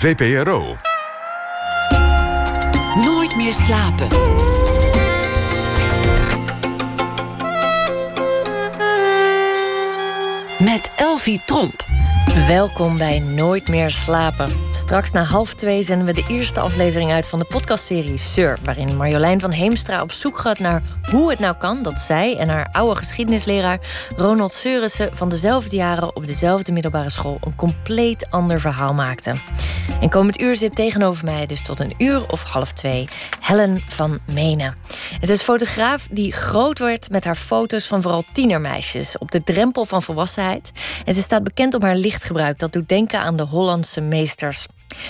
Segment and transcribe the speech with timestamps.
[0.00, 0.76] VPRO.
[3.04, 4.08] Nooit meer slapen.
[10.64, 11.84] Met Elvie Tromp.
[12.46, 14.69] Welkom bij Nooit meer slapen.
[14.80, 18.96] Straks na half twee zenden we de eerste aflevering uit van de podcastserie Sir, waarin
[18.96, 22.68] Marjolein van Heemstra op zoek gaat naar hoe het nou kan dat zij en haar
[22.72, 23.78] oude geschiedenisleraar
[24.16, 29.42] Ronald Seurissen van dezelfde jaren op dezelfde middelbare school een compleet ander verhaal maakten.
[30.00, 33.08] En komend uur zit tegenover mij, dus tot een uur of half twee,
[33.40, 34.76] Helen van Menen.
[35.20, 39.84] Het is fotograaf die groot werd met haar foto's van vooral tienermeisjes op de drempel
[39.84, 40.70] van volwassenheid.
[41.04, 44.66] En ze staat bekend om haar lichtgebruik dat doet denken aan de Hollandse meesters.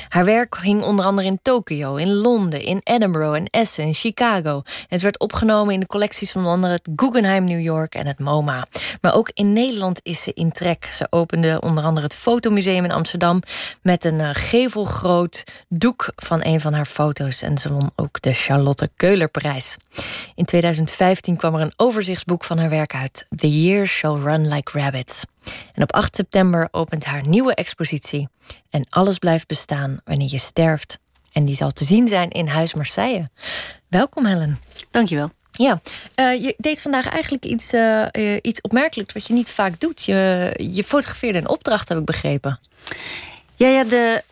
[0.09, 4.63] Haar werk hing onder andere in Tokio, in Londen, in Edinburgh, in Essen, in Chicago.
[4.65, 8.07] En het werd opgenomen in de collecties van onder andere het Guggenheim New York en
[8.07, 8.67] het MoMA.
[9.01, 10.85] Maar ook in Nederland is ze in trek.
[10.85, 13.43] Ze opende onder andere het Fotomuseum in Amsterdam
[13.83, 17.43] met een uh, gevelgroot doek van een van haar foto's.
[17.43, 19.77] En ze won ook de Charlotte Keulerprijs.
[20.35, 23.27] In 2015 kwam er een overzichtsboek van haar werk uit.
[23.37, 25.25] The Year Shall Run Like Rabbits.
[25.75, 28.29] En op 8 september opent haar nieuwe expositie.
[28.71, 30.99] En alles blijft bestaan wanneer je sterft.
[31.33, 33.29] En die zal te zien zijn in Huis Marseille.
[33.89, 34.59] Welkom, Helen.
[34.91, 35.31] Dankjewel.
[35.53, 35.81] Ja,
[36.17, 40.05] uh, je deed vandaag eigenlijk iets, uh, uh, iets opmerkelijks wat je niet vaak doet.
[40.05, 42.61] Je, je fotografeerde een opdracht, heb ik begrepen.
[43.57, 44.23] Ja, ja de,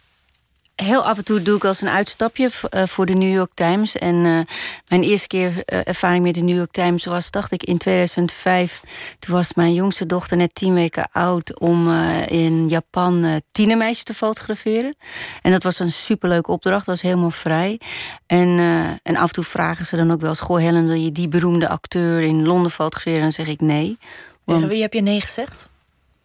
[0.83, 3.97] heel af en toe doe ik als een uitstapje uh, voor de New York Times.
[3.97, 4.41] En uh,
[4.89, 8.83] mijn eerste keer uh, ervaring met de New York Times was, dacht ik, in 2005.
[9.19, 11.93] Toen was mijn jongste dochter net tien weken oud om
[12.27, 14.97] in Japan tienermeisjes te fotograferen.
[15.43, 17.81] En dat was een superleuke opdracht, was helemaal vrij.
[18.27, 18.59] En,
[19.03, 21.29] en af en toe vragen ze dan ook wel eens: Goh, Helen, wil je die
[21.29, 23.19] beroemde acteur in Londen fotograferen?
[23.19, 23.99] En dan zeg ik nee.
[24.45, 24.61] Want...
[24.61, 25.69] Tegen wie heb je nee gezegd?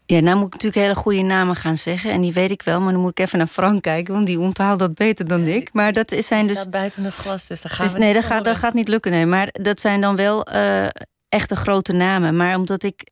[0.06, 2.12] Ja, nou moet ik natuurlijk hele goede namen gaan zeggen.
[2.12, 4.40] En die weet ik wel, maar dan moet ik even naar Frank kijken, want die
[4.40, 5.70] onthaalt dat beter dan ik.
[5.73, 6.58] Maar dat zijn dus.
[6.58, 8.88] staat buiten het glas, dus daar gaan dus, we Nee, dat gaat, dat gaat niet
[8.88, 9.12] lukken.
[9.12, 9.26] Nee.
[9.26, 10.86] Maar dat zijn dan wel uh,
[11.30, 12.36] echte grote namen.
[12.36, 13.12] Maar omdat ik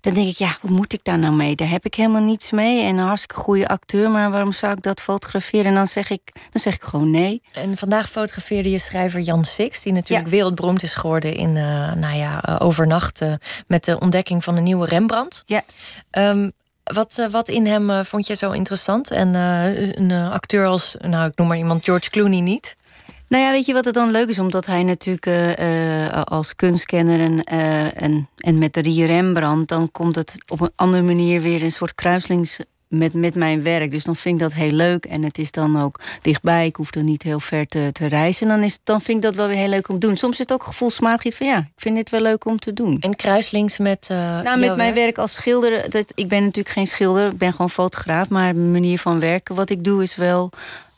[0.00, 1.56] dan denk ik, ja, wat moet ik daar nou mee?
[1.56, 2.82] Daar heb ik helemaal niets mee.
[2.82, 5.66] En een hartstikke goede acteur, maar waarom zou ik dat fotograferen?
[5.66, 7.42] En dan zeg ik, dan zeg ik gewoon nee.
[7.52, 10.34] En vandaag fotografeerde je schrijver Jan Six, die natuurlijk ja.
[10.34, 13.32] wereldberoemd is geworden in, uh, nou ja, uh, overnacht uh,
[13.66, 15.42] met de ontdekking van een nieuwe Rembrandt.
[15.46, 15.62] Ja.
[16.10, 16.52] Um,
[16.82, 19.10] wat, wat in hem vond je zo interessant?
[19.10, 22.76] En een acteur als, nou, ik noem maar iemand George Clooney niet?
[23.32, 24.38] Nou ja, weet je wat het dan leuk is?
[24.38, 29.68] Omdat hij natuurlijk uh, uh, als kunstkenner en, uh, en, en met de Rembrandt...
[29.68, 33.90] dan komt het op een andere manier weer een soort kruislings met, met mijn werk.
[33.90, 35.04] Dus dan vind ik dat heel leuk.
[35.04, 36.66] En het is dan ook dichtbij.
[36.66, 38.48] Ik hoef er niet heel ver te, te reizen.
[38.48, 40.16] En dan, is, dan vind ik dat wel weer heel leuk om te doen.
[40.16, 42.72] Soms is het ook gevoelsmatig iets van ja, ik vind dit wel leuk om te
[42.72, 42.96] doen.
[43.00, 45.90] En kruislinks met uh, Nou, met mijn werk als schilder.
[45.90, 47.26] Dat, ik ben natuurlijk geen schilder.
[47.26, 48.28] Ik ben gewoon fotograaf.
[48.28, 50.50] Maar mijn manier van werken, wat ik doe, is wel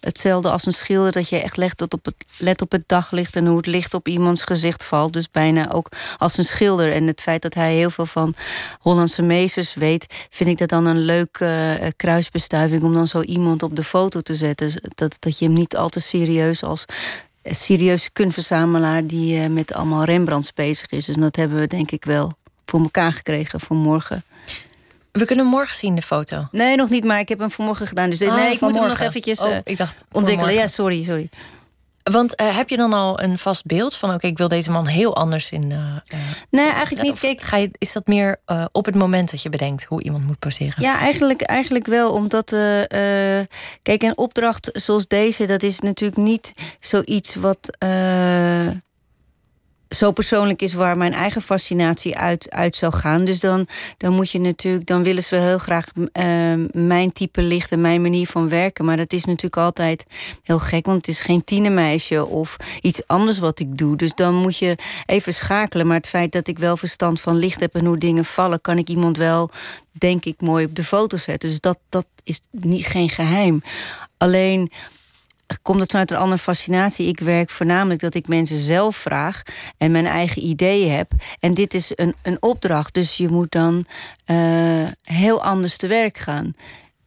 [0.04, 1.12] hetzelfde als een schilder.
[1.12, 4.08] Dat je echt let op, het, let op het daglicht en hoe het licht op
[4.08, 5.12] iemands gezicht valt.
[5.12, 5.88] Dus bijna ook
[6.18, 6.92] als een schilder.
[6.92, 8.34] En het feit dat hij heel veel van
[8.80, 13.62] Hollandse meesters weet, vind ik dat dan een leuke uh, kruisbestuiving om dan zo iemand
[13.62, 14.72] op de foto te zetten.
[14.94, 16.84] Dat, dat je hem niet al te serieus als
[17.42, 21.04] serieuze kunstverzamelaar die uh, met allemaal Rembrandts bezig is.
[21.04, 24.24] Dus dat hebben we denk ik wel voor elkaar gekregen vanmorgen.
[25.14, 26.48] We kunnen morgen zien de foto.
[26.50, 28.10] Nee, nog niet, maar ik heb hem vanmorgen gedaan.
[28.10, 30.54] Dus oh, nee, ik moet hem nog eventjes oh, ik dacht ontwikkelen.
[30.54, 31.28] Ja, sorry, sorry.
[32.02, 34.14] Want uh, heb je dan al een vast beeld van...
[34.14, 35.70] oké, ik wil deze man heel anders in...
[35.70, 35.96] Uh,
[36.50, 37.18] nee, eigenlijk niet.
[37.18, 39.84] Kijk, ga je, is dat meer uh, op het moment dat je bedenkt...
[39.84, 40.74] hoe iemand moet poseren?
[40.82, 42.12] Ja, eigenlijk, eigenlijk wel.
[42.12, 42.48] Omdat,
[43.82, 45.46] kijk, een opdracht zoals deze...
[45.46, 47.76] dat is natuurlijk niet zoiets wat
[49.94, 53.24] zo persoonlijk is waar mijn eigen fascinatie uit, uit zou gaan.
[53.24, 53.66] Dus dan,
[53.96, 56.04] dan moet je natuurlijk, dan willen ze heel graag uh,
[56.72, 58.84] mijn type licht en mijn manier van werken.
[58.84, 60.04] Maar dat is natuurlijk altijd
[60.42, 63.96] heel gek, want het is geen tienermeisje of iets anders wat ik doe.
[63.96, 65.86] Dus dan moet je even schakelen.
[65.86, 68.78] Maar het feit dat ik wel verstand van licht heb en hoe dingen vallen, kan
[68.78, 69.50] ik iemand wel,
[69.92, 71.48] denk ik, mooi op de foto zetten.
[71.48, 73.62] Dus dat, dat is niet, geen geheim.
[74.16, 74.70] Alleen
[75.62, 77.08] komt het vanuit een andere fascinatie.
[77.08, 79.42] Ik werk voornamelijk dat ik mensen zelf vraag
[79.78, 81.10] en mijn eigen ideeën heb.
[81.40, 83.86] En dit is een, een opdracht, dus je moet dan
[84.30, 86.54] uh, heel anders te werk gaan.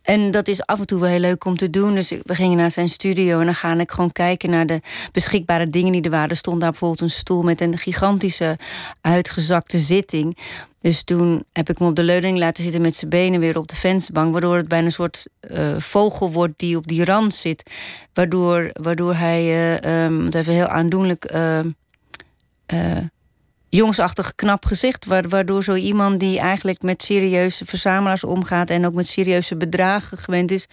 [0.08, 1.96] En dat is af en toe wel heel leuk om te doen.
[1.96, 4.82] Dus we gingen naar zijn studio en dan ga ik gewoon kijken naar de
[5.12, 6.30] beschikbare dingen die er waren.
[6.30, 8.58] Er stond daar bijvoorbeeld een stoel met een gigantische
[9.02, 10.38] uitgezakte zitting.
[10.82, 13.68] Dus toen heb ik hem op de leuning laten zitten met zijn benen weer op
[13.68, 14.32] de vensterbank.
[14.32, 17.72] Waardoor het bijna een soort uh, vogel wordt die op die rand zit.
[18.14, 19.44] Waardoor, waardoor hij,
[20.10, 21.60] uh, het even heel aandoenlijk, uh,
[23.70, 25.06] jongensachtig knap gezicht.
[25.06, 28.70] Waardoor zo iemand die eigenlijk met serieuze verzamelaars omgaat.
[28.70, 30.68] en ook met serieuze bedragen gewend is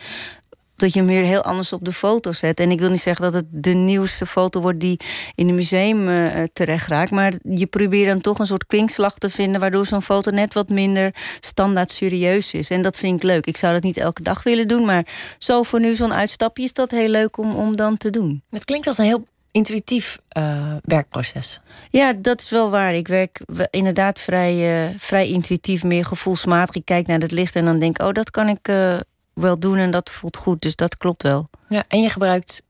[0.76, 2.61] dat je hem weer heel anders op de foto zet.
[2.61, 5.00] En ik wil niet zeggen dat het de nieuwste foto wordt die
[5.35, 7.11] in een museum uh, terecht raakt.
[7.11, 9.61] Maar je probeert dan toch een soort kwinkslag te vinden.
[9.61, 12.70] waardoor zo'n foto net wat minder standaard serieus is.
[12.70, 13.47] En dat vind ik leuk.
[13.47, 14.85] Ik zou dat niet elke dag willen doen.
[14.85, 15.06] Maar
[15.38, 18.43] zo voor nu zo'n uitstapje is dat heel leuk om, om dan te doen.
[18.50, 21.60] Het klinkt als een heel intuïtief uh, werkproces.
[21.90, 22.94] Ja, dat is wel waar.
[22.94, 23.40] Ik werk
[23.70, 26.74] inderdaad vrij, uh, vrij intuïtief, meer gevoelsmatig.
[26.74, 28.96] Ik kijk naar het licht en dan denk oh, dat kan ik uh,
[29.34, 30.62] wel doen en dat voelt goed.
[30.62, 31.48] Dus dat klopt wel.
[31.68, 32.62] Ja, en je gebruikt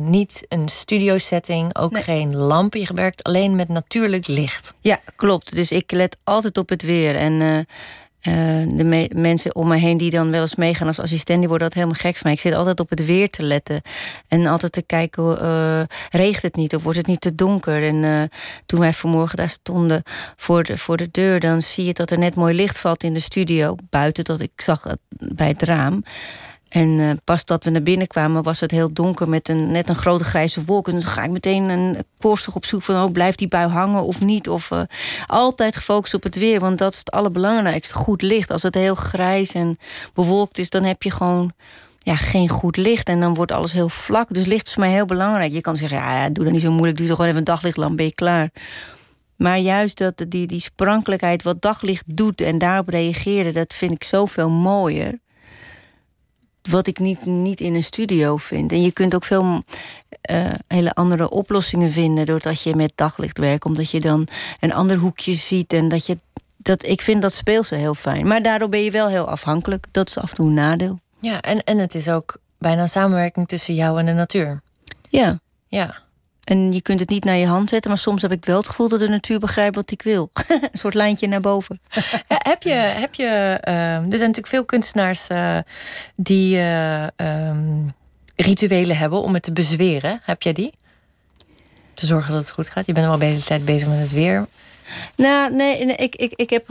[0.00, 2.80] niet een studio setting, ook geen lampen.
[2.80, 4.74] Je gebruikt alleen met natuurlijk licht.
[4.80, 5.54] Ja, klopt.
[5.54, 7.16] Dus ik let altijd op het weer.
[7.16, 7.66] En
[8.28, 8.34] uh,
[8.76, 11.76] de mensen om me heen die dan wel eens meegaan als assistent, die worden dat
[11.76, 12.32] helemaal gek van mij.
[12.32, 13.80] Ik zit altijd op het weer te letten.
[14.28, 15.80] En altijd te kijken, uh,
[16.10, 17.82] regent het niet of wordt het niet te donker?
[17.82, 18.22] En uh,
[18.66, 20.02] toen wij vanmorgen daar stonden
[20.36, 23.14] voor de, voor de deur, dan zie je dat er net mooi licht valt in
[23.14, 23.74] de studio.
[23.90, 26.02] Buiten dat ik zag bij het raam.
[26.68, 29.88] En uh, pas dat we naar binnen kwamen, was het heel donker met een, net
[29.88, 30.88] een grote grijze wolk.
[30.88, 34.02] En dan ga ik meteen een korstig op zoek van: oh, blijft die bui hangen
[34.02, 34.48] of niet?
[34.48, 34.80] Of uh,
[35.26, 37.94] altijd gefocust op het weer, want dat is het allerbelangrijkste.
[37.94, 38.50] Goed licht.
[38.50, 39.78] Als het heel grijs en
[40.14, 41.52] bewolkt is, dan heb je gewoon
[41.98, 43.08] ja, geen goed licht.
[43.08, 44.34] En dan wordt alles heel vlak.
[44.34, 45.52] Dus licht is voor mij heel belangrijk.
[45.52, 46.96] Je kan zeggen: ja, doe dat niet zo moeilijk.
[46.96, 48.50] Doe toch gewoon even een daglichtlamp, ben je klaar.
[49.36, 54.04] Maar juist dat, die, die sprankelijkheid, wat daglicht doet en daarop reageren, dat vind ik
[54.04, 55.18] zoveel mooier
[56.66, 58.72] wat ik niet, niet in een studio vind.
[58.72, 59.62] En je kunt ook veel
[60.30, 64.28] uh, hele andere oplossingen vinden doordat je met daglicht werkt, omdat je dan
[64.60, 66.18] een ander hoekje ziet en dat je
[66.56, 68.26] dat ik vind dat speelse heel fijn.
[68.26, 69.86] Maar daardoor ben je wel heel afhankelijk.
[69.90, 71.00] Dat is af en toe een nadeel.
[71.20, 74.60] Ja, en, en het is ook bijna een samenwerking tussen jou en de natuur.
[75.08, 75.38] Ja.
[75.68, 76.04] Ja.
[76.46, 78.68] En je kunt het niet naar je hand zetten, maar soms heb ik wel het
[78.68, 80.30] gevoel dat de natuur begrijpt wat ik wil.
[80.48, 81.80] een soort lijntje naar boven.
[82.28, 85.58] heb je, heb je uh, er zijn natuurlijk veel kunstenaars uh,
[86.16, 87.92] die uh, um,
[88.36, 90.20] rituelen hebben om het te bezweren.
[90.22, 90.72] Heb jij die?
[91.94, 92.86] Te zorgen dat het goed gaat.
[92.86, 94.46] Je bent al de hele tijd bezig met het weer.
[95.16, 96.66] Nou, nee, nee ik, ik, ik heb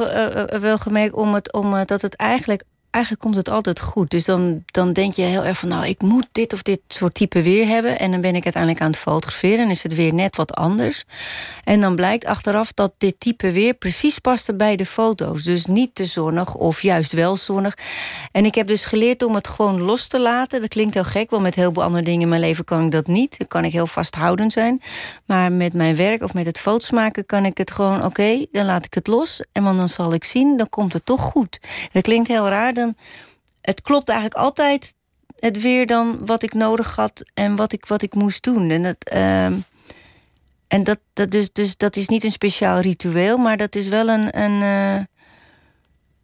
[0.59, 2.63] wel gemerkt om het, om, dat het eigenlijk
[2.95, 4.09] eigenlijk komt het altijd goed.
[4.09, 7.13] Dus dan, dan denk je heel erg van, nou, ik moet dit of dit soort
[7.13, 7.99] type weer hebben.
[7.99, 11.03] En dan ben ik uiteindelijk aan het fotograferen en is het weer net wat anders.
[11.63, 15.43] En dan blijkt achteraf dat dit type weer precies paste bij de foto's.
[15.43, 17.77] Dus niet te zonnig of juist wel zonnig.
[18.31, 20.61] En ik heb dus geleerd om het gewoon los te laten.
[20.61, 22.91] Dat klinkt heel gek, want met heel veel andere dingen in mijn leven kan ik
[22.91, 23.37] dat niet.
[23.37, 24.81] Dan kan ik heel vasthoudend zijn.
[25.25, 28.65] Maar met mijn werk of met het foto's maken kan ik het gewoon, oké, dan
[28.65, 29.41] laat ik het los.
[29.51, 31.59] En dan zal ik zien, dan komt het toch goed.
[31.91, 32.73] Dat klinkt heel raar,
[33.61, 34.93] het klopt eigenlijk altijd
[35.39, 38.69] het weer dan wat ik nodig had en wat ik, wat ik moest doen.
[38.69, 39.45] En dat, uh,
[40.67, 44.09] en dat, dat, dus, dus dat is niet een speciaal ritueel, maar dat is wel
[44.09, 44.39] een.
[44.39, 45.03] een uh,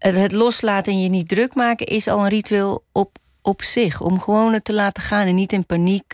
[0.02, 4.02] het loslaten en je niet druk maken is al een ritueel op, op zich.
[4.02, 6.14] Om gewoon het te laten gaan en niet in paniek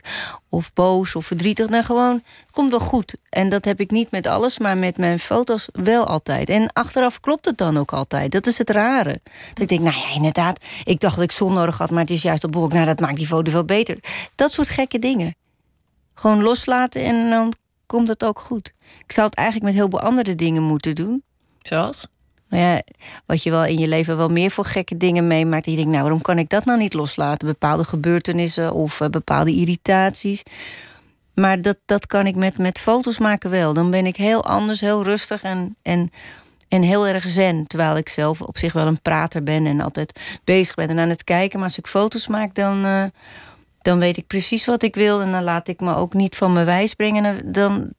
[0.50, 1.70] of boos of verdrietig.
[1.70, 3.16] Nou, gewoon, komt wel goed.
[3.30, 6.50] En dat heb ik niet met alles, maar met mijn foto's wel altijd.
[6.50, 8.32] En achteraf klopt het dan ook altijd.
[8.32, 9.20] Dat is het rare.
[9.54, 12.10] Dat ik denk, nou ja, inderdaad, ik dacht dat ik zon nodig had, maar het
[12.10, 12.74] is juist op wolk.
[12.74, 13.98] Nou, dat maakt die foto veel beter.
[14.36, 15.36] Dat soort gekke dingen.
[16.14, 17.54] Gewoon loslaten en dan
[17.86, 18.74] komt het ook goed.
[19.04, 21.24] Ik zou het eigenlijk met heel veel andere dingen moeten doen.
[21.62, 22.08] Zoals?
[22.50, 22.82] Nou ja,
[23.26, 25.66] wat je wel in je leven wel meer voor gekke dingen meemaakt.
[25.66, 27.48] En je denkt, nou, waarom kan ik dat nou niet loslaten?
[27.48, 30.44] Bepaalde gebeurtenissen of uh, bepaalde irritaties.
[31.34, 33.74] Maar dat, dat kan ik met, met foto's maken wel.
[33.74, 36.12] Dan ben ik heel anders, heel rustig en, en,
[36.68, 37.68] en heel erg zen.
[37.68, 41.10] Terwijl ik zelf op zich wel een prater ben en altijd bezig ben en aan
[41.10, 41.60] het kijken.
[41.60, 43.04] Maar als ik foto's maak, dan, uh,
[43.82, 45.22] dan weet ik precies wat ik wil.
[45.22, 47.52] En dan laat ik me ook niet van mijn wijs brengen.
[47.52, 47.90] Dan,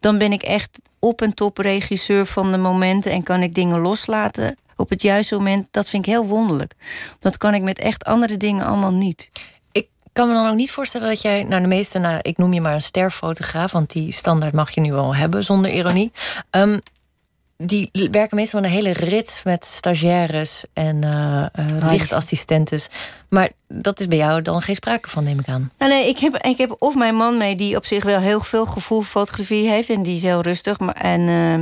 [0.00, 3.80] dan ben ik echt op en top regisseur van de momenten en kan ik dingen
[3.80, 5.68] loslaten op het juiste moment.
[5.70, 6.72] Dat vind ik heel wonderlijk.
[7.18, 9.30] Dat kan ik met echt andere dingen allemaal niet.
[9.72, 12.52] Ik kan me dan ook niet voorstellen dat jij, nou de meeste, nou, ik noem
[12.52, 16.12] je maar een sterfotograaf, want die standaard mag je nu wel hebben zonder ironie.
[16.50, 16.80] Um,
[17.66, 22.88] die werken meestal een hele rits met stagiaires en uh, uh, lichtassistentes.
[23.28, 25.70] Maar dat is bij jou dan geen sprake van, neem ik aan.
[25.78, 28.40] Nou, nee, ik heb, ik heb of mijn man mee, die op zich wel heel
[28.40, 29.90] veel gevoel voor fotografie heeft.
[29.90, 30.78] En die is heel rustig.
[30.78, 31.54] Maar, en uh,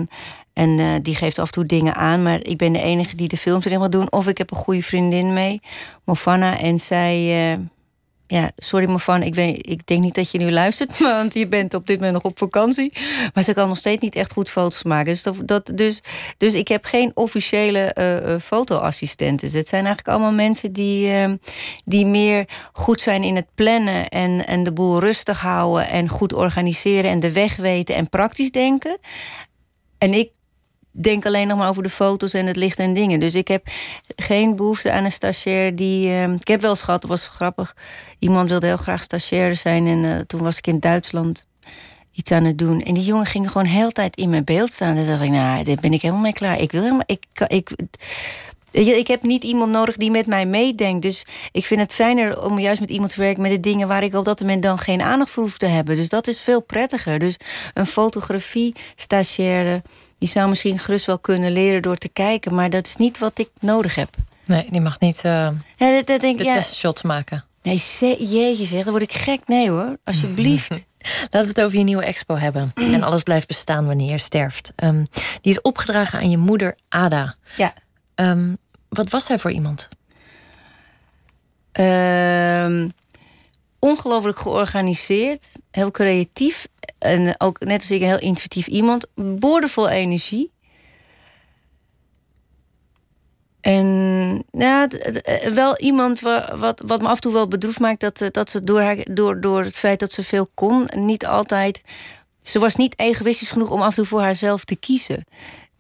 [0.53, 2.23] en uh, die geeft af en toe dingen aan.
[2.23, 4.13] Maar ik ben de enige die de films erin wil doen.
[4.13, 5.61] Of ik heb een goede vriendin mee,
[6.05, 6.59] Mofana.
[6.59, 7.59] En zij
[8.33, 11.87] ja, sorry Mofan, ik, ik denk niet dat je nu luistert, want je bent op
[11.87, 12.93] dit moment nog op vakantie.
[13.35, 15.13] Maar ze kan nog steeds niet echt goed foto's maken.
[15.13, 16.03] Dus, dat, dus,
[16.37, 19.51] dus ik heb geen officiële uh, fotoassistenten.
[19.53, 21.33] Het zijn eigenlijk allemaal mensen die, uh,
[21.85, 26.33] die meer goed zijn in het plannen en, en de boel rustig houden en goed
[26.33, 28.99] organiseren en de weg weten en praktisch denken.
[29.99, 30.31] En ik
[30.93, 33.21] denk alleen nog maar over de foto's en het licht en dingen.
[33.21, 33.67] Dus ik heb
[34.17, 36.09] geen behoefte aan een stagiair die.
[36.09, 37.77] Uh, ik heb wel eens gehad, was grappig.
[38.19, 39.87] Iemand wilde heel graag stagiair zijn.
[39.87, 41.47] En uh, toen was ik in Duitsland
[42.13, 42.83] iets aan het doen.
[42.83, 44.97] En die jongen ging gewoon heel tijd in mijn beeld staan.
[44.97, 46.61] En dacht ik, nou, daar ben ik helemaal mee klaar.
[46.61, 47.07] Ik wil helemaal.
[47.07, 47.71] Ik, ik,
[48.71, 51.03] ik heb niet iemand nodig die met mij meedenkt.
[51.03, 54.03] Dus ik vind het fijner om juist met iemand te werken met de dingen waar
[54.03, 55.97] ik op dat moment dan geen aandacht voor hoef te hebben.
[55.97, 57.19] Dus dat is veel prettiger.
[57.19, 57.37] Dus
[57.75, 59.83] een fotografie stagiaire,
[60.23, 63.39] die zou misschien gerust wel kunnen leren door te kijken, maar dat is niet wat
[63.39, 64.09] ik nodig heb.
[64.45, 65.23] Nee, die mag niet uh,
[65.77, 67.45] ja, dat, dat denk, de ja, testshots maken.
[67.63, 67.83] Nee,
[68.19, 69.41] jeetje zeg, dan word ik gek.
[69.47, 70.87] Nee hoor, alsjeblieft.
[71.31, 72.73] Laten we het over je nieuwe expo hebben.
[72.95, 74.73] En alles blijft bestaan wanneer je sterft.
[74.77, 75.07] Um,
[75.41, 77.35] die is opgedragen aan je moeder Ada.
[77.57, 77.75] Ja.
[78.15, 78.57] Um,
[78.89, 79.89] wat was zij voor iemand?
[81.81, 82.89] Uh,
[83.79, 86.67] ongelooflijk georganiseerd, heel creatief.
[87.03, 89.07] En ook net als ik een heel intuïtief iemand.
[89.15, 90.53] Boordevol energie.
[93.61, 94.89] En ja,
[95.55, 98.01] wel iemand wat, wat, me af en toe wel bedroefd maakt...
[98.01, 100.89] dat, dat ze door, haar, door, door het feit dat ze veel kon...
[100.95, 101.81] niet altijd...
[102.43, 105.25] Ze was niet egoïstisch genoeg om af en toe voor haarzelf te kiezen.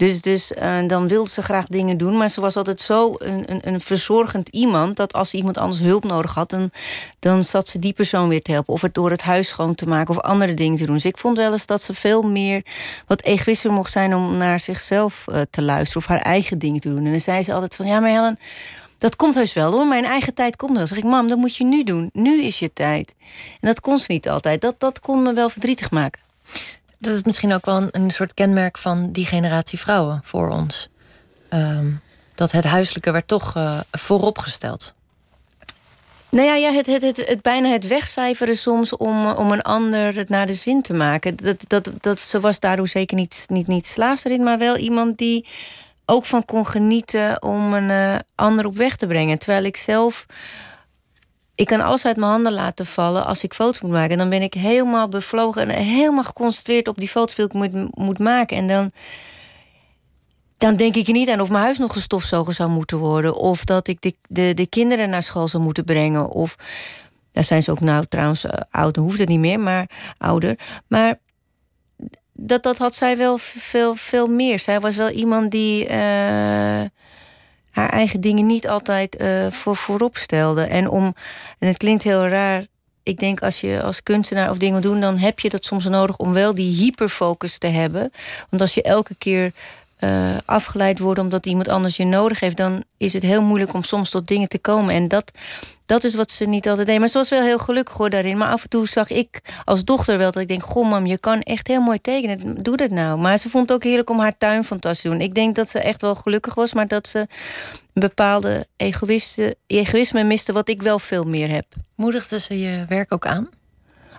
[0.02, 2.16] Dus, dus uh, dan wilde ze graag dingen doen.
[2.16, 4.96] Maar ze was altijd zo een, een, een, verzorgend iemand...
[4.96, 6.50] dat als iemand anders hulp nodig had...
[6.50, 6.70] Dan,
[7.18, 8.72] dan zat ze die persoon weer te helpen.
[8.72, 10.94] Of het door het huis schoon te maken of andere dingen te doen.
[10.94, 12.64] Dus ik vond wel eens dat ze veel meer
[13.06, 14.14] wat egoïstischer mocht zijn...
[14.14, 17.04] om naar zichzelf uh, te luisteren of haar eigen dingen te doen.
[17.04, 17.86] En dan zei ze altijd van...
[17.86, 18.38] ja, maar Helen,
[18.98, 19.86] dat komt heus wel hoor.
[19.86, 20.86] Mijn eigen tijd komt wel.
[20.86, 22.10] Zeg ik, mam, dat moet je nu doen.
[22.12, 23.14] Nu is je tijd.
[23.60, 24.60] En dat kon ze niet altijd.
[24.60, 26.20] Dat, dat kon me wel verdrietig maken
[27.02, 30.88] dat is misschien ook wel een, soort kenmerk van die generatie vrouwen voor ons.
[31.48, 31.90] Ehm,
[32.34, 34.94] dat het huiselijke werd toch uh, vooropgesteld.
[36.28, 40.46] Nou ja, het, het, het, bijna het wegcijferen soms om, om een ander het naar
[40.46, 41.36] de zin te maken.
[41.36, 45.18] Dat, dat, dat, ze was daardoor zeker niet, niet, niet slaafs erin, maar wel iemand
[45.18, 45.46] die
[46.06, 49.38] ook van kon genieten om een uh, ander op weg te brengen.
[49.38, 50.26] Terwijl ik zelf
[51.54, 54.10] ik kan alles uit mijn handen laten vallen als ik foto's moet maken.
[54.10, 57.96] En dan ben ik helemaal bevlogen en helemaal geconcentreerd op die foto's die ik moet,
[57.96, 58.56] moet maken.
[58.56, 58.90] En dan,
[60.56, 63.34] dan denk ik niet aan of mijn huis nog gestofzogen zou moeten worden.
[63.34, 66.28] Of dat ik de, de, de kinderen naar school zou moeten brengen.
[66.28, 66.56] Of
[67.32, 70.58] daar zijn ze ook nou trouwens uh, oud, dan hoeft het niet meer, maar ouder.
[70.86, 71.18] Maar
[72.32, 74.58] dat, dat had zij wel veel, veel meer.
[74.58, 75.88] Zij was wel iemand die.
[75.90, 76.82] Uh,
[77.72, 80.62] haar eigen dingen niet altijd uh, voor, voorop stelde.
[80.62, 81.14] En, om,
[81.58, 82.64] en het klinkt heel raar.
[83.02, 86.16] Ik denk als je als kunstenaar of dingen doet, dan heb je dat soms nodig
[86.16, 88.12] om wel die hyperfocus te hebben.
[88.48, 89.52] Want als je elke keer
[90.04, 93.82] uh, afgeleid wordt omdat iemand anders je nodig heeft, dan is het heel moeilijk om
[93.82, 94.94] soms tot dingen te komen.
[94.94, 95.32] En dat,
[95.92, 96.98] dat is wat ze niet altijd deed.
[96.98, 98.36] Maar ze was wel heel gelukkig hoor daarin.
[98.36, 101.18] Maar af en toe zag ik als dochter wel dat ik denk: Goh, mam, je
[101.18, 102.62] kan echt heel mooi tekenen.
[102.62, 103.18] Doe dat nou.
[103.18, 105.20] Maar ze vond het ook heerlijk om haar tuin fantastisch te doen.
[105.20, 107.28] Ik denk dat ze echt wel gelukkig was, maar dat ze een
[107.92, 108.66] bepaalde
[109.66, 111.66] egoïsme miste, wat ik wel veel meer heb.
[111.94, 113.48] Moedigde ze je werk ook aan?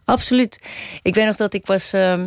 [0.05, 0.59] Absoluut.
[1.01, 1.93] Ik weet nog dat ik was.
[1.93, 2.23] Uh,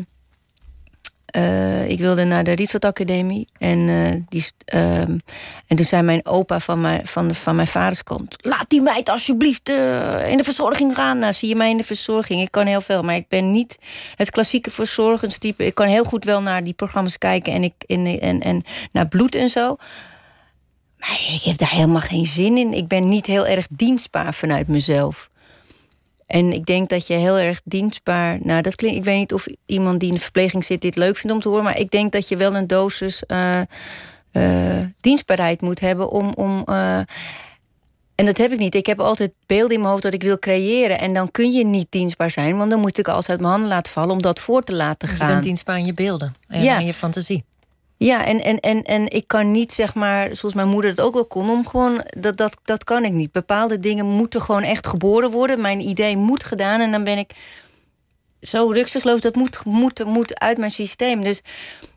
[1.37, 3.49] uh, ik wilde naar de Rietveld Academie.
[3.59, 5.23] En, uh, die, uh, en
[5.66, 8.37] toen zei mijn opa van mijn, van, van mijn vaders kant...
[8.40, 11.19] laat die meid alsjeblieft uh, in de verzorging gaan.
[11.19, 12.40] Nou, zie je mij in de verzorging.
[12.40, 13.78] Ik kan heel veel, maar ik ben niet
[14.14, 15.66] het klassieke verzorgenstype.
[15.66, 17.52] Ik kan heel goed wel naar die programma's kijken...
[17.52, 18.62] en, ik, en, en, en
[18.93, 19.76] naar bloed en zo.
[20.99, 22.73] Maar ik heb daar helemaal geen zin in.
[22.73, 25.31] Ik ben niet heel erg dienstbaar vanuit mezelf.
[26.26, 28.38] En ik denk dat je heel erg dienstbaar.
[28.42, 28.97] Nou, dat klinkt.
[28.97, 31.49] Ik weet niet of iemand die in de verpleging zit dit leuk vindt om te
[31.49, 31.64] horen.
[31.64, 33.61] Maar ik denk dat je wel een dosis uh,
[34.33, 36.33] uh, dienstbaarheid moet hebben om.
[36.35, 36.99] om uh,
[38.14, 38.75] en dat heb ik niet.
[38.75, 40.99] Ik heb altijd beelden in mijn hoofd dat ik wil creëren.
[40.99, 43.68] En dan kun je niet dienstbaar zijn, want dan moet ik alles uit mijn handen
[43.68, 45.26] laten vallen om dat voor te laten gaan.
[45.26, 46.78] Je bent dienstbaar in je beelden en ja.
[46.78, 47.45] in je fantasie.
[47.99, 51.15] Ja, en, en, en, en ik kan niet, zeg maar, zoals mijn moeder het ook
[51.15, 53.33] wel kon, om gewoon, dat, dat, dat kan ik niet.
[53.33, 55.61] Bepaalde dingen moeten gewoon echt geboren worden.
[55.61, 57.31] Mijn idee moet gedaan en dan ben ik
[58.41, 59.21] zo rukzichtloos.
[59.21, 61.23] Dat moet, moet, moet uit mijn systeem.
[61.23, 61.43] Dus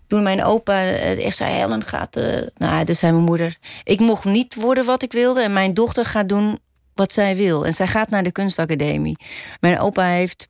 [0.08, 3.58] toen mijn opa eh, echt zei, Helen gaat, uh, nou, dat zei mijn moeder.
[3.84, 6.60] Ik mocht niet worden wat ik wilde en mijn dochter gaat doen
[6.94, 7.66] wat zij wil.
[7.66, 9.18] En zij gaat naar de kunstacademie.
[9.60, 10.48] Mijn opa heeft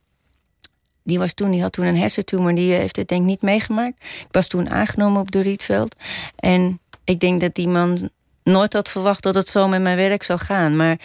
[1.02, 4.02] die, was toen, die had toen een hersentumor, die heeft het denk ik niet meegemaakt.
[4.02, 5.96] Ik was toen aangenomen op de Rietveld.
[6.36, 8.10] En ik denk dat die man
[8.44, 10.76] nooit had verwacht dat het zo met mijn werk zou gaan.
[10.76, 10.98] Maar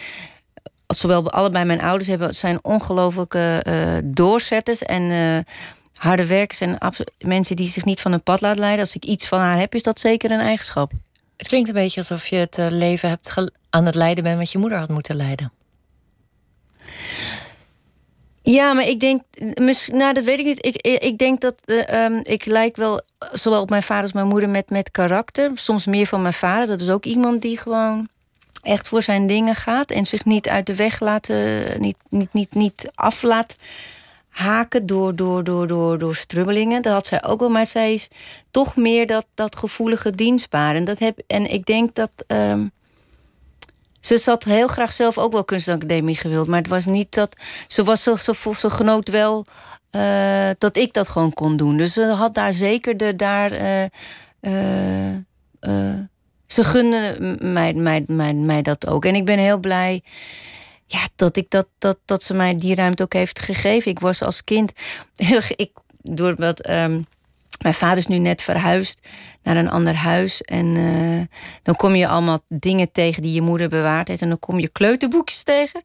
[0.86, 5.38] zowel allebei mijn ouders hebben, zijn ongelooflijke uh, doorzetters en uh,
[5.94, 6.78] harde werkers en
[7.18, 8.80] mensen die zich niet van hun pad laten leiden.
[8.80, 10.92] Als ik iets van haar heb, is dat zeker een eigenschap.
[11.36, 13.34] Het klinkt een beetje alsof je het eh, leven hebt
[13.70, 15.52] aan het leiden bent wat je moeder had moeten leiden.
[18.52, 19.22] Ja, maar ik denk,
[19.92, 20.66] nou dat weet ik niet.
[20.66, 24.48] Ik, ik denk dat uh, ik lijk wel zowel op mijn vader als mijn moeder
[24.48, 25.50] met, met karakter.
[25.54, 26.66] Soms meer van mijn vader.
[26.66, 28.08] Dat is ook iemand die gewoon
[28.62, 31.28] echt voor zijn dingen gaat en zich niet uit de weg laat,
[31.78, 33.56] niet, niet, niet, niet af laat
[34.28, 36.82] haken door, door, door, door, door strubbelingen.
[36.82, 38.08] Dat had zij ook wel, maar zij is
[38.50, 40.74] toch meer dat, dat gevoelige dienstbaar.
[40.74, 42.10] En, dat heb, en ik denk dat.
[42.26, 42.74] Um,
[44.06, 46.46] ze zat heel graag zelf ook wel kunstacademie gewild.
[46.46, 47.36] Maar het was niet dat.
[47.66, 49.46] Ze, was, ze, ze, ze genoot wel
[49.90, 51.76] uh, dat ik dat gewoon kon doen.
[51.76, 53.52] Dus ze had daar zeker de, daar.
[53.52, 53.82] Uh,
[55.60, 55.98] uh,
[56.46, 59.04] ze gunde mij, mij, mij, mij dat ook.
[59.04, 60.02] En ik ben heel blij
[60.86, 63.90] ja, dat, ik dat, dat, dat ze mij die ruimte ook heeft gegeven.
[63.90, 64.72] Ik was als kind,
[65.56, 65.70] ik,
[66.02, 67.06] doordat um,
[67.62, 69.08] mijn vader is nu net verhuisd
[69.42, 70.42] naar een ander huis.
[70.42, 71.20] En uh,
[71.62, 74.22] dan kom je allemaal dingen tegen die je moeder bewaard heeft.
[74.22, 75.82] En dan kom je kleuterboekjes tegen.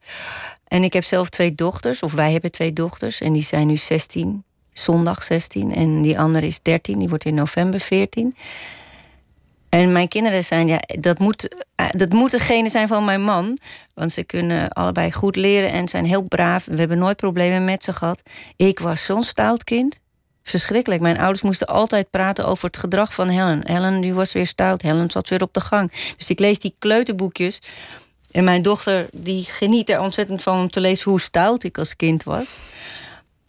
[0.68, 3.22] En ik heb zelf twee dochters, of wij hebben twee dochters.
[3.22, 5.74] En die zijn nu 16, zondag 16.
[5.74, 8.36] En die andere is 13, die wordt in november 14.
[9.70, 13.58] En mijn kinderen zijn, ja, dat moet, eh, dat moet degene zijn van mijn man.
[13.94, 16.66] Want ze kunnen allebei goed leren en zijn heel braaf.
[16.66, 18.22] We hebben nooit problemen met ze gehad.
[18.56, 20.00] Ik was zo'n stout kind.
[20.44, 21.02] Verschrikkelijk.
[21.02, 23.62] Mijn ouders moesten altijd praten over het gedrag van Helen.
[23.64, 24.82] Helen nu was weer stout.
[24.82, 26.14] Helen zat weer op de gang.
[26.18, 27.60] Dus ik lees die kleuterboekjes.
[28.32, 31.96] En mijn dochter die geniet er ontzettend van om te lezen hoe stout ik als
[31.96, 32.58] kind was.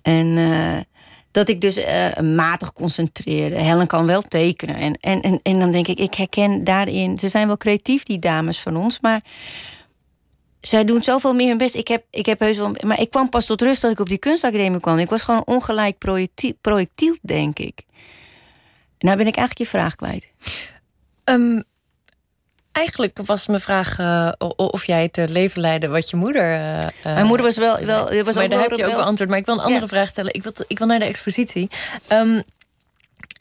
[0.02, 0.76] En uh,
[1.30, 3.56] dat ik dus uh, matig concentreerde.
[3.56, 4.76] Helen kan wel tekenen.
[4.76, 7.18] En, en, en, en dan denk ik, ik herken daarin...
[7.18, 9.20] Ze zijn wel creatief, die dames van ons, maar...
[10.62, 11.74] Zij doen zoveel meer hun best.
[11.74, 14.08] Ik heb, ik heb heus wel, maar ik kwam pas tot rust dat ik op
[14.08, 14.98] die kunstacademie kwam.
[14.98, 17.80] Ik was gewoon ongelijk projectiel, projectiel denk ik.
[18.98, 20.28] Nou ben ik eigenlijk je vraag kwijt.
[21.24, 21.62] Um,
[22.72, 26.52] Eigenlijk was mijn vraag uh, of jij het leven leidde wat je moeder.
[26.52, 27.84] Uh, Mijn moeder was wel.
[27.84, 29.30] wel was maar daar heb je ook beantwoord.
[29.30, 30.34] Maar ik wil een andere vraag stellen.
[30.34, 31.70] Ik wil, ik wil naar de expositie.
[32.12, 32.42] Um,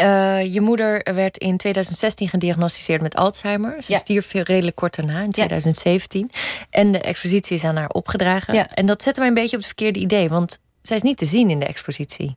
[0.01, 3.83] uh, je moeder werd in 2016 gediagnosticeerd met Alzheimer.
[3.83, 3.98] Ze ja.
[3.98, 6.29] stierf veel redelijk kort daarna, in 2017.
[6.31, 6.39] Ja.
[6.69, 8.53] En de expositie is aan haar opgedragen.
[8.53, 8.69] Ja.
[8.69, 10.29] En dat zette mij een beetje op het verkeerde idee.
[10.29, 12.36] Want zij is niet te zien in de expositie.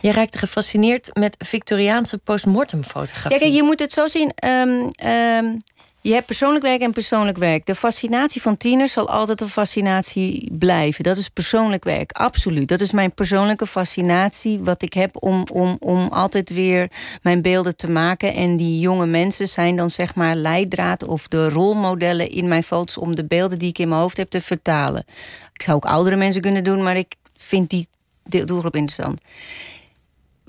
[0.00, 3.30] Je raakte gefascineerd met Victoriaanse postmortem fotografie.
[3.30, 4.32] Ja, kijk, je moet het zo zien.
[4.44, 5.62] Um, um,
[6.02, 7.66] je hebt persoonlijk werk en persoonlijk werk.
[7.66, 11.04] De fascinatie van tieners zal altijd een fascinatie blijven.
[11.04, 12.68] Dat is persoonlijk werk, absoluut.
[12.68, 16.90] Dat is mijn persoonlijke fascinatie, wat ik heb om, om, om altijd weer
[17.22, 18.34] mijn beelden te maken.
[18.34, 22.98] En die jonge mensen zijn dan zeg maar leidraad of de rolmodellen in mijn foto's
[22.98, 25.04] om de beelden die ik in mijn hoofd heb te vertalen.
[25.52, 27.88] Ik zou ook oudere mensen kunnen doen, maar ik vind die
[28.24, 29.20] doelgroep interessant.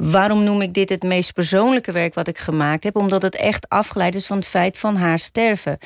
[0.02, 2.96] Waarom noem ik dit het meest persoonlijke werk wat ik gemaakt heb?
[2.96, 5.78] Omdat het echt afgeleid is van het feit van haar sterven.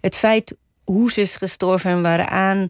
[0.00, 2.68] Het feit hoe ze is gestorven en waaraan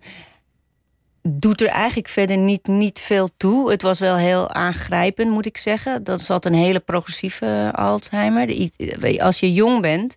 [1.23, 3.71] doet er eigenlijk verder niet, niet veel toe.
[3.71, 6.05] Het was wel heel aangrijpend, moet ik zeggen.
[6.05, 8.71] Dat zat een hele progressieve Alzheimer.
[9.19, 10.17] Als je jong bent,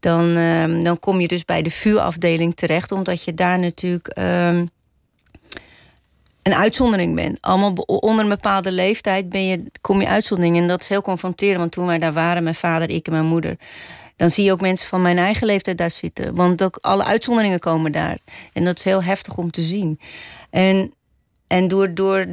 [0.00, 4.08] dan, ehm, dan kom je dus bij de vuurafdeling terecht, omdat je daar natuurlijk.
[4.08, 4.66] Ehm,
[6.42, 7.38] een uitzondering bent.
[7.40, 10.56] Allemaal onder een bepaalde leeftijd ben je, kom je uitzondering.
[10.56, 11.58] En dat is heel confronterend.
[11.58, 13.56] Want toen wij daar waren, mijn vader, ik en mijn moeder...
[14.16, 16.34] dan zie je ook mensen van mijn eigen leeftijd daar zitten.
[16.34, 18.18] Want ook alle uitzonderingen komen daar.
[18.52, 20.00] En dat is heel heftig om te zien.
[20.50, 20.92] En,
[21.46, 22.24] en door, door,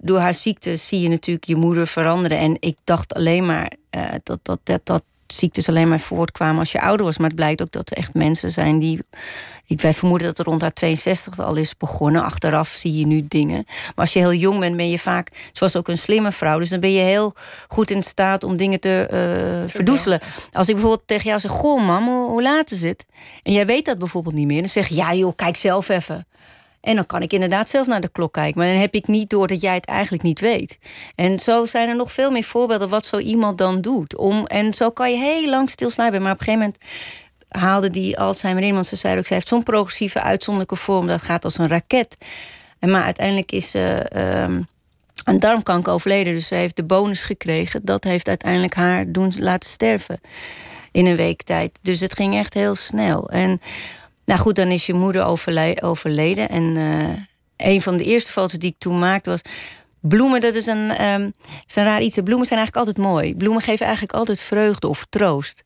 [0.00, 2.38] door haar ziekte zie je natuurlijk je moeder veranderen.
[2.38, 6.72] En ik dacht alleen maar uh, dat, dat, dat, dat ziektes alleen maar voortkwamen als
[6.72, 7.18] je ouder was.
[7.18, 9.00] Maar het blijkt ook dat er echt mensen zijn die
[9.68, 12.22] ik, wij vermoeden dat er rond haar 62 al is begonnen.
[12.22, 13.64] Achteraf zie je nu dingen.
[13.66, 15.28] Maar als je heel jong bent, ben je vaak...
[15.52, 16.58] zoals ook een slimme vrouw.
[16.58, 17.32] Dus dan ben je heel
[17.66, 20.20] goed in staat om dingen te uh, verdoezelen.
[20.52, 21.50] Als ik bijvoorbeeld tegen jou zeg...
[21.50, 23.06] Goh, mam, hoe laat is het?
[23.42, 24.60] En jij weet dat bijvoorbeeld niet meer.
[24.60, 26.26] Dan zeg je, ja joh, kijk zelf even.
[26.80, 28.60] En dan kan ik inderdaad zelf naar de klok kijken.
[28.60, 30.78] Maar dan heb ik niet door dat jij het eigenlijk niet weet.
[31.14, 34.16] En zo zijn er nog veel meer voorbeelden wat zo iemand dan doet.
[34.16, 36.22] Om, en zo kan je heel lang stilslijpen.
[36.22, 36.84] Maar op een gegeven moment
[37.48, 38.74] haalde die Alzheimer in.
[38.74, 41.06] Want ze zei ook, ze heeft zo'n progressieve uitzonderlijke vorm.
[41.06, 42.16] Dat gaat als een raket.
[42.78, 44.56] En maar uiteindelijk is ze uh,
[45.24, 46.34] een darmkanker overleden.
[46.34, 47.84] Dus ze heeft de bonus gekregen.
[47.84, 50.20] Dat heeft uiteindelijk haar doen laten sterven.
[50.92, 51.78] In een week tijd.
[51.82, 53.30] Dus het ging echt heel snel.
[53.30, 53.60] En
[54.24, 55.24] nou goed, dan is je moeder
[55.80, 56.48] overleden.
[56.48, 57.08] En uh,
[57.56, 59.42] een van de eerste foto's die ik toen maakte was...
[60.00, 61.32] Bloemen, dat is een, um,
[61.66, 62.18] is een raar iets.
[62.24, 63.34] Bloemen zijn eigenlijk altijd mooi.
[63.34, 65.64] Bloemen geven eigenlijk altijd vreugde of troost.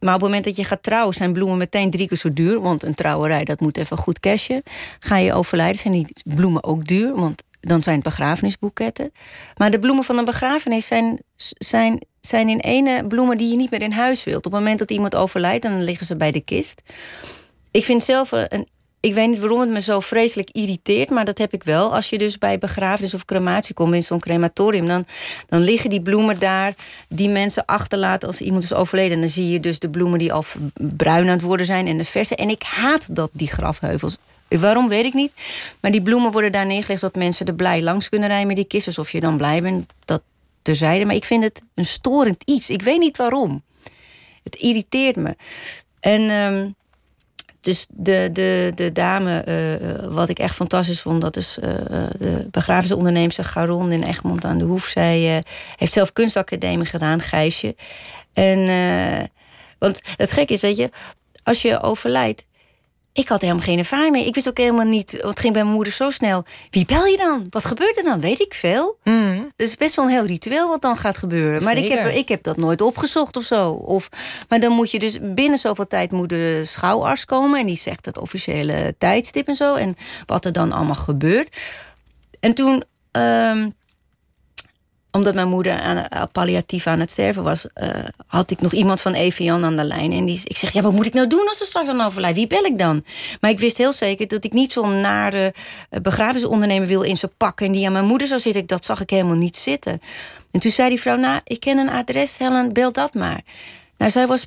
[0.00, 2.60] Maar op het moment dat je gaat trouwen, zijn bloemen meteen drie keer zo duur.
[2.60, 4.62] Want een trouwerij, dat moet even goed cashen.
[4.98, 7.14] Ga je overlijden, zijn die bloemen ook duur.
[7.14, 9.12] Want dan zijn het begrafenisboeketten.
[9.56, 11.22] Maar de bloemen van een begrafenis zijn,
[11.58, 14.46] zijn, zijn in ene bloemen die je niet meer in huis wilt.
[14.46, 16.82] Op het moment dat iemand overlijdt, dan liggen ze bij de kist.
[17.70, 18.66] Ik vind zelf een,
[19.00, 21.94] ik weet niet waarom het me zo vreselijk irriteert, maar dat heb ik wel.
[21.94, 25.04] Als je dus bij begrafenis of crematie komt in zo'n crematorium, dan,
[25.46, 26.74] dan liggen die bloemen daar
[27.08, 29.12] die mensen achterlaten als iemand is overleden.
[29.12, 31.98] En dan zie je dus de bloemen die al bruin aan het worden zijn en
[31.98, 32.36] de verse.
[32.36, 34.16] En ik haat dat, die grafheuvels.
[34.48, 35.32] Waarom weet ik niet.
[35.80, 38.64] Maar die bloemen worden daar neergelegd zodat mensen er blij langs kunnen rijden met die
[38.64, 38.98] kisten.
[38.98, 40.22] Of je dan blij bent, dat
[40.62, 41.04] terzijde.
[41.04, 42.70] Maar ik vind het een storend iets.
[42.70, 43.62] Ik weet niet waarom.
[44.42, 45.36] Het irriteert me.
[46.00, 46.68] En ehm,
[47.60, 51.70] dus de, de, de dame, uh, wat ik echt fantastisch vond, dat is uh,
[52.18, 54.86] de begrafenisonderneemster Garon in Egmond aan de Hoef.
[54.86, 55.42] Zij
[55.76, 57.74] heeft zelf kunstacademie gedaan, Gijsje.
[58.32, 58.68] En,
[59.78, 60.90] want het gek is, weet je,
[61.42, 62.44] als je overlijdt,
[63.12, 64.26] ik had er helemaal geen ervaring mee.
[64.26, 66.44] Ik wist ook helemaal niet, wat ging bij mijn moeder zo snel.
[66.70, 67.46] Wie bel je dan?
[67.50, 68.20] Wat gebeurt er dan?
[68.20, 68.98] Weet ik veel.
[69.04, 69.52] Mm.
[69.56, 71.64] Dus best wel een heel ritueel wat dan gaat gebeuren.
[71.64, 73.70] Maar ik heb, ik heb dat nooit opgezocht of zo.
[73.70, 74.08] Of,
[74.48, 77.60] maar dan moet je dus binnen zoveel tijd moet de schouwarts komen.
[77.60, 79.74] En die zegt het officiële tijdstip en zo.
[79.74, 79.96] En
[80.26, 81.56] wat er dan allemaal gebeurt.
[82.40, 83.68] En toen ehm,
[85.10, 87.88] omdat mijn moeder aan, uh, palliatief aan het sterven was, uh,
[88.26, 90.12] had ik nog iemand van Evian aan de lijn.
[90.12, 92.36] En die, ik zeg, ja, wat moet ik nou doen als ze straks dan overlijdt?
[92.36, 93.04] Wie bel ik dan?
[93.40, 95.54] Maar ik wist heel zeker dat ik niet zo'n nare
[95.90, 97.60] uh, begrafenisondernemer wil in zijn pak...
[97.60, 98.66] en die aan mijn moeder zou zitten.
[98.66, 100.00] Dat zag ik helemaal niet zitten.
[100.50, 103.40] En toen zei die vrouw, nou, ik ken een adres, Helen, bel dat maar.
[103.96, 104.46] Nou, zij was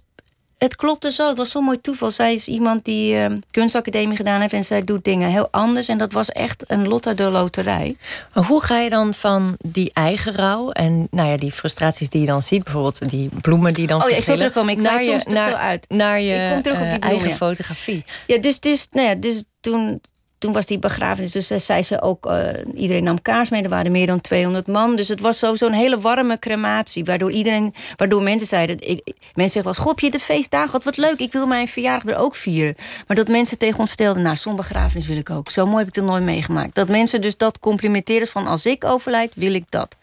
[0.64, 1.28] het klopte zo.
[1.28, 2.12] Het was zo'n mooi toeval.
[2.12, 5.88] Zij is iemand die uh, kunstacademie gedaan heeft en zij doet dingen heel anders.
[5.88, 7.98] En dat was echt een lotte de loterij.
[8.34, 12.22] Maar hoe ga je dan van die eigen rouw en nou ja, die frustraties die
[12.22, 14.04] je dan ziet, bijvoorbeeld die bloemen die dan.
[14.04, 14.74] Oh ja, ik zal terugkomen.
[14.74, 15.86] Ik naar je, naar, uit.
[15.90, 18.06] Naar je ik kom terug op die bloemen, eigen fotografie.
[18.28, 20.02] Ja, dus, dus, nou ja, dus toen
[20.44, 23.64] toen was die begrafenis, dus uh, zei ze ook, uh, iedereen nam kaars mee.
[23.64, 24.96] Er waren meer dan 200 man.
[24.96, 27.06] Dus het was sowieso een hele warme crematie.
[27.06, 29.02] Waardoor iedereen, waardoor mensen zeiden, ik,
[29.34, 32.20] mensen zeggen wel, schop je de feestdagen, wat, wat leuk, ik wil mijn verjaardag er
[32.20, 32.76] ook vieren.
[33.08, 35.52] Maar dat mensen tegen ons stelden, nou, zo'n begrafenis wil ik ook.
[35.52, 36.76] Zo mooi heb ik het nooit meegemaakt.
[36.76, 39.98] Dat mensen dus dat complimenteren van, als ik overlijd, wil ik dat.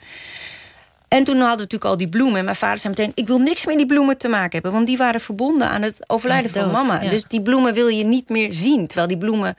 [1.09, 2.39] En toen hadden we natuurlijk al die bloemen.
[2.39, 4.73] En mijn vader zei meteen: Ik wil niks met die bloemen te maken hebben.
[4.73, 6.99] Want die waren verbonden aan het overlijden van mama.
[6.99, 8.87] Dus die bloemen wil je niet meer zien.
[8.87, 9.55] Terwijl die bloemen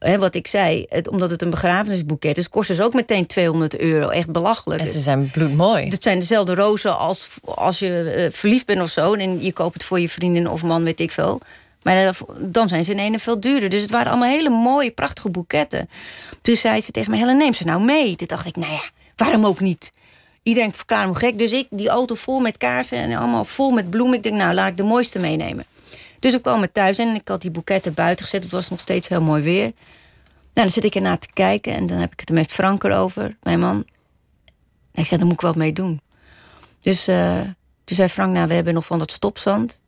[0.00, 4.08] wat ik zei, het, omdat het een begrafenisboeket is, kost dus ook meteen 200 euro.
[4.08, 4.80] Echt belachelijk.
[4.80, 5.88] En ze zijn bloedmooi.
[5.88, 9.14] Het zijn dezelfde rozen als als je uh, verliefd bent of zo.
[9.14, 11.40] En je koopt het voor je vriendin of man, weet ik veel.
[11.82, 13.68] Maar dan zijn ze in ene veel duurder.
[13.68, 15.88] Dus het waren allemaal hele mooie, prachtige boeketten.
[16.40, 18.16] Toen zei ze tegen me, Helen, neem ze nou mee.
[18.16, 18.82] Toen dacht ik, nou ja,
[19.16, 19.92] waarom ook niet?
[20.42, 21.38] Iedereen verklaarde me gek.
[21.38, 24.16] Dus ik, die auto vol met kaarsen en allemaal vol met bloemen.
[24.16, 25.64] Ik denk, nou, laat ik de mooiste meenemen.
[26.20, 28.42] Dus we kwamen thuis en ik had die boeketten buiten gezet.
[28.42, 29.72] Het was nog steeds heel mooi weer.
[30.54, 32.84] Nou, dan zit ik ernaar te kijken en dan heb ik het er met Frank
[32.84, 33.84] erover, mijn man.
[34.92, 36.00] En ik zei, daar moet ik wel mee doen.
[36.80, 37.40] Dus uh,
[37.84, 39.82] toen zei Frank, nou, we hebben nog van dat stopzand.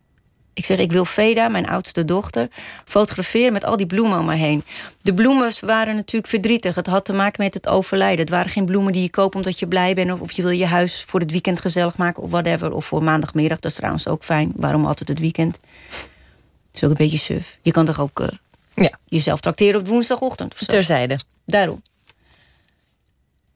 [0.55, 2.49] Ik zeg, ik wil Veda, mijn oudste dochter,
[2.85, 4.65] fotograferen met al die bloemen om me heen.
[5.03, 6.75] De bloemen waren natuurlijk verdrietig.
[6.75, 8.21] Het had te maken met het overlijden.
[8.21, 10.13] Het waren geen bloemen die je koopt omdat je blij bent...
[10.13, 12.73] of, of je wil je huis voor het weekend gezellig maken of whatever.
[12.73, 14.53] Of voor maandagmiddag, dat is trouwens ook fijn.
[14.57, 15.59] Waarom altijd het weekend?
[16.73, 17.59] Is ook een beetje suf.
[17.63, 18.29] Je kan toch ook uh,
[18.75, 18.91] ja.
[19.05, 20.65] jezelf tracteren op woensdagochtend of zo.
[20.65, 21.19] Terzijde.
[21.45, 21.83] Daarom.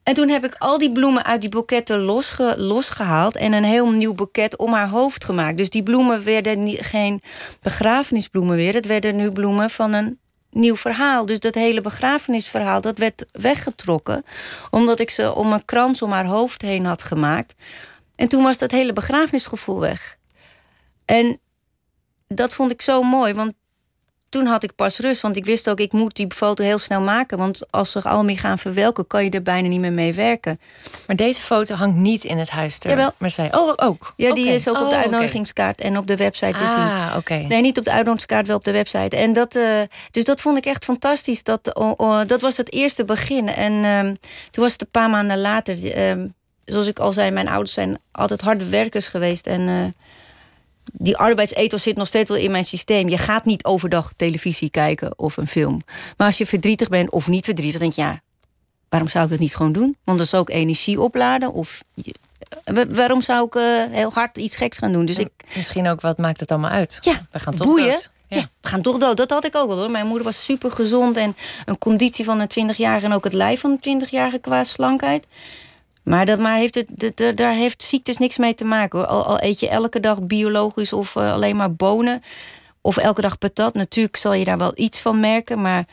[0.06, 3.36] En toen heb ik al die bloemen uit die boeketten losge, losgehaald...
[3.36, 5.56] en een heel nieuw boeket om haar hoofd gemaakt.
[5.56, 7.22] Dus die bloemen werden niet, geen
[7.60, 8.74] begrafenisbloemen weer.
[8.74, 10.18] Het werden nu bloemen van een
[10.50, 11.26] nieuw verhaal.
[11.26, 14.24] Dus dat hele begrafenisverhaal, dat werd weggetrokken...
[14.70, 17.54] omdat ik ze om een krans om haar hoofd heen had gemaakt.
[18.14, 20.16] En toen was dat hele begrafenisgevoel weg.
[21.04, 21.40] En
[22.28, 23.52] dat vond ik zo mooi, want
[24.28, 25.20] toen had ik pas rust.
[25.20, 27.38] Want ik wist ook, ik moet die foto heel snel maken.
[27.38, 30.60] Want als ze al meer gaan verwelken, kan je er bijna niet meer mee werken.
[31.06, 33.12] Maar deze foto hangt niet in het huis ter Jawel.
[33.30, 34.12] Zij, oh, ook?
[34.16, 37.16] Ja, die is ook op de oh, uitnodigingskaart en op de website te ah, zien.
[37.16, 37.34] oké.
[37.34, 39.16] Nee, niet op de uitnodigingskaart, wel op de website.
[39.16, 41.42] En dat, uh, dus dat vond ik echt fantastisch.
[41.42, 43.48] Dat, oh, oh, dat was het eerste begin.
[43.48, 44.00] En uh,
[44.50, 45.96] toen was het een paar maanden later...
[46.16, 46.24] Uh,
[46.66, 49.46] zoals ik al zei, mijn ouders zijn altijd harde werkers geweest.
[49.46, 50.04] En eh,
[50.92, 53.08] die arbeidsethos zit nog steeds wel in mijn systeem.
[53.08, 55.80] Je gaat niet overdag televisie kijken of een film.
[56.16, 58.20] Maar als je verdrietig bent of niet verdrietig, denk je ja,
[58.88, 59.96] waarom zou ik dat niet gewoon doen?
[60.04, 61.52] Want dat is ook energie opladen.
[61.52, 61.82] Of
[62.88, 65.04] waarom zou ik uh, heel hard iets geks gaan doen?
[65.04, 66.98] Dus ik, Misschien ook wat maakt het allemaal uit?
[67.00, 67.88] Ja, we gaan toch boeien.
[67.88, 68.10] Dood.
[68.28, 68.48] Ja.
[68.60, 69.16] we gaan toch dood.
[69.16, 69.90] Dat had ik ook wel hoor.
[69.90, 73.60] Mijn moeder was super gezond en een conditie van een 20-jarige en ook het lijf
[73.60, 75.26] van een 20-jarige qua slankheid.
[76.06, 78.98] Maar, dat, maar heeft het, daar heeft ziektes niks mee te maken.
[78.98, 79.08] Hoor.
[79.08, 82.22] Al, al eet je elke dag biologisch of uh, alleen maar bonen...
[82.80, 85.60] of elke dag patat, natuurlijk zal je daar wel iets van merken...
[85.60, 85.86] maar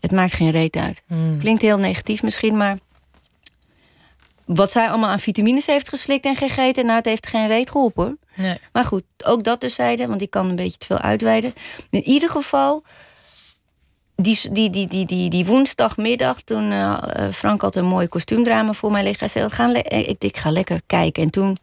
[0.00, 1.02] het maakt geen reet uit.
[1.06, 1.38] Mm.
[1.38, 2.78] Klinkt heel negatief misschien, maar...
[4.44, 6.84] wat zij allemaal aan vitamines heeft geslikt en gegeten...
[6.84, 8.16] nou, het heeft geen reet geholpen, hoor.
[8.34, 8.58] Nee.
[8.72, 11.54] Maar goed, ook dat terzijde, want ik kan een beetje te veel uitweiden.
[11.90, 12.82] In ieder geval
[14.16, 18.90] die, die, die, die, die, die woensdagmiddag, toen uh, Frank had een mooi kostuumdrama voor
[18.90, 19.20] mij liggen.
[19.20, 21.22] Hij zei, ga ik, ik ga lekker kijken.
[21.22, 21.56] En toen,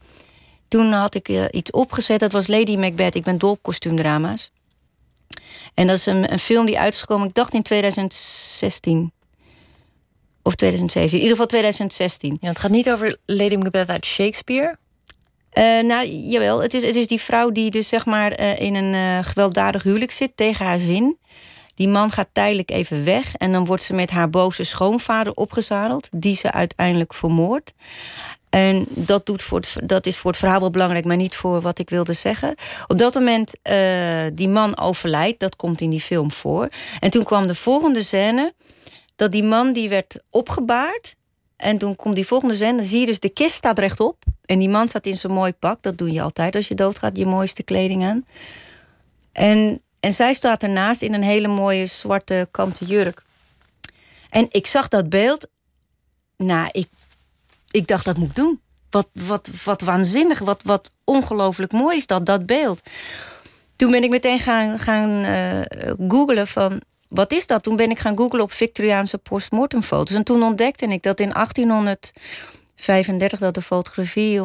[0.67, 2.19] toen had ik uh, iets opgezet.
[2.19, 3.15] Dat was Lady Macbeth.
[3.15, 4.51] Ik ben dol op kostuumdrama's.
[5.73, 9.11] En dat is een, een film die uitgekomen, ik dacht in 2016.
[10.43, 12.37] Of 2017, in ieder geval 2016.
[12.41, 14.77] Ja, het gaat niet over Lady Macbeth uit Shakespeare.
[15.53, 16.61] Uh, nou, jawel.
[16.61, 19.83] Het is, het is die vrouw die dus zeg maar uh, in een uh, gewelddadig
[19.83, 21.17] huwelijk zit tegen haar zin.
[21.81, 26.07] Die man gaat tijdelijk even weg en dan wordt ze met haar boze schoonvader opgezadeld,
[26.11, 27.73] die ze uiteindelijk vermoordt.
[28.49, 31.61] En dat, doet voor het, dat is voor het verhaal wel belangrijk, maar niet voor
[31.61, 32.55] wat ik wilde zeggen.
[32.87, 36.69] Op dat moment, uh, die man overlijdt, dat komt in die film voor.
[36.99, 38.53] En toen kwam de volgende scène,
[39.15, 41.15] dat die man die werd opgebaard.
[41.55, 44.23] En toen komt die volgende scène, dan zie je dus de kist staat rechtop.
[44.45, 47.17] En die man staat in zijn mooi pak, dat doe je altijd als je doodgaat,
[47.17, 48.25] je mooiste kleding aan.
[49.31, 53.23] En, en zij staat ernaast in een hele mooie zwarte kanten jurk.
[54.29, 55.47] En ik zag dat beeld.
[56.37, 56.87] Nou, ik
[57.71, 58.61] ik dacht, dat moet ik doen.
[58.89, 62.81] Wat, wat, wat waanzinnig, wat, wat ongelooflijk mooi is dat, dat beeld.
[63.75, 65.61] Toen ben ik meteen gaan, gaan uh,
[66.07, 66.81] googlen van...
[67.07, 67.63] wat is dat?
[67.63, 70.15] Toen ben ik gaan googlen op Victoriaanse postmortemfoto's.
[70.15, 74.41] En toen ontdekte ik dat in 1835 dat de fotografie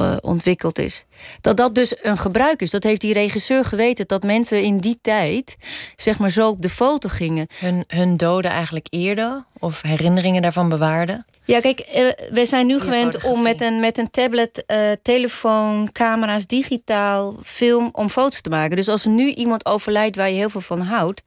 [0.00, 1.04] uh, ontwikkeld is.
[1.40, 2.70] Dat dat dus een gebruik is.
[2.70, 4.06] Dat heeft die regisseur geweten.
[4.06, 5.56] Dat mensen in die tijd
[5.96, 7.46] zeg maar zo op de foto gingen.
[7.58, 9.44] Hun, hun doden eigenlijk eerder?
[9.58, 11.26] Of herinneringen daarvan bewaarden?
[11.44, 15.92] Ja, kijk, uh, we zijn nu gewend om met een, met een tablet, uh, telefoon,
[15.92, 18.76] camera's, digitaal, film om foto's te maken.
[18.76, 21.22] Dus als er nu iemand overlijdt waar je heel veel van houdt,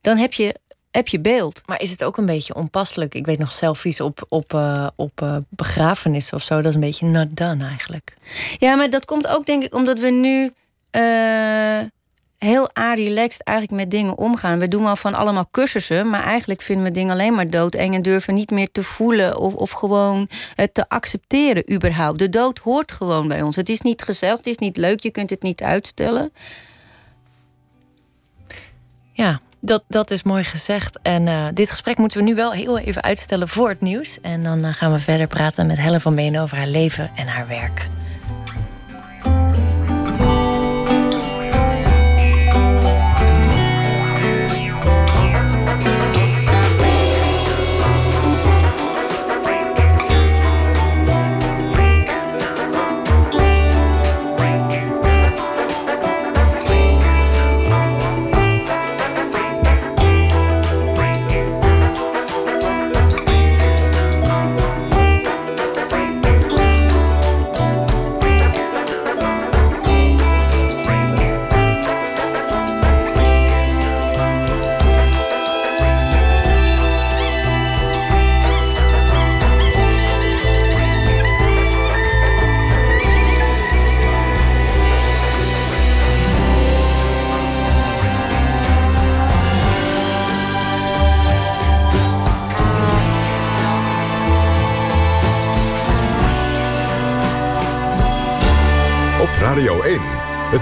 [0.00, 0.54] dan heb je,
[0.90, 1.62] heb je beeld.
[1.66, 3.14] Maar is het ook een beetje onpasselijk?
[3.14, 6.56] Ik weet nog selfies op, op, uh, op begrafenissen of zo.
[6.56, 8.16] Dat is een beetje not done eigenlijk.
[8.58, 10.52] Ja, maar dat komt ook denk ik omdat we nu
[12.40, 14.58] heel relaxed eigenlijk met dingen omgaan.
[14.58, 18.02] We doen wel van allemaal cursussen, maar eigenlijk vinden we dingen alleen maar doodeng en
[18.02, 22.18] durven niet meer te voelen of, of gewoon het te accepteren überhaupt.
[22.18, 23.56] De dood hoort gewoon bij ons.
[23.56, 26.32] Het is niet gezellig, het is niet leuk, je kunt het niet uitstellen.
[29.12, 30.98] Ja, dat, dat is mooi gezegd.
[31.02, 34.20] En uh, dit gesprek moeten we nu wel heel even uitstellen voor het nieuws.
[34.20, 37.26] En dan uh, gaan we verder praten met Helen van Benen over haar leven en
[37.26, 37.88] haar werk.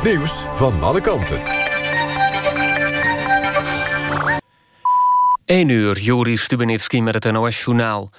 [0.08, 1.40] Nieuws van alle kanten.
[5.44, 8.10] 1 uur, Joris Stubenitski met het NOS-journaal.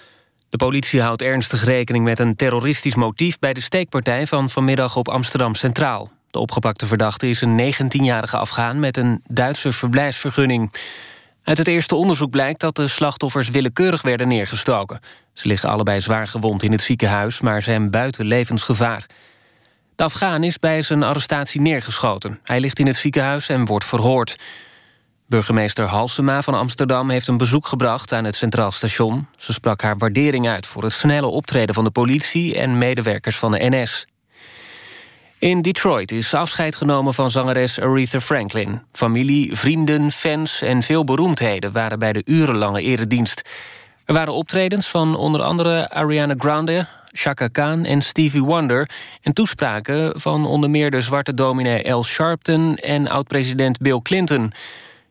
[0.50, 3.40] De politie houdt ernstig rekening met een terroristisch motief...
[3.40, 6.12] bij de steekpartij van vanmiddag op Amsterdam Centraal.
[6.32, 8.80] De opgepakte verdachte is een 19-jarige Afghaan...
[8.80, 10.74] met een Duitse verblijfsvergunning.
[11.44, 15.00] Uit het eerste onderzoek blijkt dat de slachtoffers willekeurig werden neergestoken.
[15.34, 17.42] Ze liggen allebei zwaar gewond in het ziekenhuis...
[17.42, 19.06] maar zijn buiten levensgevaar.
[20.00, 22.40] De Afghaan is bij zijn arrestatie neergeschoten.
[22.44, 24.36] Hij ligt in het ziekenhuis en wordt verhoord.
[25.28, 29.28] Burgemeester Halsema van Amsterdam heeft een bezoek gebracht aan het Centraal Station.
[29.38, 33.52] Ze sprak haar waardering uit voor het snelle optreden van de politie en medewerkers van
[33.52, 34.08] de NS.
[35.38, 38.82] In Detroit is afscheid genomen van zangeres Aretha Franklin.
[38.92, 43.50] Familie, vrienden, fans en veel beroemdheden waren bij de urenlange eredienst.
[44.06, 48.90] Er waren optredens van onder andere Ariana Grande, Chaka Khan en Stevie Wonder...
[49.22, 52.76] en toespraken van onder meer de zwarte dominee Al Sharpton...
[52.76, 54.52] en oud-president Bill Clinton.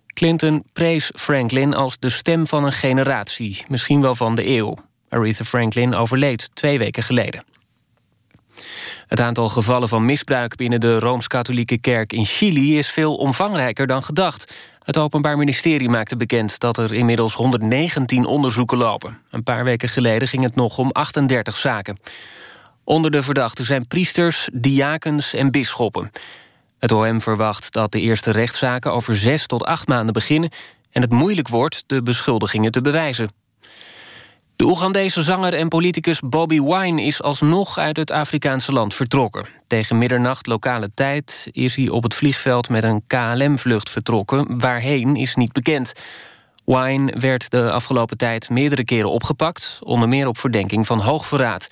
[0.07, 4.77] Clinton prees Franklin als de stem van een generatie, misschien wel van de eeuw.
[5.09, 7.45] Aretha Franklin overleed twee weken geleden.
[9.07, 14.03] Het aantal gevallen van misbruik binnen de Rooms-Katholieke Kerk in Chili is veel omvangrijker dan
[14.03, 14.55] gedacht.
[14.89, 19.19] Het Openbaar Ministerie maakte bekend dat er inmiddels 119 onderzoeken lopen.
[19.31, 21.99] Een paar weken geleden ging het nog om 38 zaken.
[22.85, 26.11] Onder de verdachten zijn priesters, diakens en bisschoppen.
[26.79, 30.51] Het OM verwacht dat de eerste rechtszaken over zes tot acht maanden beginnen...
[30.91, 33.31] en het moeilijk wordt de beschuldigingen te bewijzen.
[34.59, 39.47] De Oegandese zanger en politicus Bobby Wine is alsnog uit het Afrikaanse land vertrokken.
[39.67, 44.59] Tegen middernacht lokale tijd is hij op het vliegveld met een KLM-vlucht vertrokken.
[44.59, 45.93] Waarheen is niet bekend.
[46.65, 51.69] Wine werd de afgelopen tijd meerdere keren opgepakt, onder meer op verdenking van hoogverraad.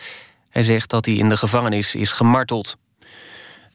[0.51, 2.77] Hij zegt dat hij in de gevangenis is gemarteld.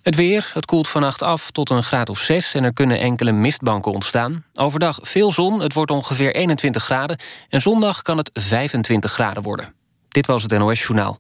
[0.02, 3.32] Het weer, het koelt vannacht af tot een graad of 6 en er kunnen enkele
[3.32, 4.46] mistbanken ontstaan.
[4.54, 7.20] Overdag veel zon, het wordt ongeveer 21 graden...
[7.50, 9.74] en zondag kan het 25 graden worden.
[10.08, 11.20] Dit was het NOS Journaal.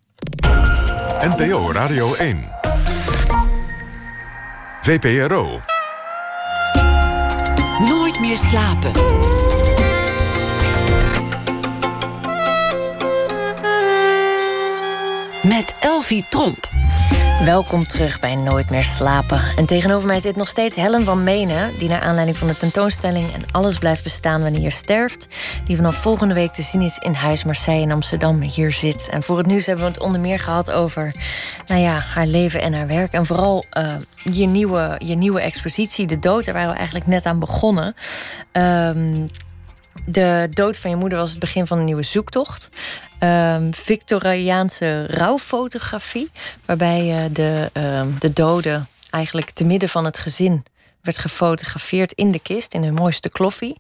[1.20, 2.50] NPO Radio 1.
[4.82, 5.62] VPRO.
[7.80, 8.91] Nooit meer slapen.
[15.44, 16.81] Met Elvie Tromp.
[17.45, 19.41] Welkom terug bij Nooit meer slapen.
[19.56, 21.77] En tegenover mij zit nog steeds Helen van Menen...
[21.77, 23.34] die naar aanleiding van de tentoonstelling...
[23.34, 25.27] en alles blijft bestaan wanneer je sterft...
[25.65, 28.41] die vanaf volgende week te zien is in Huis Marseille in Amsterdam...
[28.41, 29.10] hier zit.
[29.12, 31.13] En voor het nieuws hebben we het onder meer gehad over...
[31.65, 33.13] nou ja, haar leven en haar werk.
[33.13, 36.45] En vooral uh, je, nieuwe, je nieuwe expositie, De Dood.
[36.45, 37.95] Daar waren we eigenlijk net aan begonnen...
[38.51, 39.30] Um,
[40.06, 42.69] de dood van je moeder was het begin van een nieuwe zoektocht.
[43.23, 46.31] Um, Victoriaanse rouwfotografie.
[46.65, 50.63] Waarbij uh, de, um, de dode eigenlijk te midden van het gezin
[51.01, 53.79] werd gefotografeerd in de kist, in de mooiste kloffie.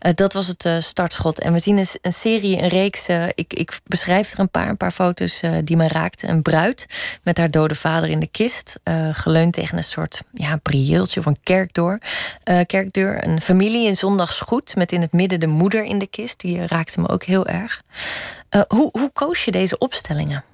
[0.00, 1.38] Uh, dat was het uh, startschot.
[1.38, 3.08] En we zien een, een serie, een reeks.
[3.08, 6.28] Uh, ik, ik, beschrijf er een paar, een paar foto's die me raakten.
[6.28, 6.86] Een bruid
[7.22, 8.80] met haar dode vader in de kist.
[9.12, 12.00] geleund tegen een soort ja, prieeltje of een kerkdeur.
[12.66, 13.24] kerkdeur.
[13.24, 16.40] Een familie in zondagsgoed met in het midden de moeder in de kist.
[16.40, 17.82] Die raakte me ook heel erg.
[18.68, 20.44] hoe, hoe koos je deze opstellingen?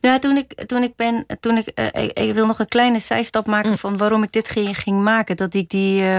[0.00, 2.98] Ja, toen ik, toen ik ben, toen ik, uh, ik, ik, wil nog een kleine
[2.98, 3.78] zijstap maken mm.
[3.78, 5.36] van waarom ik dit ging, ging maken.
[5.36, 6.18] Dat ik die, uh,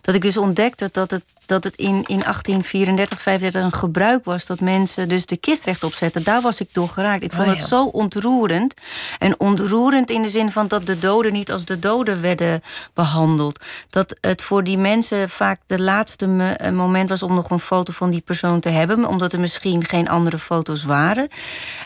[0.00, 4.46] dat ik dus ontdekte dat het, dat het in, in 1834, 35 een gebruik was
[4.46, 6.22] dat mensen dus de kist rechtop zetten.
[6.22, 7.22] Daar was ik door geraakt.
[7.22, 7.58] Ik vond oh, ja.
[7.58, 8.74] het zo ontroerend.
[9.18, 12.62] En ontroerend in de zin van dat de doden niet als de doden werden
[12.94, 13.60] behandeld.
[13.90, 17.92] Dat het voor die mensen vaak de laatste me, moment was om nog een foto
[17.92, 21.28] van die persoon te hebben, omdat er misschien geen andere foto's waren.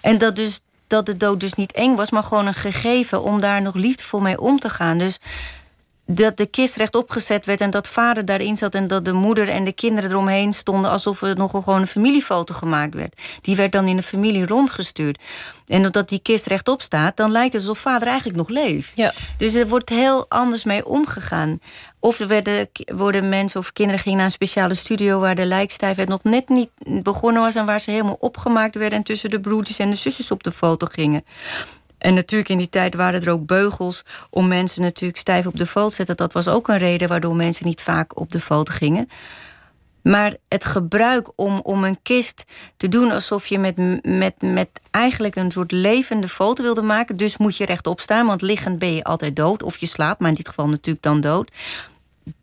[0.01, 3.41] En dat dus dat de dood dus niet eng was, maar gewoon een gegeven om
[3.41, 4.99] daar nog liefdevol mee om te gaan.
[4.99, 5.19] Dus
[6.15, 9.49] dat de kist rechtop gezet werd en dat vader daarin zat en dat de moeder
[9.49, 13.21] en de kinderen eromheen stonden alsof er nog gewoon een familiefoto gemaakt werd.
[13.41, 15.19] Die werd dan in de familie rondgestuurd.
[15.67, 18.93] En omdat die kist rechtop staat, dan lijkt het alsof vader eigenlijk nog leeft.
[18.97, 19.13] Ja.
[19.37, 21.59] Dus er wordt heel anders mee omgegaan.
[22.01, 26.09] Of er werden, worden mensen of kinderen gingen naar een speciale studio waar de lijkstijfheid
[26.09, 26.71] nog net niet
[27.03, 30.31] begonnen was en waar ze helemaal opgemaakt werden en tussen de broertjes en de zusjes
[30.31, 31.25] op de foto gingen.
[32.01, 35.67] En natuurlijk in die tijd waren er ook beugels om mensen natuurlijk stijf op de
[35.67, 36.17] foto te zetten.
[36.17, 39.09] Dat was ook een reden waardoor mensen niet vaak op de foto gingen.
[40.03, 42.45] Maar het gebruik om, om een kist
[42.77, 47.17] te doen alsof je met, met, met eigenlijk een soort levende foto wilde maken.
[47.17, 49.63] Dus moet je rechtop staan, want liggend ben je altijd dood.
[49.63, 51.51] Of je slaapt, maar in dit geval natuurlijk dan dood.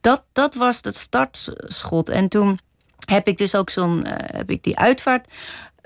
[0.02, 2.10] Dat, dat was het startschot.
[2.10, 2.60] En toen
[3.06, 4.04] heb ik dus ook zo'n.
[4.06, 5.28] Uh, heb ik die uitvaart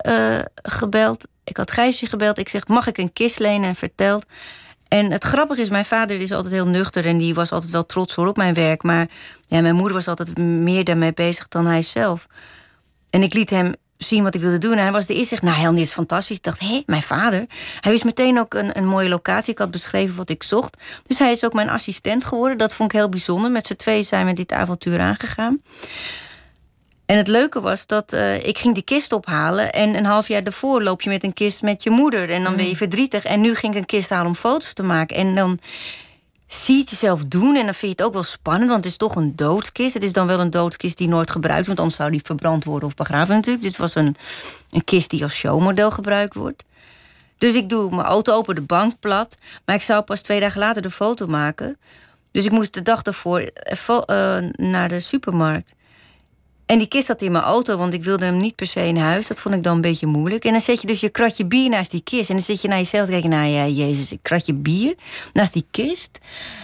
[0.08, 1.28] uh, gebeld.
[1.44, 2.38] Ik had Gijsje gebeld.
[2.38, 3.70] Ik zeg, mag ik een kist lenen?
[3.70, 4.26] En verteld.
[4.88, 7.06] En het grappige is, mijn vader is altijd heel nuchter...
[7.06, 8.84] en die was altijd wel trots op mijn werk.
[8.84, 9.08] Maar
[9.46, 12.28] ja, mijn moeder was altijd meer daarmee bezig dan hij zelf.
[13.10, 14.72] En ik liet hem zien wat ik wilde doen.
[14.72, 16.36] En hij was de eerste zegt, nou dit is fantastisch.
[16.36, 17.46] Ik dacht, hé, mijn vader.
[17.80, 19.52] Hij wist meteen ook een, een mooie locatie.
[19.52, 20.78] Ik had beschreven wat ik zocht.
[21.08, 22.58] Dus hij is ook mijn assistent geworden.
[22.58, 23.52] Dat vond ik heel bijzonder.
[23.52, 25.62] Met z'n twee zijn we dit avontuur aangegaan.
[27.12, 29.72] En het leuke was dat uh, ik ging die kist ophalen.
[29.72, 32.30] En een half jaar daarvoor loop je met een kist met je moeder.
[32.30, 32.78] En dan ben je mm.
[32.78, 33.24] verdrietig.
[33.24, 35.16] En nu ging ik een kist halen om foto's te maken.
[35.16, 35.60] En dan
[36.48, 37.56] zie je het jezelf doen.
[37.56, 38.70] En dan vind je het ook wel spannend.
[38.70, 39.94] Want het is toch een doodkist.
[39.94, 41.80] Het is dan wel een doodkist die nooit gebruikt wordt.
[41.80, 43.64] Anders zou die verbrand worden of begraven natuurlijk.
[43.64, 44.16] Dit was een,
[44.70, 46.64] een kist die als showmodel gebruikt wordt.
[47.38, 49.38] Dus ik doe mijn auto open, de bank plat.
[49.66, 51.78] Maar ik zou pas twee dagen later de foto maken.
[52.32, 55.74] Dus ik moest de dag daarvoor uh, naar de supermarkt.
[56.72, 58.98] En die kist zat in mijn auto, want ik wilde hem niet per se in
[58.98, 59.28] huis.
[59.28, 60.46] Dat vond ik dan een beetje moeilijk.
[60.46, 62.30] En dan zet je dus je kratje bier naast die kist.
[62.30, 64.96] En dan zit je naar jezelf te kijken, nou ja, jezus, een kratje bier
[65.34, 66.20] naast die kist.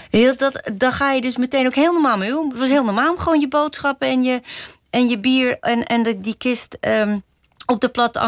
[0.09, 2.49] Heel dat, dan ga je dus meteen ook heel normaal mee om.
[2.49, 4.41] Het was heel normaal gewoon je boodschappen en je,
[4.89, 6.77] en je bier en, en de, die kist...
[6.81, 7.23] Um,
[7.69, 8.19] op de platte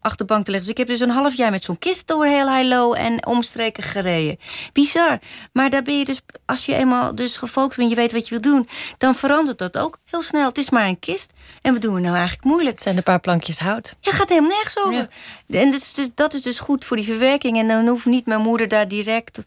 [0.00, 0.68] achterbank te leggen.
[0.68, 3.82] Dus ik heb dus een half jaar met zo'n kist door heel Heilo en omstreken
[3.82, 4.36] gereden.
[4.72, 5.18] Bizar.
[5.52, 8.40] Maar daar ben je dus, als je eenmaal dus gefocust bent, je weet wat je
[8.40, 8.68] wil doen,
[8.98, 10.48] dan verandert dat ook heel snel.
[10.48, 11.32] Het is maar een kist.
[11.62, 12.74] En wat doen we nou eigenlijk moeilijk?
[12.74, 13.96] Het zijn een paar plankjes hout.
[14.00, 15.08] Ja, gaat helemaal nergens over.
[15.46, 15.58] Ja.
[15.60, 17.58] En dat is, dus, dat is dus goed voor die verwerking.
[17.58, 19.44] En dan hoeft niet mijn moeder daar direct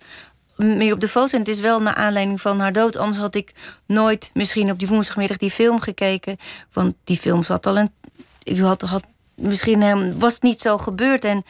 [0.56, 1.34] meer op de foto.
[1.34, 2.96] En het is wel naar aanleiding van haar dood.
[2.96, 3.52] Anders had ik
[3.88, 6.38] nooit misschien op die woensdagmiddag die film gekeken.
[6.74, 7.92] Want die film zat al een.
[8.44, 9.04] Ik had, had
[9.42, 11.24] misschien was het niet zo gebeurd.
[11.24, 11.44] En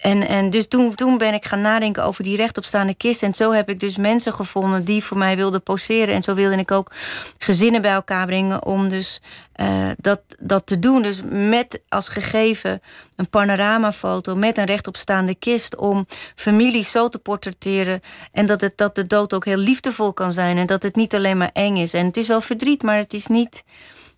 [0.00, 3.22] en, en dus toen, toen ben ik gaan nadenken over die rechtopstaande kist.
[3.22, 6.14] En zo heb ik dus mensen gevonden die voor mij wilden poseren.
[6.14, 6.92] En zo wilde ik ook
[7.38, 9.20] gezinnen bij elkaar brengen om dus
[9.60, 11.02] uh, dat, dat te doen.
[11.02, 12.82] Dus met als gegeven
[13.16, 15.76] een panoramafoto met een rechtopstaande kist.
[15.76, 18.00] Om families zo te portretteren.
[18.32, 20.56] En dat, het, dat de dood ook heel liefdevol kan zijn.
[20.58, 21.94] En dat het niet alleen maar eng is.
[21.94, 23.62] En het is wel verdriet, maar het is niet.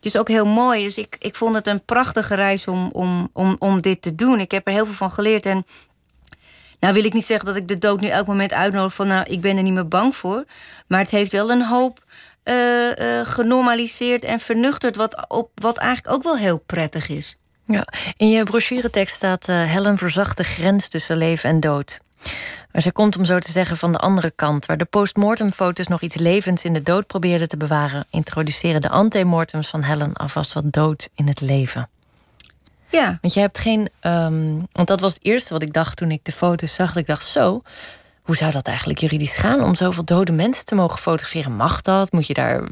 [0.03, 0.83] Het is ook heel mooi.
[0.85, 4.41] Dus ik, ik vond het een prachtige reis om, om, om, om dit te doen.
[4.41, 5.47] Ik heb er heel veel van geleerd.
[5.47, 5.67] En
[6.81, 9.07] nou wil ik niet zeggen dat ik de dood nu elk moment uitnodig van...
[9.07, 10.45] nou, ik ben er niet meer bang voor.
[10.87, 12.05] Maar het heeft wel een hoop
[12.45, 12.55] uh,
[12.99, 14.97] uh, genormaliseerd en vernuchterd...
[14.97, 17.37] Wat, op, wat eigenlijk ook wel heel prettig is.
[17.67, 17.87] Ja.
[18.17, 19.49] In je brochuretekst staat...
[19.49, 22.01] Uh, Helen verzacht de grens tussen leven en dood.
[22.73, 24.67] Maar zij komt om zo te zeggen van de andere kant.
[24.67, 29.69] Waar de postmortemfoto's nog iets levends in de dood probeerden te bewaren, introduceren de antemortems
[29.69, 31.89] van Helen alvast wat dood in het leven.
[32.91, 33.19] Ja.
[33.21, 33.89] Want je hebt geen.
[34.01, 36.89] Um, want dat was het eerste wat ik dacht toen ik de foto's zag.
[36.89, 37.63] Dat ik dacht, zo,
[38.23, 41.57] hoe zou dat eigenlijk juridisch gaan om zoveel dode mensen te mogen fotograferen?
[41.57, 42.13] Mag dat?
[42.13, 42.63] Moet je daar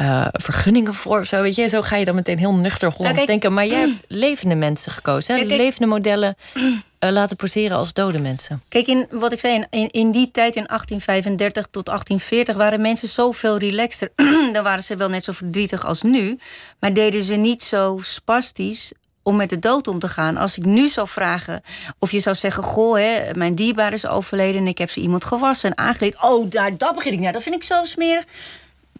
[0.00, 1.26] uh, vergunningen voor?
[1.26, 3.52] Zo, weet je, zo ga je dan meteen heel nuchter Hollands nou, denken.
[3.52, 5.36] Maar jij hebt levende mensen gekozen.
[5.36, 5.42] Hè?
[5.42, 6.36] levende modellen
[7.04, 8.62] uh, laten poseren als dode mensen.
[8.68, 13.08] Kijk, in wat ik zei, in, in die tijd in 1835 tot 1840 waren mensen
[13.08, 14.12] zoveel relaxter.
[14.52, 16.38] dan waren ze wel net zo verdrietig als nu.
[16.80, 18.92] Maar deden ze niet zo spastisch
[19.22, 20.36] om met de dood om te gaan.
[20.36, 21.62] Als ik nu zou vragen
[21.98, 22.62] of je zou zeggen...
[22.62, 26.22] goh, hè, mijn dierbaar is overleden en ik heb ze iemand gewassen en aangeleed.
[26.22, 27.32] Oh, daar, dat begin ik naar.
[27.32, 28.24] Dat vind ik zo smerig.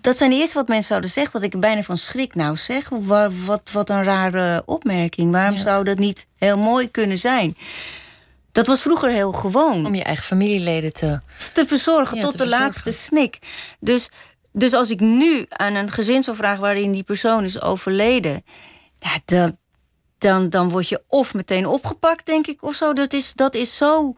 [0.03, 1.33] Dat zijn de eerste wat mensen zouden zeggen.
[1.33, 2.35] Dat ik er bijna van schrik.
[2.35, 5.33] Nou zeg, wat, wat, wat een rare opmerking.
[5.33, 7.57] Waarom zou dat niet heel mooi kunnen zijn?
[8.53, 9.87] Dat was vroeger heel gewoon.
[9.87, 11.21] Om je eigen familieleden te...
[11.53, 13.39] Te verzorgen, tot de laatste snik.
[13.81, 14.09] Dus,
[14.53, 16.61] dus als ik nu aan een gezin zou vragen...
[16.61, 18.45] waarin die persoon is overleden...
[18.99, 19.57] Ja, dat,
[20.19, 22.93] dan, dan word je of meteen opgepakt, denk ik, of zo.
[22.93, 24.17] Dat is, dat is zo.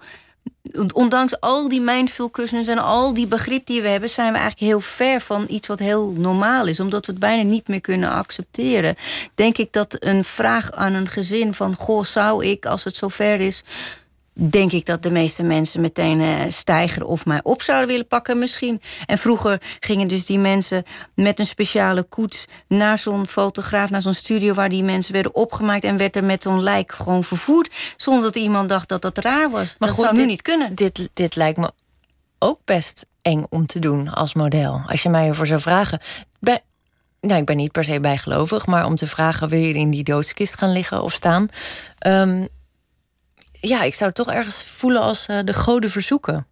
[0.93, 4.81] Ondanks al die mindfulkussens en al die begrip die we hebben, zijn we eigenlijk heel
[4.81, 6.81] ver van iets wat heel normaal is.
[6.81, 8.97] Omdat we het bijna niet meer kunnen accepteren.
[9.35, 13.41] Denk ik dat een vraag aan een gezin van: Goh, zou ik, als het zover
[13.41, 13.63] is,
[14.35, 18.81] denk ik dat de meeste mensen meteen uh, of mij op zouden willen pakken misschien.
[19.07, 24.15] En vroeger gingen dus die mensen met een speciale koets naar zo'n fotograaf, naar zo'n
[24.15, 28.23] studio waar die mensen werden opgemaakt en werd er met zo'n lijk gewoon vervoerd, zonder
[28.23, 29.75] dat iemand dacht dat dat raar was.
[29.79, 30.75] Maar dat goed, zou nu niet kunnen.
[30.75, 31.71] Dit, dit lijkt me
[32.39, 34.83] ook best eng om te doen als model.
[34.87, 36.01] Als je mij ervoor zou vragen.
[36.41, 36.63] Bij,
[37.21, 40.05] nou, ik ben niet per se bijgelovig, maar om te vragen: wil je in die
[40.05, 41.49] doodskist gaan liggen of staan?
[42.07, 42.49] Um,
[43.69, 46.47] ja, ik zou het toch ergens voelen als uh, de goden verzoeken.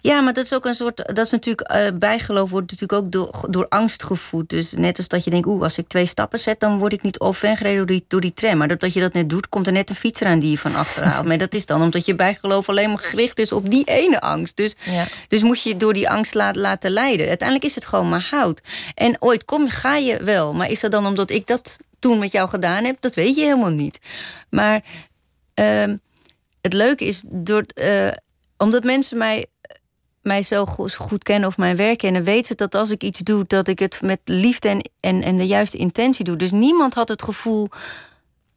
[0.00, 0.96] Ja, maar dat is ook een soort.
[0.96, 1.72] Dat is natuurlijk.
[1.72, 4.48] Uh, bijgeloof wordt natuurlijk ook door, door angst gevoed.
[4.48, 7.02] Dus net als dat je denkt, oeh, als ik twee stappen zet, dan word ik
[7.02, 8.56] niet overgereden door die, door die tram.
[8.56, 10.74] Maar dat je dat net doet, komt er net een fietser aan die je van
[10.74, 11.26] achter haalt.
[11.26, 14.56] maar dat is dan omdat je bijgeloof alleen maar gericht is op die ene angst.
[14.56, 15.06] Dus, ja.
[15.28, 17.28] dus moet je door die angst laat, laten leiden.
[17.28, 18.60] Uiteindelijk is het gewoon maar hout.
[18.94, 20.54] En ooit kom, ga je wel.
[20.54, 22.96] Maar is dat dan omdat ik dat toen met jou gedaan heb?
[23.00, 23.98] Dat weet je helemaal niet.
[24.50, 24.82] Maar.
[25.60, 25.84] Uh,
[26.68, 28.08] het leuke is, door, uh,
[28.56, 29.46] omdat mensen mij,
[30.22, 33.44] mij zo goed, kennen of mijn werk kennen, weten ze dat als ik iets doe,
[33.46, 36.36] dat ik het met liefde en, en, en de juiste intentie doe.
[36.36, 37.68] Dus niemand had het gevoel.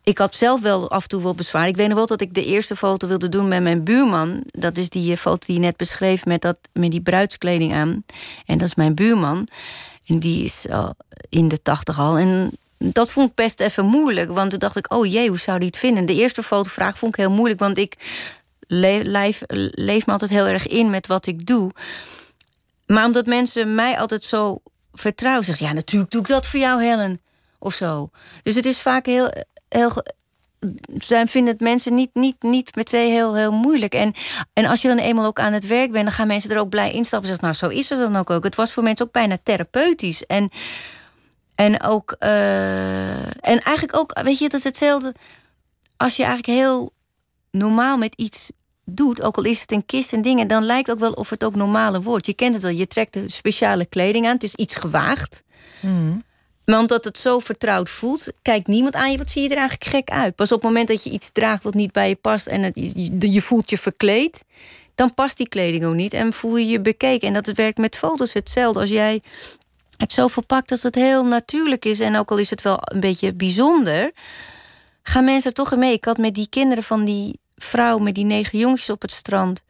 [0.04, 1.68] Ik had zelf wel af en toe wel bezwaar.
[1.68, 4.44] Ik weet nog wel dat ik de eerste foto wilde doen met mijn buurman.
[4.46, 8.04] Dat is die eh, foto die je net beschreef met, dat, met die bruidskleding aan.
[8.46, 9.48] En dat is mijn buurman.
[10.06, 10.66] En die is
[11.30, 12.18] in de tachtig al.
[12.18, 12.52] En
[12.84, 14.32] dat vond ik best even moeilijk.
[14.32, 16.06] Want toen dacht ik, oh jee, hoe zou die het vinden?
[16.06, 17.60] De eerste fotovraag vond ik heel moeilijk.
[17.60, 17.96] Want ik
[18.68, 21.72] leef, me altijd heel erg in met wat ik doe.
[22.86, 24.62] Maar omdat mensen mij altijd zo
[24.94, 25.46] vertrouwen.
[25.46, 27.22] Zeggen, ja, natuurlijk doe ik dat voor jou, Helen.
[27.60, 28.10] Of zo.
[28.44, 29.32] Dus het is vaak heel...
[29.70, 29.92] heel
[30.98, 33.94] zijn vinden het mensen niet, niet, niet met twee heel, heel moeilijk.
[33.94, 34.14] En,
[34.54, 36.70] en als je dan eenmaal ook aan het werk bent, dan gaan mensen er ook
[36.70, 37.30] blij instappen.
[37.30, 38.30] En zeggen, nou, zo is het dan ook.
[38.30, 38.44] ook.
[38.44, 40.26] Het was voor mensen ook bijna therapeutisch.
[40.26, 40.50] En
[41.62, 45.14] en ook, uh, en eigenlijk ook, weet je, dat is hetzelfde.
[45.98, 46.92] Als je eigenlijk heel
[47.52, 48.52] normaal met iets
[48.86, 51.44] doet, ook al is het een kist en dingen, dan lijkt ook wel of het
[51.44, 52.26] ook normale wordt.
[52.26, 55.44] Je kent het wel, je trekt de speciale kleding aan, het is iets gewaagd.
[55.80, 56.24] Mm.
[56.66, 59.90] Maar omdat het zo vertrouwd voelt, kijkt niemand aan je, wat zie je er eigenlijk
[59.90, 60.36] gek uit.
[60.36, 62.76] Pas op het moment dat je iets draagt wat niet bij je past en het,
[62.76, 64.44] je, je voelt je verkleed,
[64.96, 67.28] dan past die kleding ook niet en voel je je bekeken.
[67.28, 68.80] En dat werkt met foto's hetzelfde.
[68.80, 69.22] Als jij
[70.02, 72.00] het zo verpakt dat het heel natuurlijk is.
[72.00, 74.12] En ook al is het wel een beetje bijzonder,
[75.04, 75.94] gaan mensen toch mee.
[75.94, 79.64] Ik had met die kinderen van die vrouw met die negen jongetjes op het strand.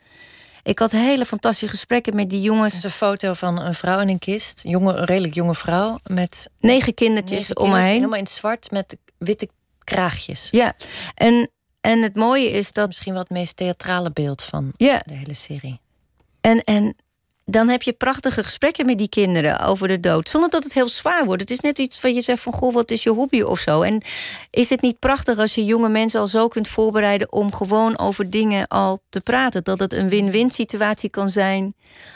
[0.64, 2.74] ik had hele fantastische gesprekken met die jongens.
[2.74, 4.60] Het is een foto van een vrouw in een kist.
[4.64, 6.00] Jonge, een redelijk jonge vrouw.
[6.04, 7.86] Met negen kindertjes om me heen.
[7.86, 9.50] Helemaal in het zwart met witte
[9.84, 10.48] kraagjes.
[10.52, 10.74] Ja,
[11.16, 11.50] en,
[11.82, 12.88] en het mooie is dat...
[12.88, 15.02] Misschien wel het meest theatrale beeld van ja.
[15.06, 15.80] de hele serie.
[16.42, 16.96] En, en
[17.46, 20.30] dan heb je prachtige gesprekken met die kinderen over de dood.
[20.30, 21.42] Zonder dat het heel zwaar wordt.
[21.42, 23.82] Het is net iets wat je zegt van, goh, wat is je hobby of zo.
[23.82, 24.02] En
[24.50, 27.32] is het niet prachtig als je jonge mensen al zo kunt voorbereiden...
[27.32, 29.64] om gewoon over dingen al te praten?
[29.64, 31.76] Dat het een win-win situatie kan zijn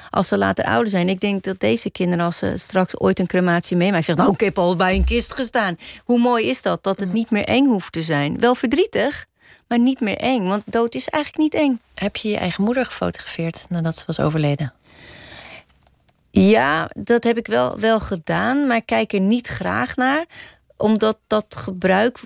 [0.09, 1.09] als ze later ouder zijn.
[1.09, 4.05] Ik denk dat deze kinderen, als ze straks ooit een crematie meemaken...
[4.05, 5.78] zeggen, nou, ik heb al bij een kist gestaan.
[6.03, 6.84] Hoe mooi is dat?
[6.84, 8.39] Dat het niet meer eng hoeft te zijn.
[8.39, 9.26] Wel verdrietig,
[9.67, 10.47] maar niet meer eng.
[10.47, 11.80] Want dood is eigenlijk niet eng.
[11.93, 14.73] Heb je je eigen moeder gefotografeerd nadat ze was overleden?
[16.42, 20.26] Ja, dat heb ik wel, wel gedaan, maar ik kijk er niet graag naar
[20.78, 22.20] omdat dat gebruik,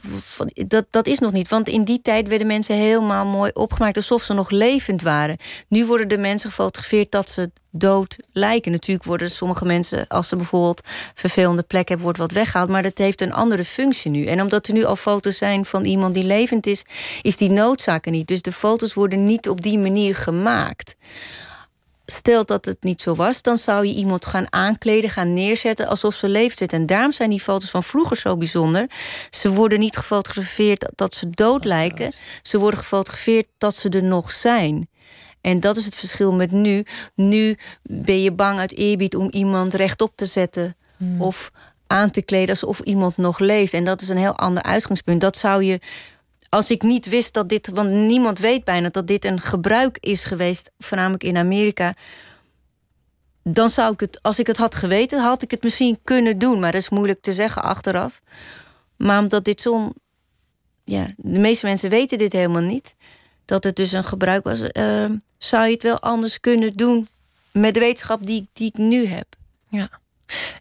[0.67, 1.49] dat, dat is nog niet.
[1.49, 5.37] Want in die tijd werden mensen helemaal mooi opgemaakt alsof ze nog levend waren.
[5.67, 8.71] Nu worden de mensen gefotografeerd dat ze dood lijken.
[8.71, 10.81] Natuurlijk worden sommige mensen, als ze bijvoorbeeld
[11.13, 12.69] vervelende plekken hebben, wordt wat weggehaald.
[12.69, 14.25] Maar dat heeft een andere functie nu.
[14.25, 16.83] En omdat er nu al foto's zijn van iemand die levend is,
[17.21, 18.27] is die noodzaak er niet.
[18.27, 20.95] Dus de foto's worden niet op die manier gemaakt
[22.11, 26.15] stel dat het niet zo was, dan zou je iemand gaan aankleden, gaan neerzetten alsof
[26.15, 26.61] ze leeft.
[26.61, 28.89] En daarom zijn die foto's van vroeger zo bijzonder.
[29.29, 34.31] Ze worden niet gefotografeerd dat ze dood lijken, ze worden gefotografeerd dat ze er nog
[34.31, 34.89] zijn.
[35.41, 36.83] En dat is het verschil met nu.
[37.15, 41.21] Nu ben je bang uit eerbied om iemand rechtop te zetten hmm.
[41.21, 41.51] of
[41.87, 43.73] aan te kleden alsof iemand nog leeft.
[43.73, 45.21] En dat is een heel ander uitgangspunt.
[45.21, 45.79] Dat zou je
[46.49, 50.25] als ik niet wist dat dit, want niemand weet bijna dat dit een gebruik is
[50.25, 51.95] geweest, voornamelijk in Amerika.
[53.43, 56.59] Dan zou ik het, als ik het had geweten, had ik het misschien kunnen doen.
[56.59, 58.21] Maar dat is moeilijk te zeggen achteraf.
[58.97, 59.93] Maar omdat dit zo'n.
[60.83, 62.95] Ja, de meeste mensen weten dit helemaal niet.
[63.45, 64.61] Dat het dus een gebruik was.
[64.61, 65.05] Uh,
[65.37, 67.07] zou je het wel anders kunnen doen
[67.51, 69.35] met de wetenschap die, die ik nu heb?
[69.69, 69.89] Ja.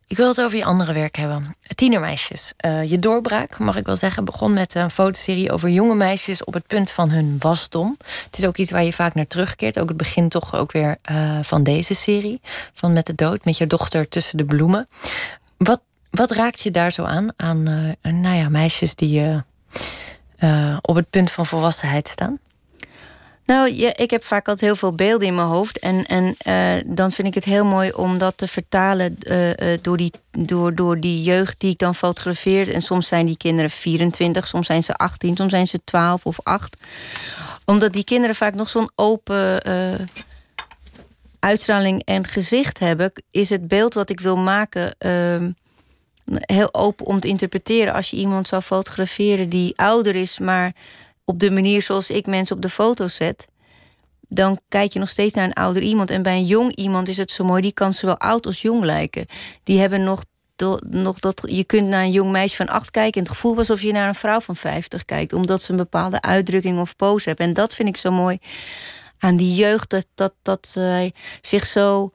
[0.07, 1.57] Ik wil het over je andere werk hebben.
[1.75, 2.53] Tienermeisjes.
[2.67, 6.55] Uh, je doorbraak, mag ik wel zeggen, begon met een fotoserie over jonge meisjes op
[6.55, 7.97] het punt van hun wasdom.
[8.25, 9.79] Het is ook iets waar je vaak naar terugkeert.
[9.79, 12.41] Ook het begin toch ook weer uh, van deze serie.
[12.73, 14.89] Van Met de Dood, met je dochter tussen de bloemen.
[15.57, 17.29] Wat, wat raakt je daar zo aan?
[17.37, 19.43] Aan uh, nou ja, meisjes die
[20.81, 22.39] op het punt van volwassenheid staan?
[23.49, 25.79] Nou, ja, ik heb vaak altijd heel veel beelden in mijn hoofd.
[25.79, 29.55] En, en uh, dan vind ik het heel mooi om dat te vertalen uh, uh,
[29.83, 32.75] door, die, door, door die jeugd die ik dan fotografeer.
[32.75, 36.41] En soms zijn die kinderen 24, soms zijn ze 18, soms zijn ze 12 of
[36.43, 36.77] 8.
[37.65, 39.63] Omdat die kinderen vaak nog zo'n open
[41.39, 45.51] uitstraling en gezicht hebben, is het beeld wat ik wil maken ehm,
[46.25, 47.95] heel open om te interpreteren.
[47.95, 50.73] Als je iemand zou fotograferen die ouder is, maar
[51.29, 53.47] op de manier zoals ik mensen op de foto zet,
[54.29, 56.11] dan kijk je nog steeds naar een ouder iemand.
[56.11, 58.85] En bij een jong iemand is het zo mooi, die kan zowel oud als jong
[58.85, 59.27] lijken.
[59.63, 60.25] Die hebben nog,
[60.87, 61.43] nog dat.
[61.47, 64.09] Je kunt naar een jong meisje van acht kijken en het gevoel alsof je naar
[64.09, 67.47] een vrouw van vijftig kijkt, omdat ze een bepaalde uitdrukking of pose hebben.
[67.47, 68.39] En dat vind ik zo mooi
[69.19, 72.13] aan die jeugd, dat, dat, dat zij zich zo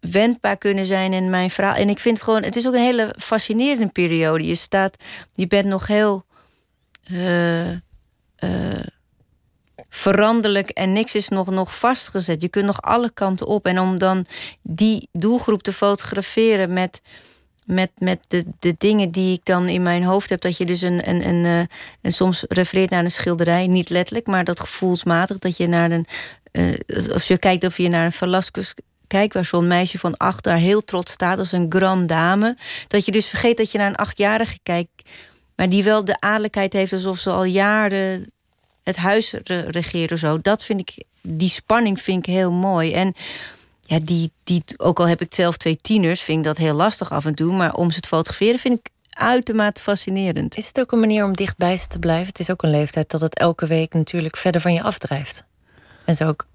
[0.00, 1.74] wendbaar kunnen zijn in mijn verhaal.
[1.74, 4.46] En ik vind het gewoon, het is ook een hele fascinerende periode.
[4.46, 6.24] Je staat, je bent nog heel.
[7.12, 7.68] Uh,
[8.44, 8.50] uh,
[9.88, 12.42] veranderlijk en niks is nog, nog vastgezet.
[12.42, 13.66] Je kunt nog alle kanten op.
[13.66, 14.26] En om dan
[14.62, 17.00] die doelgroep te fotograferen met,
[17.66, 20.80] met, met de, de dingen die ik dan in mijn hoofd heb, dat je dus
[20.80, 21.58] een, een, een, uh,
[22.00, 26.06] en soms refereert naar een schilderij, niet letterlijk, maar dat gevoelsmatig, dat je naar een,
[26.52, 28.72] uh, als je kijkt of je naar een Velasquez
[29.06, 32.56] kijkt, waar zo'n meisje van acht daar heel trots staat als een grand dame,
[32.86, 35.10] dat je dus vergeet dat je naar een achtjarige kijkt
[35.56, 38.30] maar die wel de adellijkheid heeft alsof ze al jaren
[38.82, 39.34] het huis
[39.66, 40.18] regeren.
[40.18, 40.38] Zo.
[40.40, 42.92] Dat vind ik, die spanning vind ik heel mooi.
[42.92, 43.14] En
[43.80, 47.10] ja, die, die, ook al heb ik zelf twee tieners, vind ik dat heel lastig
[47.10, 47.52] af en toe.
[47.52, 50.56] Maar om ze te fotograferen vind ik uitermate fascinerend.
[50.56, 52.26] Is het ook een manier om dichtbij ze te blijven?
[52.26, 55.44] Het is ook een leeftijd dat het elke week natuurlijk verder van je afdrijft.
[56.04, 56.46] En ze ook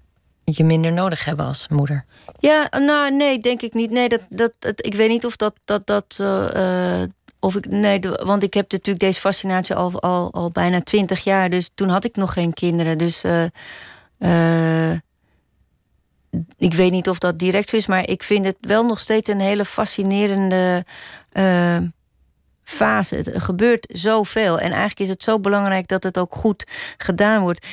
[0.44, 2.04] je minder nodig hebben als moeder.
[2.38, 3.90] Ja, nou nee, denk ik niet.
[3.90, 7.02] Nee, dat, dat, ik weet niet of dat, dat, dat uh,
[7.44, 11.50] of ik, nee, want ik heb natuurlijk deze fascinatie al, al, al bijna twintig jaar.
[11.50, 12.98] Dus toen had ik nog geen kinderen.
[12.98, 13.44] Dus uh,
[14.18, 14.92] uh,
[16.58, 17.86] ik weet niet of dat direct zo is.
[17.86, 20.84] Maar ik vind het wel nog steeds een hele fascinerende
[21.32, 21.78] uh,
[22.64, 23.16] fase.
[23.16, 24.58] Het gebeurt zoveel.
[24.58, 26.64] En eigenlijk is het zo belangrijk dat het ook goed
[26.96, 27.66] gedaan wordt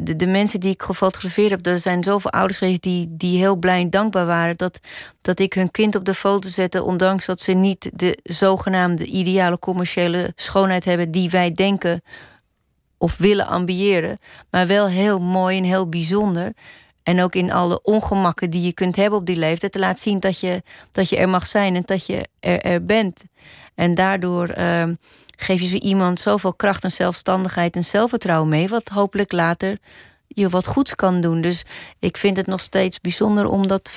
[0.00, 3.56] de, de mensen die ik gefotografeerd heb, er zijn zoveel ouders geweest die, die heel
[3.56, 4.80] blij en dankbaar waren dat,
[5.22, 9.58] dat ik hun kind op de foto zette, ondanks dat ze niet de zogenaamde ideale
[9.58, 12.02] commerciële schoonheid hebben die wij denken
[12.98, 14.18] of willen ambiëren,
[14.50, 16.52] maar wel heel mooi en heel bijzonder.
[17.02, 19.72] En ook in alle ongemakken die je kunt hebben op die leeftijd.
[19.72, 22.84] Te laten zien dat je, dat je er mag zijn en dat je er, er
[22.84, 23.24] bent.
[23.74, 24.84] En daardoor uh,
[25.42, 28.68] geef je zo iemand zoveel kracht en zelfstandigheid en zelfvertrouwen mee.
[28.68, 29.78] Wat hopelijk later
[30.26, 31.40] je wat goeds kan doen.
[31.40, 31.64] Dus
[31.98, 33.90] ik vind het nog steeds bijzonder om dat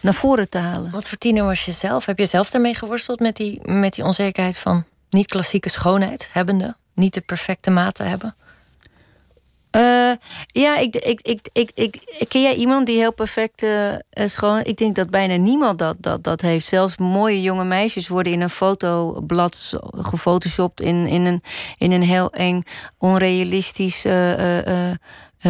[0.00, 0.90] naar voren te halen.
[0.90, 2.06] Wat voor tiener was je zelf?
[2.06, 6.76] Heb je zelf daarmee geworsteld met die, met die onzekerheid van niet klassieke schoonheid hebbende?
[6.94, 8.34] Niet de perfecte mate hebben?
[9.76, 10.12] Uh,
[10.46, 14.60] ja, ik, ik, ik, ik, ik, ken jij iemand die heel perfect uh, schoon...
[14.64, 16.66] Ik denk dat bijna niemand dat, dat, dat heeft.
[16.66, 20.80] Zelfs mooie jonge meisjes worden in een fotoblad gefotoshopt...
[20.80, 21.42] in, in, een,
[21.76, 22.62] in een heel eng,
[22.98, 24.58] onrealistisch uh,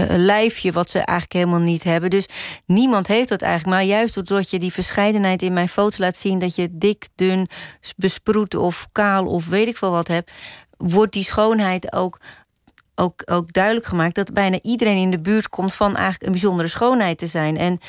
[0.09, 0.73] lijfje...
[0.73, 2.11] wat ze eigenlijk helemaal niet hebben.
[2.11, 2.29] Dus
[2.67, 3.77] niemand heeft dat eigenlijk.
[3.77, 6.39] Maar juist doordat je die verscheidenheid in mijn foto laat zien...
[6.39, 7.49] dat je dik, dun,
[7.97, 10.31] besproet of kaal of weet ik veel wat hebt...
[10.77, 12.19] wordt die schoonheid ook
[12.95, 16.69] ook, ook duidelijk gemaakt dat bijna iedereen in de buurt komt van eigenlijk een bijzondere
[16.69, 17.57] schoonheid te zijn.
[17.57, 17.81] En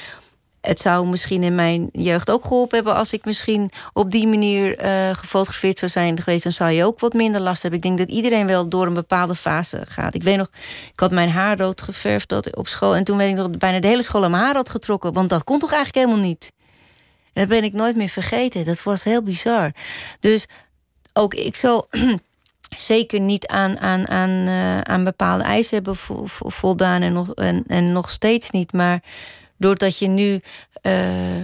[0.62, 4.84] het zou misschien in mijn jeugd ook geholpen hebben als ik misschien op die manier
[4.84, 6.43] uh, gefotografeerd zou zijn geweest.
[6.43, 7.80] Dan zou je ook wat minder last hebben.
[7.80, 10.16] Ik denk dat iedereen wel door een bepaalde fase gaat.
[10.16, 10.49] Ik weet nog,
[10.93, 12.95] ik had mijn haar rood geverfd dat op school.
[12.95, 15.14] En toen weet ik nog bijna de hele school aan mijn haar had getrokken.
[15.14, 16.51] Want dat kon toch eigenlijk helemaal niet.
[17.34, 18.66] dat ben ik nooit meer vergeten.
[18.66, 19.72] Dat was heel bizar.
[20.20, 20.45] Dus
[21.14, 21.88] ook ik zal
[22.78, 25.95] zeker niet aan, aan, aan, uh, aan bepaalde eisen hebben
[26.38, 28.74] voldaan en nog, en, en nog steeds niet.
[28.74, 29.03] Maar
[29.57, 30.39] doordat je nu
[30.82, 31.43] uh,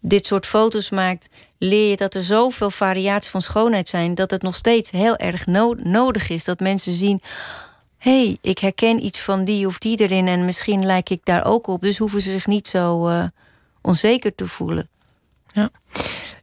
[0.00, 1.28] dit soort foto's maakt,
[1.58, 5.46] leer je dat er zoveel variaties van schoonheid zijn, dat het nog steeds heel erg
[5.46, 7.20] no nodig is dat mensen zien.
[7.98, 11.44] Hé, hey, ik herken iets van die of die erin en misschien lijk ik daar
[11.44, 11.80] ook op.
[11.80, 13.24] Dus hoeven ze zich niet zo uh,
[13.80, 14.88] onzeker te voelen.
[15.52, 15.70] Ja.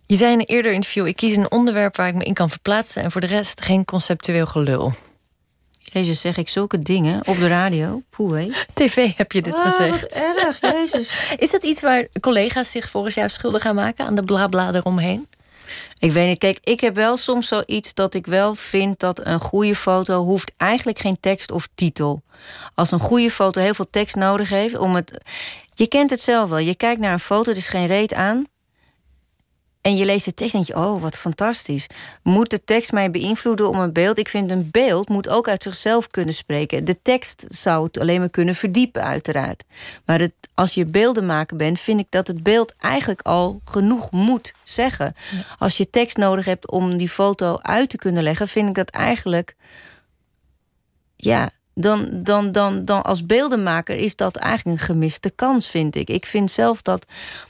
[0.07, 2.49] Je zei in een eerder interview: ik kies een onderwerp waar ik me in kan
[2.49, 4.93] verplaatsen en voor de rest geen conceptueel gelul.
[5.79, 8.01] Jezus, zeg ik zulke dingen op de radio?
[8.09, 10.07] Poeh, TV heb je dit ah, gezegd.
[10.07, 11.11] erg, Jezus.
[11.37, 15.27] Is dat iets waar collega's zich volgens jou schuldig gaan maken aan de blabla eromheen?
[15.99, 16.37] Ik weet niet.
[16.37, 20.51] Kijk, ik heb wel soms zoiets dat ik wel vind dat een goede foto hoeft
[20.57, 22.21] eigenlijk geen tekst of titel.
[22.75, 25.23] Als een goede foto heel veel tekst nodig heeft om het.
[25.73, 26.57] Je kent het zelf wel.
[26.57, 28.45] Je kijkt naar een foto, er is geen reet aan.
[29.87, 31.87] En je leest de tekst en denk je, oh, wat fantastisch.
[32.23, 34.17] Moet de tekst mij beïnvloeden om een beeld?
[34.17, 36.85] Ik vind een beeld moet ook uit zichzelf kunnen spreken.
[36.85, 39.63] De tekst zou het alleen maar kunnen verdiepen, uiteraard.
[40.05, 44.11] Maar het, als je beelden maken bent, vind ik dat het beeld eigenlijk al genoeg
[44.11, 45.15] moet zeggen.
[45.57, 48.89] Als je tekst nodig hebt om die foto uit te kunnen leggen, vind ik dat
[48.89, 49.55] eigenlijk...
[51.15, 51.49] Ja,
[51.79, 56.09] dan, dan, dan, dan als beeldenmaker is dat eigenlijk een gemiste kans, vind ik.
[56.09, 57.05] Ik vind zelf dat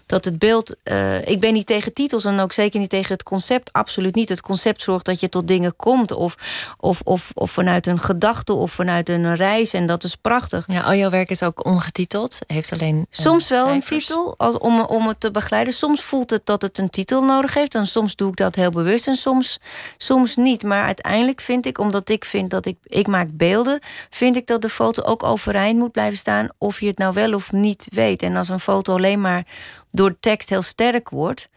[0.07, 0.75] dat het beeld.
[0.84, 3.73] Uh, ik ben niet tegen titels en ook zeker niet tegen het concept.
[3.73, 4.30] Absoluut niet.
[4.30, 6.11] Het concept zorgt dat je tot dingen komt.
[6.11, 6.36] Of,
[6.80, 9.73] of, of, of vanuit een gedachte of vanuit een reis.
[9.73, 10.65] En dat is prachtig.
[10.67, 12.39] Ja, al jouw werk is ook ongetiteld.
[12.47, 12.95] Heeft alleen.
[12.95, 15.73] Uh, soms wel een titel als, om, om het te begeleiden.
[15.73, 17.75] Soms voelt het dat het een titel nodig heeft.
[17.75, 19.07] En soms doe ik dat heel bewust.
[19.07, 19.59] En soms,
[19.97, 20.63] soms niet.
[20.63, 23.80] Maar uiteindelijk vind ik, omdat ik vind dat ik, ik maak beelden.
[24.18, 26.49] Vind ik dat de foto ook overeind moet blijven staan.
[26.57, 28.22] Of je het nou wel of niet weet.
[28.22, 29.45] En als een foto alleen maar
[29.91, 31.49] door de tekst heel sterk wordt,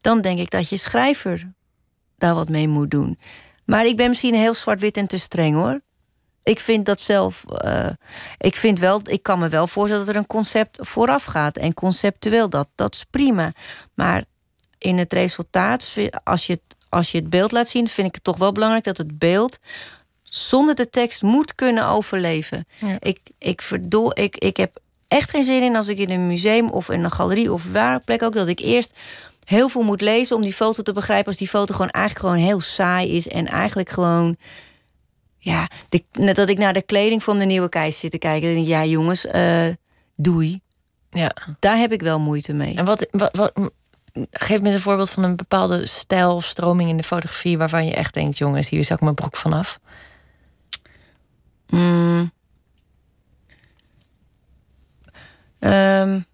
[0.00, 1.52] dan denk ik dat je schrijver
[2.16, 3.18] daar wat mee moet doen.
[3.64, 5.80] Maar ik ben misschien heel zwart-wit en te streng hoor.
[6.42, 7.44] Ik vind dat zelf.
[7.64, 7.90] Uh,
[8.38, 11.56] ik vind wel, ik kan me wel voorstellen dat er een concept vooraf gaat.
[11.56, 13.52] En conceptueel, dat, dat is prima.
[13.94, 14.24] Maar
[14.78, 18.36] in het resultaat, als je als je het beeld laat zien, vind ik het toch
[18.36, 19.58] wel belangrijk dat het beeld
[20.38, 22.66] zonder de tekst moet kunnen overleven.
[22.98, 24.78] Ik, ik, verdoor, ik, ik heb
[25.08, 28.00] echt geen zin in als ik in een museum of in een galerie of waar
[28.00, 28.98] plek ook, dat ik eerst
[29.44, 31.26] heel veel moet lezen om die foto te begrijpen.
[31.26, 34.36] Als die foto gewoon eigenlijk gewoon heel saai is en eigenlijk gewoon.
[35.38, 35.68] Ja,
[36.12, 38.48] net dat ik naar de kleding van de nieuwe keizer zit te kijken.
[38.48, 39.66] En ja, jongens, uh,
[40.16, 40.60] doei.
[41.10, 41.36] Ja.
[41.58, 42.76] Daar heb ik wel moeite mee.
[42.76, 43.52] En wat, wat, wat,
[44.30, 47.94] geef me een voorbeeld van een bepaalde stijl of stroming in de fotografie waarvan je
[47.94, 49.78] echt denkt, jongens, hier zak ik mijn broek vanaf.
[51.70, 52.30] Mm.
[55.60, 56.24] Um,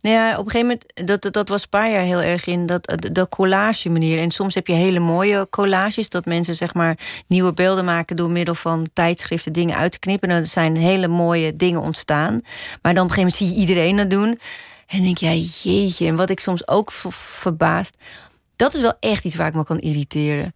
[0.00, 2.96] ja, op een gegeven moment, dat, dat was een paar jaar heel erg in dat,
[3.12, 4.18] de collage manier.
[4.18, 8.30] En soms heb je hele mooie collages, dat mensen zeg maar nieuwe beelden maken door
[8.30, 10.28] middel van tijdschriften, dingen uit te knippen.
[10.28, 12.40] En er zijn hele mooie dingen ontstaan.
[12.82, 14.40] Maar dan op een gegeven moment zie je iedereen dat doen.
[14.86, 16.06] En denk jij, ja, jeetje.
[16.06, 17.96] En wat ik soms ook verbaast,
[18.56, 20.54] dat is wel echt iets waar ik me kan irriteren.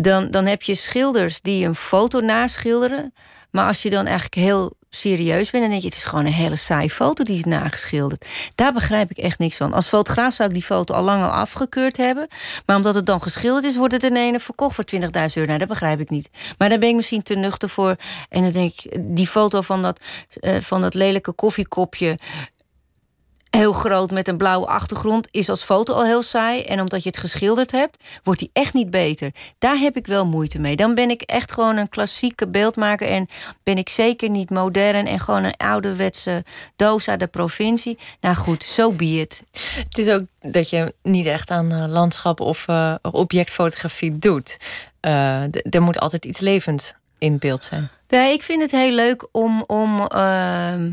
[0.00, 3.14] Dan, dan heb je schilders die een foto naschilderen.
[3.50, 6.32] Maar als je dan eigenlijk heel serieus ben, dan denk je: het is gewoon een
[6.32, 8.26] hele saaie foto die is nageschilderd.
[8.54, 9.72] Daar begrijp ik echt niks van.
[9.72, 12.28] Als fotograaf zou ik die foto al lang al afgekeurd hebben.
[12.66, 15.46] Maar omdat het dan geschilderd is, wordt het in ene verkocht voor 20.000 euro.
[15.46, 16.30] Nou, dat begrijp ik niet.
[16.58, 17.96] Maar daar ben ik misschien te nuchter voor.
[18.28, 20.00] En dan denk ik: die foto van dat,
[20.40, 22.18] uh, van dat lelijke koffiekopje
[23.60, 26.62] heel groot met een blauwe achtergrond is als foto al heel saai.
[26.62, 29.32] En omdat je het geschilderd hebt, wordt die echt niet beter.
[29.58, 30.76] Daar heb ik wel moeite mee.
[30.76, 33.08] Dan ben ik echt gewoon een klassieke beeldmaker.
[33.08, 33.28] En
[33.62, 36.44] ben ik zeker niet modern en gewoon een ouderwetse
[36.76, 37.98] dosa de provincie.
[38.20, 39.42] Nou goed, zo so be it.
[39.88, 44.56] Het is ook dat je niet echt aan uh, landschap of uh, objectfotografie doet.
[45.00, 47.90] Uh, er moet altijd iets levends in beeld zijn.
[48.08, 49.64] Ja, ik vind het heel leuk om.
[49.66, 50.90] om ehm,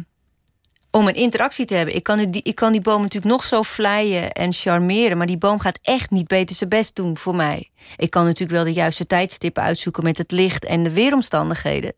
[0.97, 1.95] om een interactie te hebben.
[1.95, 5.37] Ik kan, die, ik kan die boom natuurlijk nog zo vleien en charmeren, maar die
[5.37, 7.69] boom gaat echt niet beter zijn best doen voor mij.
[7.95, 11.93] Ik kan natuurlijk wel de juiste tijdstippen uitzoeken met het licht en de weeromstandigheden.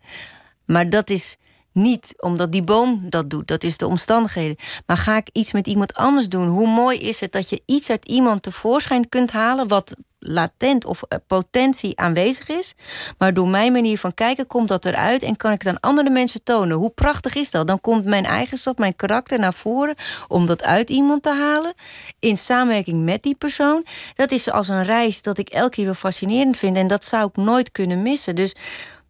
[0.65, 1.37] Maar dat is
[1.81, 4.55] niet omdat die boom dat doet, dat is de omstandigheden.
[4.85, 6.47] Maar ga ik iets met iemand anders doen?
[6.47, 11.03] Hoe mooi is het dat je iets uit iemand tevoorschijn kunt halen wat latent of
[11.03, 12.73] eh, potentie aanwezig is.
[13.17, 16.09] Maar door mijn manier van kijken komt dat eruit en kan ik het aan andere
[16.09, 16.77] mensen tonen.
[16.77, 17.67] Hoe prachtig is dat?
[17.67, 19.95] Dan komt mijn eigenschap, mijn karakter naar voren
[20.27, 21.73] om dat uit iemand te halen.
[22.19, 23.85] In samenwerking met die persoon.
[24.15, 26.77] Dat is als een reis dat ik elke keer weer fascinerend vind.
[26.77, 28.35] En dat zou ik nooit kunnen missen.
[28.35, 28.55] Dus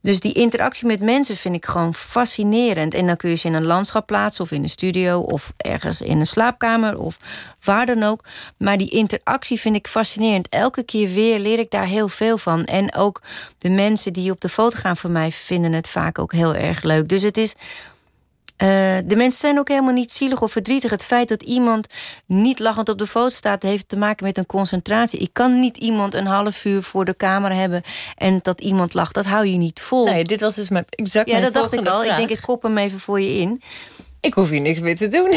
[0.02, 2.94] dus die interactie met mensen vind ik gewoon fascinerend.
[2.94, 6.02] En dan kun je ze in een landschap plaatsen, of in een studio, of ergens
[6.02, 7.18] in een slaapkamer, of
[7.64, 8.24] waar dan ook.
[8.58, 10.50] Maar die interactie vind ik fascinerend.
[10.50, 12.66] Elke keer weer leer ik daar heel veel van.
[12.66, 13.22] En ook
[13.58, 16.84] de mensen die op de foto gaan voor mij vinden het vaak ook heel erg
[16.84, 17.10] leuk.
[17.10, 17.56] Dus het is
[18.64, 20.92] uh, de mensen zijn ook helemaal niet zielig of verdrietig.
[20.92, 21.88] Het feit dat iemand
[22.26, 25.20] niet lachend op de foto staat, heeft te maken met een concentratie.
[25.20, 27.82] Ik kan niet iemand een half uur voor de camera hebben
[28.16, 29.14] en dat iemand lacht.
[29.14, 30.06] Dat hou je niet vol.
[30.06, 31.30] Nee, dit was dus mijn exact.
[31.30, 32.02] Ja, dat dacht ik al.
[32.02, 32.20] Vraag.
[32.20, 33.62] Ik denk, ik kop hem even voor je in.
[34.20, 35.34] Ik hoef hier niks meer te doen.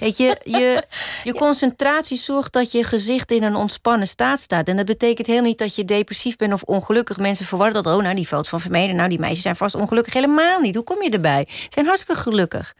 [0.00, 0.82] Kijk, je, je,
[1.24, 4.68] je concentratie zorgt dat je gezicht in een ontspannen staat staat.
[4.68, 7.18] En dat betekent helemaal niet dat je depressief bent of ongelukkig.
[7.18, 10.12] Mensen verwarren dat, oh, nou, die foto's van Vermeden, nou, die meisjes zijn vast ongelukkig.
[10.12, 10.74] Helemaal niet.
[10.74, 11.46] Hoe kom je erbij?
[11.48, 12.74] Ze zijn hartstikke gelukkig.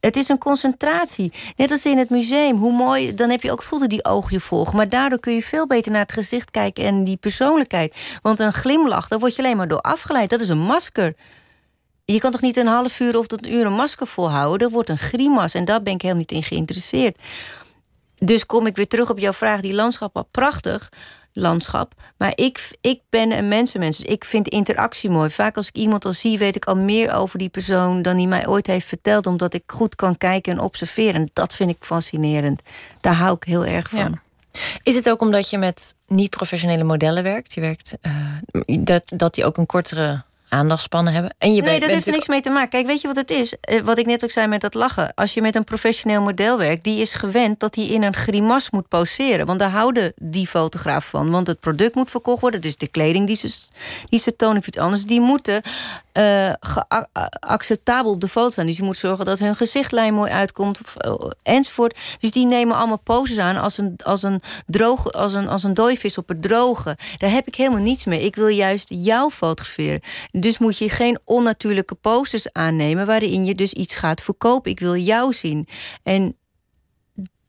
[0.00, 1.32] Het is een concentratie.
[1.56, 2.56] Net als in het museum.
[2.56, 4.76] Hoe mooi, dan heb je ook dat die ogen je volgen.
[4.76, 8.18] Maar daardoor kun je veel beter naar het gezicht kijken en die persoonlijkheid.
[8.22, 10.30] Want een glimlach, daar word je alleen maar door afgeleid.
[10.30, 11.14] Dat is een masker.
[12.12, 14.58] Je kan toch niet een half uur of tot een uur een masker volhouden?
[14.58, 17.18] Dat wordt een grimas en daar ben ik helemaal niet in geïnteresseerd.
[18.16, 19.60] Dus kom ik weer terug op jouw vraag.
[19.60, 20.88] Die landschap, prachtig
[21.32, 21.92] landschap.
[22.16, 23.96] Maar ik, ik ben een mensenmens.
[23.96, 25.30] Dus ik vind interactie mooi.
[25.30, 28.28] Vaak als ik iemand al zie, weet ik al meer over die persoon dan die
[28.28, 29.26] mij ooit heeft verteld.
[29.26, 31.14] Omdat ik goed kan kijken en observeren.
[31.14, 32.62] En dat vind ik fascinerend.
[33.00, 34.20] Daar hou ik heel erg van.
[34.82, 37.54] Is het ook omdat je met niet-professionele modellen werkt?
[37.54, 41.34] Je werkt uh, dat, dat die ook een kortere aandachtspannen hebben.
[41.38, 42.68] En je nee, dat heeft er niks mee te maken.
[42.68, 43.54] Kijk, weet je wat het is?
[43.60, 45.14] Eh, wat ik net ook zei met dat lachen.
[45.14, 48.70] Als je met een professioneel model werkt, die is gewend dat hij in een grimas
[48.70, 49.46] moet poseren.
[49.46, 51.30] Want daar houden die fotograaf van.
[51.30, 52.60] Want het product moet verkocht worden.
[52.60, 53.54] Dus de kleding die ze,
[54.08, 55.62] die ze tonen, of iets anders, die moeten
[56.18, 56.52] uh,
[57.40, 58.66] acceptabel op de foto staan.
[58.66, 61.98] Dus je moet zorgen dat hun gezichtlijn mooi uitkomt, uh, enzovoort.
[62.18, 65.74] Dus die nemen allemaal poses aan als een, als een, droog, als een, als een
[65.74, 66.96] dooivis op het droge.
[67.18, 68.24] Daar heb ik helemaal niets mee.
[68.24, 70.00] Ik wil juist jou fotograferen.
[70.40, 74.70] Dus moet je geen onnatuurlijke poses aannemen waarin je dus iets gaat verkopen.
[74.70, 75.66] Ik wil jou zien.
[76.02, 76.36] En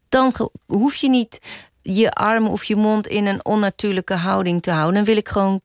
[0.10, 0.34] dan
[0.66, 1.40] hoef je niet
[1.82, 4.94] je armen of je mond in een onnatuurlijke houding te houden.
[4.96, 5.62] Dan wil ik gewoon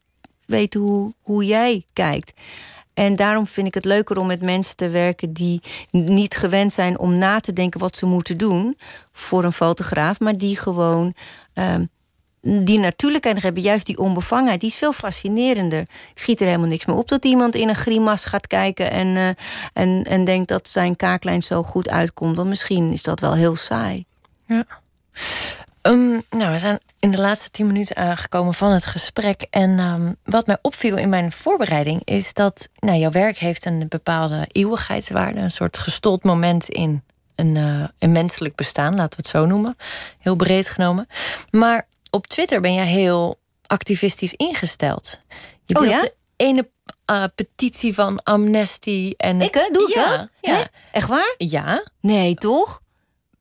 [0.46, 2.32] weten hoe, hoe jij kijkt.
[2.94, 5.60] En daarom vind ik het leuker om met mensen te werken die
[5.90, 8.74] niet gewend zijn om na te denken wat ze moeten doen
[9.12, 11.14] voor een fotograaf, maar die gewoon
[11.54, 11.88] um,
[12.44, 15.80] die natuurlijkheid hebben, juist die onbevangenheid, die is veel fascinerender.
[15.80, 19.06] Ik schiet er helemaal niks meer op dat iemand in een grimas gaat kijken en,
[19.06, 19.28] uh,
[19.72, 22.36] en, en denkt dat zijn kaaklijn zo goed uitkomt.
[22.36, 24.04] Want misschien is dat wel heel saai.
[24.46, 24.64] Ja.
[25.82, 29.46] Um, nou, we zijn in de laatste tien minuten aangekomen van het gesprek.
[29.50, 33.86] En um, wat mij opviel in mijn voorbereiding is dat nou, jouw werk heeft een
[33.88, 37.02] bepaalde eeuwigheidswaarde, een soort gestold moment in
[37.34, 39.76] een, uh, een menselijk bestaan, laten we het zo noemen.
[40.18, 41.06] Heel breed genomen.
[41.50, 45.20] Maar op Twitter ben jij heel activistisch ingesteld.
[45.64, 46.02] Je oh ja?
[46.02, 46.68] de ene
[47.10, 49.40] uh, petitie van Amnesty en.
[49.40, 49.68] Ik, hè?
[49.72, 50.28] Doe ik ja, dat?
[50.40, 50.66] Ja.
[50.92, 51.34] Echt waar?
[51.36, 51.84] Ja.
[52.00, 52.80] Nee, toch?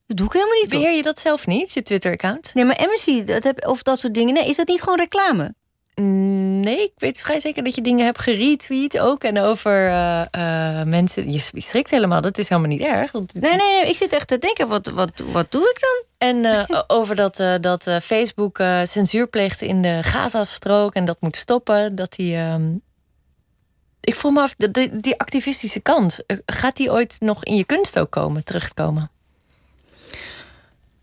[0.07, 0.69] Dat doe ik helemaal niet.
[0.69, 2.53] Beheer je dat zelf niet, je Twitter-account?
[2.53, 4.33] Nee, maar Amnesty dat heb, of dat soort dingen.
[4.33, 5.53] Nee, is dat niet gewoon reclame?
[5.95, 9.23] Nee, ik weet vrij zeker dat je dingen hebt geretweet ook.
[9.23, 11.31] En over uh, uh, mensen.
[11.31, 13.11] Je strikt helemaal, dat is helemaal niet erg.
[13.11, 13.33] Dat...
[13.33, 16.27] Nee, nee, nee, ik zit echt te denken: wat, wat, wat doe ik dan?
[16.29, 21.95] En uh, over dat, dat Facebook censuur pleegt in de Gazastrook en dat moet stoppen.
[21.95, 22.35] Dat die.
[22.35, 22.71] ehm,
[24.03, 27.63] ik voel me af, die, die activistische kant, eh, gaat die ooit nog in je
[27.63, 29.11] kunst ook komen, terugkomen?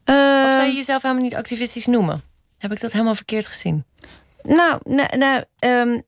[0.05, 2.23] of zou je jezelf helemaal niet activistisch noemen?
[2.59, 3.85] Heb ik dat helemaal verkeerd gezien?
[4.43, 6.05] Nou, nou, nou um,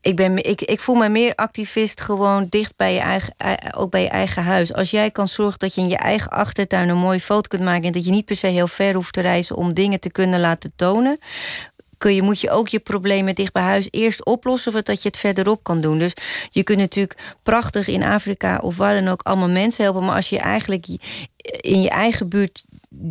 [0.00, 3.34] ik, ben, ik, ik voel me meer activist gewoon dicht bij je eigen,
[3.74, 4.72] ook bij je eigen huis.
[4.72, 7.84] Als jij kan zorgen dat je in je eigen achtertuin een mooie foto kunt maken
[7.84, 10.40] en dat je niet per se heel ver hoeft te reizen om dingen te kunnen
[10.40, 11.18] laten tonen,
[11.98, 15.18] kun je, moet je ook je problemen dicht bij huis eerst oplossen voordat je het
[15.18, 15.98] verderop kan doen.
[15.98, 16.12] Dus
[16.50, 20.28] je kunt natuurlijk prachtig in Afrika of waar dan ook allemaal mensen helpen, maar als
[20.28, 20.86] je eigenlijk
[21.60, 22.64] in je eigen buurt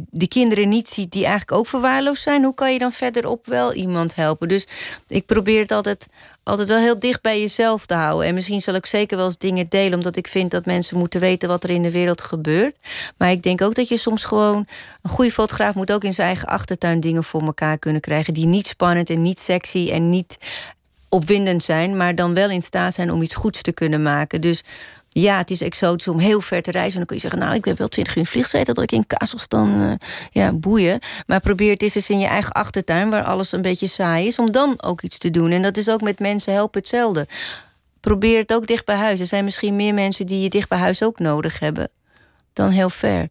[0.09, 3.73] de kinderen niet ziet die eigenlijk ook verwaarloosd zijn, hoe kan je dan verderop wel
[3.73, 4.47] iemand helpen?
[4.47, 4.67] Dus
[5.07, 6.07] ik probeer het altijd,
[6.43, 8.27] altijd wel heel dicht bij jezelf te houden.
[8.27, 11.19] En misschien zal ik zeker wel eens dingen delen, omdat ik vind dat mensen moeten
[11.19, 12.75] weten wat er in de wereld gebeurt.
[13.17, 14.67] Maar ik denk ook dat je soms gewoon.
[15.01, 18.33] Een goede fotograaf moet ook in zijn eigen achtertuin dingen voor elkaar kunnen krijgen.
[18.33, 20.37] die niet spannend en niet sexy en niet
[21.09, 24.41] opwindend zijn, maar dan wel in staat zijn om iets goeds te kunnen maken.
[24.41, 24.63] Dus
[25.13, 26.91] ja, het is exotisch om heel ver te reizen.
[26.91, 28.65] En dan kun je zeggen, nou, ik ben wel twintig uur in vliegtuig...
[28.65, 29.93] dat ik in Kazachstan, uh,
[30.31, 30.99] ja, boeien.
[31.27, 33.09] Maar probeer het eens in je eigen achtertuin...
[33.09, 35.51] waar alles een beetje saai is, om dan ook iets te doen.
[35.51, 37.27] En dat is ook met mensen helpen hetzelfde.
[37.99, 39.19] Probeer het ook dicht bij huis.
[39.19, 41.89] Er zijn misschien meer mensen die je dicht bij huis ook nodig hebben...
[42.53, 43.29] dan heel ver.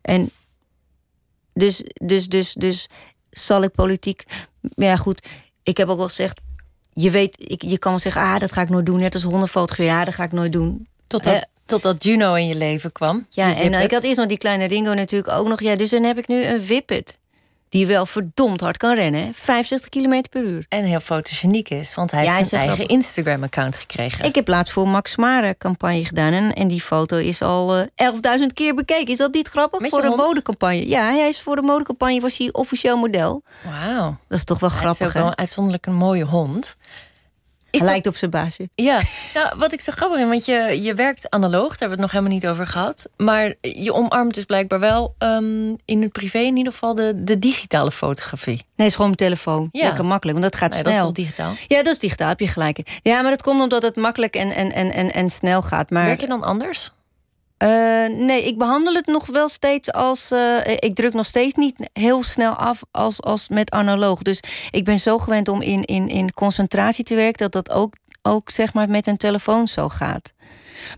[0.00, 0.30] En
[1.54, 2.88] dus, dus, dus, dus
[3.30, 4.24] zal ik politiek...
[4.60, 5.28] Ja, goed,
[5.62, 6.40] ik heb ook wel gezegd...
[6.92, 8.98] Je weet, je kan wel zeggen, ah, dat ga ik nooit doen.
[8.98, 12.54] Net als hondenfotografie, ja, dat ga ik nooit doen Totdat, uh, totdat Juno in je
[12.54, 13.26] leven kwam.
[13.30, 15.60] Ja, en ik had eerst nog die kleine Ringo natuurlijk ook nog.
[15.60, 17.18] Ja, dus dan heb ik nu een Whippet.
[17.68, 19.34] Die wel verdomd hard kan rennen.
[19.34, 20.66] 65 km per uur.
[20.68, 21.94] En heel fotogeniek is.
[21.94, 24.24] Want hij heeft zijn eigen Instagram-account gekregen.
[24.24, 26.32] Ik heb laatst voor Max Mare campagne gedaan.
[26.32, 29.06] En, en die foto is al uh, eh, 11.000 keer bekeken.
[29.06, 29.80] Is dat niet grappig?
[29.80, 30.88] Met voor een modecampagne.
[30.88, 33.42] Ja, hij is voor de modecampagne was hij officieel model.
[33.62, 34.16] Wauw.
[34.28, 36.76] Dat is toch wel grappig, Hij is ook wel uitzonderlijk een mooie hond.
[37.70, 38.68] Hij lijkt op zijn baasje.
[38.74, 39.00] Ja,
[39.34, 42.00] nou, wat ik zo grappig vind, want je, je werkt analoog, daar hebben we het
[42.00, 43.08] nog helemaal niet over gehad.
[43.16, 47.38] Maar je omarmt dus blijkbaar wel um, in het privé in ieder geval de, de
[47.38, 48.64] digitale fotografie.
[48.76, 49.68] Nee, is gewoon telefoon.
[49.72, 49.86] Ja.
[49.86, 50.92] Lekker makkelijk, want dat gaat nee, snel.
[50.92, 51.54] Dat is toch digitaal?
[51.66, 53.00] Ja, dat is digitaal, heb je gelijk.
[53.02, 55.90] Ja, maar dat komt omdat het makkelijk en, en, en, en, en snel gaat.
[55.90, 56.04] Maar...
[56.04, 56.90] Werk je dan anders?
[57.62, 57.68] Uh,
[58.06, 60.32] nee, ik behandel het nog wel steeds als.
[60.32, 64.22] Uh, ik druk nog steeds niet heel snel af als, als met analoog.
[64.22, 67.94] Dus ik ben zo gewend om in, in, in concentratie te werken dat dat ook,
[68.22, 70.32] ook zeg maar met een telefoon zo gaat.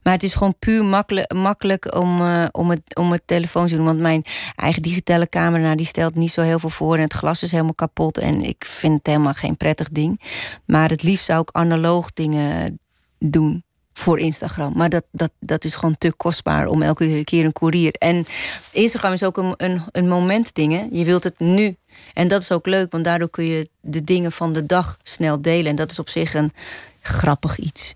[0.02, 3.76] Maar het is gewoon puur makkelijk, makkelijk om, uh, om, het, om het telefoon te
[3.76, 3.84] doen.
[3.84, 4.24] Want mijn
[4.56, 6.96] eigen digitale camera die stelt niet zo heel veel voor.
[6.96, 8.18] En het glas is helemaal kapot.
[8.18, 10.20] En ik vind het helemaal geen prettig ding.
[10.66, 12.78] Maar het liefst zou ik analoog dingen
[13.18, 14.72] doen voor Instagram.
[14.76, 17.92] Maar dat, dat, dat is gewoon te kostbaar om elke keer een koerier.
[17.92, 18.26] En
[18.70, 20.72] Instagram is ook een, een, een momentding.
[20.72, 20.86] Hè?
[20.90, 21.76] Je wilt het nu.
[22.12, 25.42] En dat is ook leuk, want daardoor kun je de dingen van de dag snel
[25.42, 25.66] delen.
[25.66, 26.52] En dat is op zich een
[27.00, 27.94] grappig iets.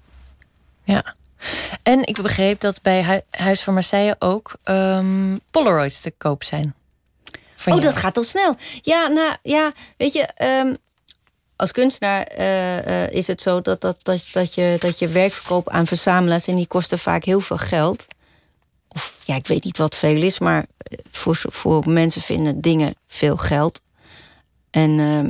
[0.84, 1.14] Ja.
[1.82, 6.74] En ik begreep dat bij Huis van Marseille ook um, Polaroids te koop zijn.
[7.66, 8.57] Oh, dat gaat al snel.
[8.82, 10.28] Ja, nou ja, weet je,
[10.64, 10.76] um,
[11.57, 15.68] als kunstenaar uh, is het zo dat, dat, dat, dat, je, dat je werk verkoopt
[15.68, 18.07] aan verzamelaars en die kosten vaak heel veel geld.
[18.88, 20.66] Of ja, ik weet niet wat veel is, maar
[21.11, 23.82] voor, voor mensen vinden dingen veel geld.
[24.70, 25.28] En uh,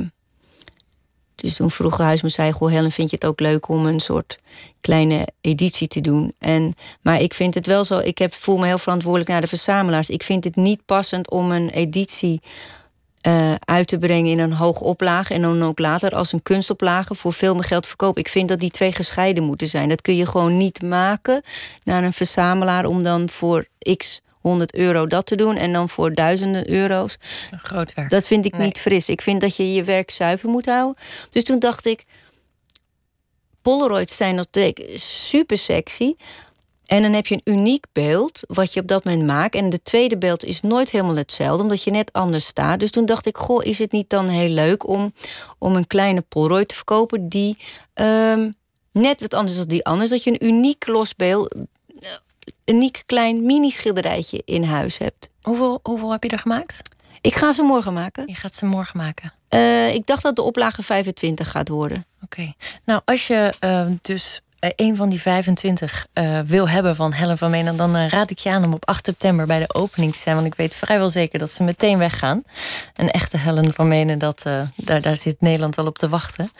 [1.35, 4.39] dus toen vroeg Huisman zei: Goh, Helen, vind je het ook leuk om een soort
[4.81, 6.33] kleine editie te doen?
[6.39, 9.47] En, maar ik vind het wel zo, ik heb, voel me heel verantwoordelijk naar de
[9.47, 10.09] verzamelaars.
[10.09, 12.41] Ik vind het niet passend om een editie
[13.27, 15.33] uh, uit te brengen in een hoge oplage.
[15.33, 18.21] En dan ook later als een kunstoplage voor veel meer geld verkopen.
[18.21, 19.89] Ik vind dat die twee gescheiden moeten zijn.
[19.89, 21.41] Dat kun je gewoon niet maken
[21.83, 23.67] naar een verzamelaar om dan voor
[23.97, 27.17] x 100 euro dat te doen en dan voor duizenden euro's.
[27.51, 28.09] Een groot werk.
[28.09, 29.09] Dat vind ik niet fris.
[29.09, 31.03] Ik vind dat je je werk zuiver moet houden.
[31.29, 32.03] Dus toen dacht ik.
[33.61, 36.13] Polaroids zijn natuurlijk super sexy.
[36.87, 39.55] En dan heb je een uniek beeld wat je op dat moment maakt.
[39.55, 42.79] En de tweede beeld is nooit helemaal hetzelfde, omdat je net anders staat.
[42.79, 45.13] Dus toen dacht ik, goh, is het niet dan heel leuk om,
[45.57, 47.57] om een kleine Polaroid te verkopen die
[47.93, 48.55] um,
[48.91, 50.09] net wat anders is dan die anders.
[50.09, 51.67] Dat je een uniek losbeeld, een
[52.65, 55.29] uniek klein mini-schilderijtje in huis hebt.
[55.41, 56.81] Hoeveel, hoeveel heb je er gemaakt?
[57.21, 58.27] Ik ga ze morgen maken.
[58.27, 59.33] Je gaat ze morgen maken?
[59.49, 62.05] Uh, ik dacht dat de oplage 25 gaat worden.
[62.21, 62.53] Oké.
[62.85, 67.49] Nou, als je uh, dus een van die 25 uh, wil hebben van Helen van
[67.49, 67.77] Menen...
[67.77, 70.35] dan uh, raad ik je aan om op 8 september bij de opening te zijn.
[70.35, 72.43] Want ik weet vrijwel zeker dat ze meteen weggaan.
[72.95, 74.45] Een echte Helen van Menen, dat,
[74.75, 76.51] daar, daar zit Nederland wel op te wachten.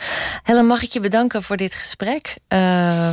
[0.43, 2.35] Helen, mag ik je bedanken voor dit gesprek.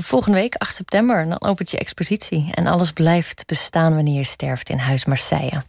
[0.01, 2.51] volgende week, 8 september, dan opent je expositie.
[2.55, 5.63] En alles blijft bestaan wanneer je sterft in Huis Marseille.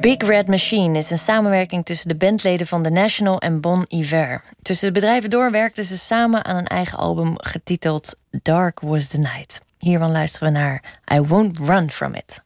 [0.00, 4.42] Big Red Machine is een samenwerking tussen de bandleden van The National en Bon Iver.
[4.62, 9.18] Tussen de bedrijven door werkten ze samen aan een eigen album getiteld Dark Was the
[9.18, 9.62] Night.
[9.78, 12.42] Hiervan luisteren we naar I Won't Run From It.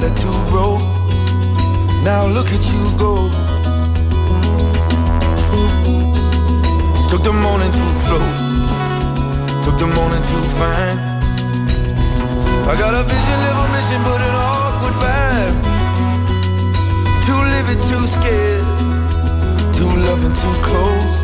[0.00, 0.76] got a two-row.
[2.02, 3.30] Now look at you go.
[7.10, 8.34] Took the morning to float.
[9.64, 10.98] Took the morning to find.
[12.70, 15.58] I got a vision, live mission, but an awkward vibe.
[17.26, 18.66] Too livid, too scared.
[19.76, 21.14] Too loving, too close.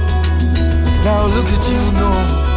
[1.05, 2.50] Now look at you, know.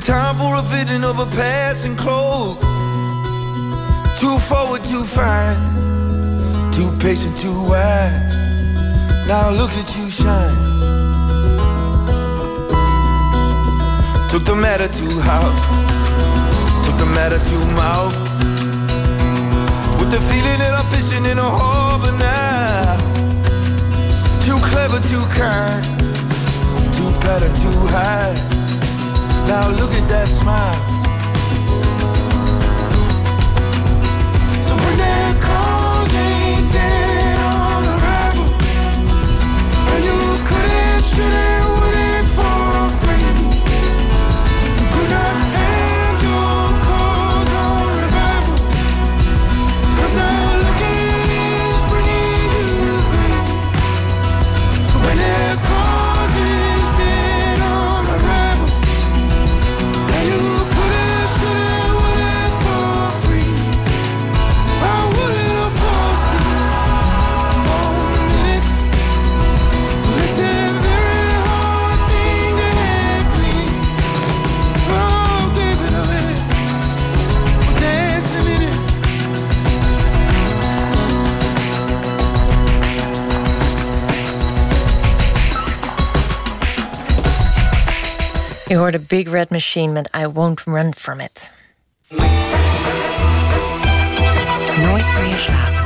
[0.00, 2.58] time for a vision of a passing cloak.
[4.18, 5.58] Too forward, too fine,
[6.72, 8.34] too patient, too wise.
[9.28, 10.56] Now look at you shine.
[14.30, 15.60] Took the matter to house,
[16.86, 18.14] took the matter to mouth.
[19.98, 22.96] With the feeling that I'm fishing in a harbor now.
[24.46, 25.84] Too clever, too kind,
[26.96, 28.59] too better, too high.
[29.50, 30.74] Now look at that smile.
[34.64, 35.42] So when that
[36.14, 37.00] ain't
[37.58, 38.46] on arrival,
[39.92, 41.59] and you couldn't, shouldn't.
[88.76, 91.50] Hoorde Big Red Machine met I Won't Run From It.
[94.76, 95.79] Nooit meer slapen.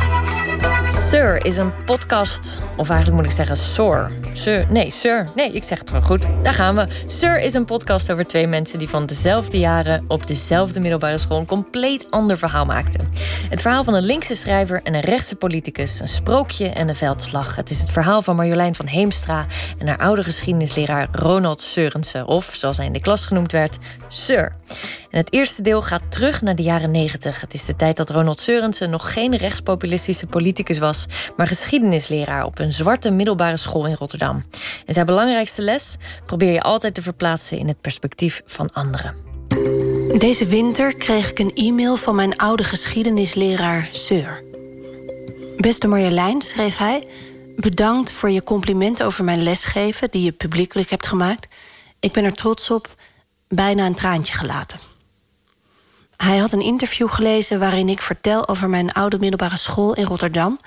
[1.10, 4.10] Sir is een podcast, of eigenlijk moet ik zeggen Sor.
[4.32, 5.30] Sir, nee, Sir.
[5.34, 6.26] Nee, ik zeg het wel goed.
[6.42, 6.86] Daar gaan we.
[7.06, 11.38] Sir is een podcast over twee mensen die van dezelfde jaren op dezelfde middelbare school
[11.38, 13.10] een compleet ander verhaal maakten.
[13.50, 17.56] Het verhaal van een linkse schrijver en een rechtse politicus, een sprookje en een veldslag.
[17.56, 19.46] Het is het verhaal van Marjolein van Heemstra
[19.78, 23.78] en haar oude geschiedenisleraar Ronald Seurensen, of zoals hij in de klas genoemd werd,
[24.08, 24.52] Sir.
[25.14, 27.40] En het eerste deel gaat terug naar de jaren 90.
[27.40, 31.06] Het is de tijd dat Ronald Seurensen nog geen rechtspopulistische politicus was,
[31.36, 34.44] maar geschiedenisleraar op een zwarte middelbare school in Rotterdam.
[34.86, 35.96] En zijn belangrijkste les:
[36.26, 39.14] probeer je altijd te verplaatsen in het perspectief van anderen.
[40.18, 44.42] Deze winter kreeg ik een e-mail van mijn oude geschiedenisleraar Seur.
[45.56, 47.08] Beste Marjolein, schreef hij,
[47.56, 51.48] bedankt voor je compliment over mijn lesgeven die je publiekelijk hebt gemaakt.
[52.00, 52.94] Ik ben er trots op,
[53.48, 54.93] bijna een traantje gelaten.
[56.16, 60.60] Hij had een interview gelezen waarin ik vertel over mijn oude middelbare school in Rotterdam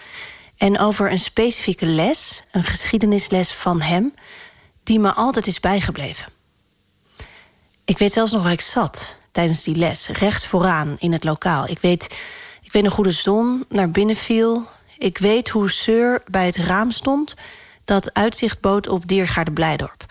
[0.57, 4.13] En over een specifieke les, een geschiedenisles van hem,
[4.83, 6.25] die me altijd is bijgebleven.
[7.85, 11.67] Ik weet zelfs nog waar ik zat tijdens die les, rechts vooraan in het lokaal.
[11.67, 12.03] Ik weet,
[12.61, 14.67] ik weet nog hoe de zon naar binnen viel.
[14.97, 17.35] Ik weet hoe Seur bij het raam stond
[17.85, 20.05] dat uitzicht bood op Diergaarde Blijdorp.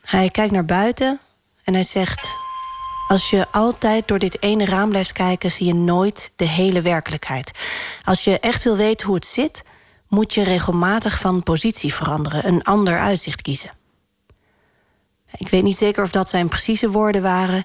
[0.00, 1.20] Hij kijkt naar buiten
[1.64, 2.28] en hij zegt:
[3.08, 7.58] Als je altijd door dit ene raam blijft kijken, zie je nooit de hele werkelijkheid.
[8.04, 9.64] Als je echt wil weten hoe het zit,
[10.08, 13.70] moet je regelmatig van positie veranderen, een ander uitzicht kiezen.
[15.36, 17.58] Ik weet niet zeker of dat zijn precieze woorden waren.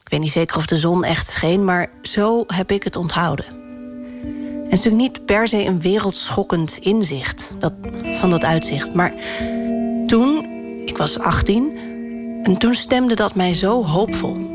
[0.00, 3.46] Ik weet niet zeker of de zon echt scheen, maar zo heb ik het onthouden.
[3.46, 3.56] En
[4.62, 7.72] het is natuurlijk niet per se een wereldschokkend inzicht dat,
[8.14, 8.94] van dat uitzicht.
[8.94, 9.14] Maar
[10.06, 10.44] toen,
[10.84, 11.78] ik was 18,
[12.42, 14.49] en toen stemde dat mij zo hoopvol.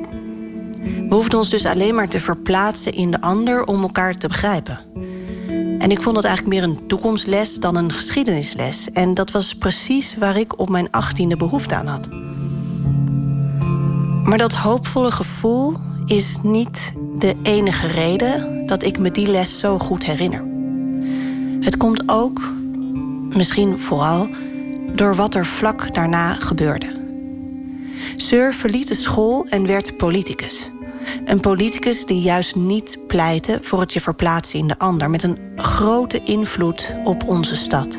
[1.09, 4.79] We hoefden ons dus alleen maar te verplaatsen in de ander om elkaar te begrijpen.
[5.79, 8.91] En ik vond het eigenlijk meer een toekomstles dan een geschiedenisles.
[8.91, 12.09] En dat was precies waar ik op mijn achttiende behoefte aan had.
[14.23, 15.73] Maar dat hoopvolle gevoel
[16.05, 20.45] is niet de enige reden dat ik me die les zo goed herinner.
[21.59, 22.53] Het komt ook,
[23.29, 24.27] misschien vooral,
[24.95, 26.87] door wat er vlak daarna gebeurde.
[28.15, 30.69] Sir verliet de school en werd politicus.
[31.25, 35.37] Een politicus die juist niet pleitte voor het je verplaatsen in de ander, met een
[35.55, 37.95] grote invloed op onze stad.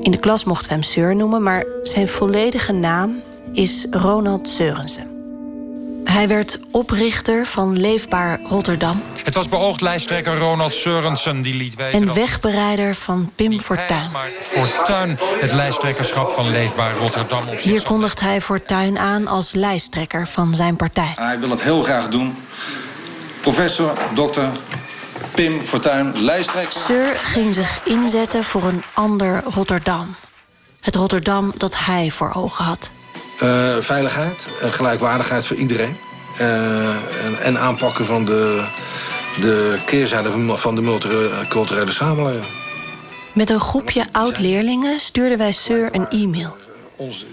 [0.00, 5.13] In de klas mochten we hem Sir noemen, maar zijn volledige naam is Ronald Seurensen.
[6.04, 9.02] Hij werd oprichter van Leefbaar Rotterdam.
[9.24, 12.00] Het was beoogd lijsttrekker Ronald Seurensen die liet weten...
[12.00, 14.10] En wegbereider van Pim Fortuyn.
[14.40, 20.54] Fortuyn het lijsttrekkerschap van Leefbaar Rotterdam op Hier kondigt hij Fortuyn aan als lijsttrekker van
[20.54, 21.12] zijn partij.
[21.16, 22.36] Hij wil het heel graag doen.
[23.40, 24.50] Professor, dokter
[25.34, 26.80] Pim Fortuyn, lijsttrekker...
[26.80, 30.14] Seur ging zich inzetten voor een ander Rotterdam.
[30.80, 32.90] Het Rotterdam dat hij voor ogen had.
[33.42, 35.96] Uh, veiligheid en gelijkwaardigheid voor iedereen.
[36.40, 36.88] Uh,
[37.24, 38.68] en, en, aanpakken van de,
[39.40, 42.44] de keerzijde van de multiculturele samenleving.
[43.32, 46.63] Met een groepje oud-leerlingen stuurden wij Seur een e-mail.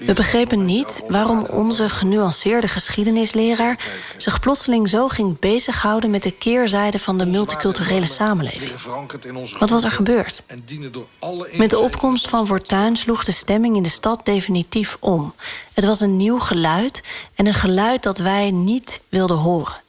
[0.05, 3.79] We begrepen niet waarom onze genuanceerde geschiedenisleraar
[4.17, 8.71] zich plotseling zo ging bezighouden met de keerzijde van de multiculturele samenleving.
[9.59, 10.43] Wat was er gebeurd?
[11.53, 15.33] Met de opkomst van Fortuyn sloeg de stemming in de stad definitief om.
[15.73, 17.03] Het was een nieuw geluid
[17.35, 19.81] en een geluid dat wij niet wilden horen.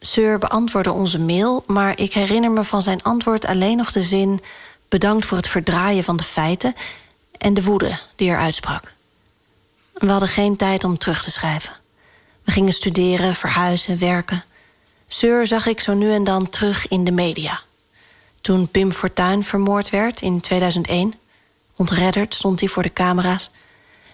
[0.00, 4.40] Sir beantwoordde onze mail, maar ik herinner me van zijn antwoord alleen nog de zin:
[4.88, 6.74] bedankt voor het verdraaien van de feiten
[7.40, 8.92] en de woede die er uitsprak.
[9.92, 11.72] We hadden geen tijd om terug te schrijven.
[12.44, 14.44] We gingen studeren, verhuizen, werken.
[15.08, 17.60] Seur zag ik zo nu en dan terug in de media.
[18.40, 21.14] Toen Pim Fortuyn vermoord werd in 2001,
[21.76, 23.50] ontredderd stond hij voor de camera's.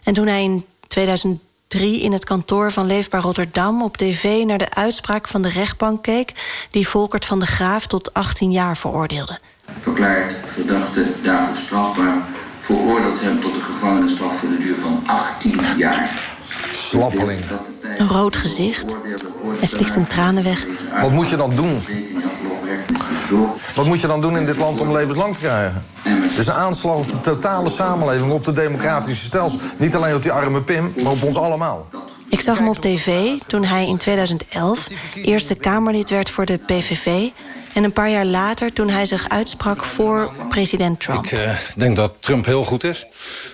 [0.03, 4.74] En toen hij in 2003 in het kantoor van Leefbaar Rotterdam op tv naar de
[4.74, 6.33] uitspraak van de rechtbank keek,
[6.70, 9.39] die Volkert van de Graaf tot 18 jaar veroordeelde.
[9.81, 12.36] Verklaart verdachte daarvoor strafbaar
[12.67, 16.11] veroordeelt hem tot een gevangenisstraf voor de duur van 18 jaar.
[16.73, 17.41] Slappeling.
[17.99, 18.97] Een rood gezicht.
[19.59, 20.67] Hij slikt zijn tranen weg.
[21.01, 21.81] Wat moet je dan doen?
[23.75, 25.83] Wat moet je dan doen in dit land om levenslang te krijgen?
[26.03, 29.59] Het is een aanslag op de totale samenleving, op de democratische stelsel.
[29.77, 31.89] Niet alleen op die arme Pim, maar op ons allemaal.
[32.29, 37.29] Ik zag hem op tv toen hij in 2011 Eerste Kamerlid werd voor de PVV...
[37.77, 41.24] En een paar jaar later, toen hij zich uitsprak voor president Trump.
[41.24, 43.07] Ik uh, denk dat Trump heel goed is.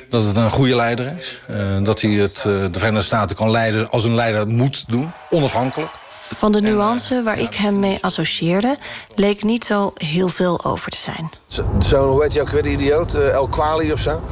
[0.09, 1.43] Dat het een goede leider is.
[1.51, 5.11] Uh, dat hij het, uh, de Verenigde Staten kan leiden als een leider moet doen.
[5.31, 5.91] Onafhankelijk.
[6.31, 8.77] Van de nuance waar ik hem mee associeerde...
[9.15, 11.31] leek niet zo heel veel over te zijn.
[11.47, 13.15] Zo'n, zo, hoe heet je ook weer, die idioot?
[13.15, 14.23] El Kwali of zo?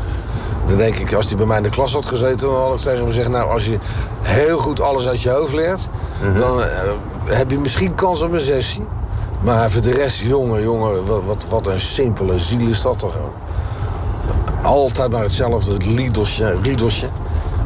[0.67, 2.49] Dan denk ik, als hij bij mij in de klas had gezeten...
[2.49, 3.29] dan had ik tegen hem gezegd...
[3.29, 3.79] nou, als je
[4.23, 5.89] heel goed alles uit je hoofd leert...
[6.23, 6.41] Mm -hmm.
[6.41, 6.63] dan
[7.25, 8.85] heb je misschien kans op een sessie.
[9.43, 13.17] Maar voor de rest, jongen, jongen, wat, wat, wat een simpele ziel is dat toch.
[14.63, 15.87] Altijd maar hetzelfde, het
[16.63, 17.09] liedelsje.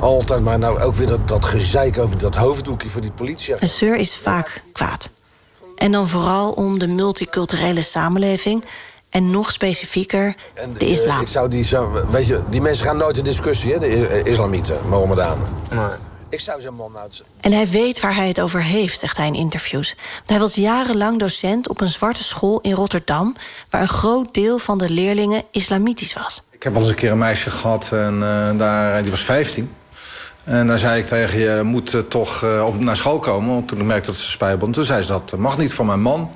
[0.01, 3.55] Altijd maar nou ook weer dat, dat gezeik over dat hoofddoekje voor die politie.
[3.59, 5.11] Een zeur is vaak kwaad.
[5.77, 8.65] En dan vooral om de multiculturele samenleving...
[9.11, 10.37] en nog specifieker
[10.79, 11.17] de islam.
[11.17, 11.67] Uh, ik zou die,
[12.11, 15.49] weet je, die mensen gaan nooit in discussie, hè, de islamieten, Mohammedanen.
[15.71, 16.14] Nee.
[16.29, 17.23] Ik zou zijn man uit.
[17.41, 19.95] En hij weet waar hij het over heeft, zegt hij in interviews.
[20.17, 23.37] Want hij was jarenlang docent op een zwarte school in Rotterdam...
[23.71, 26.43] waar een groot deel van de leerlingen islamitisch was.
[26.51, 29.75] Ik heb wel eens een keer een meisje gehad en uh, daar, die was 15.
[30.45, 33.55] En daar zei ik tegen je, moet uh, toch uh, op, naar school komen.
[33.55, 34.73] Want toen ik merkte dat ze spijbelde.
[34.73, 36.31] Toen zei ze, dat mag niet van mijn man.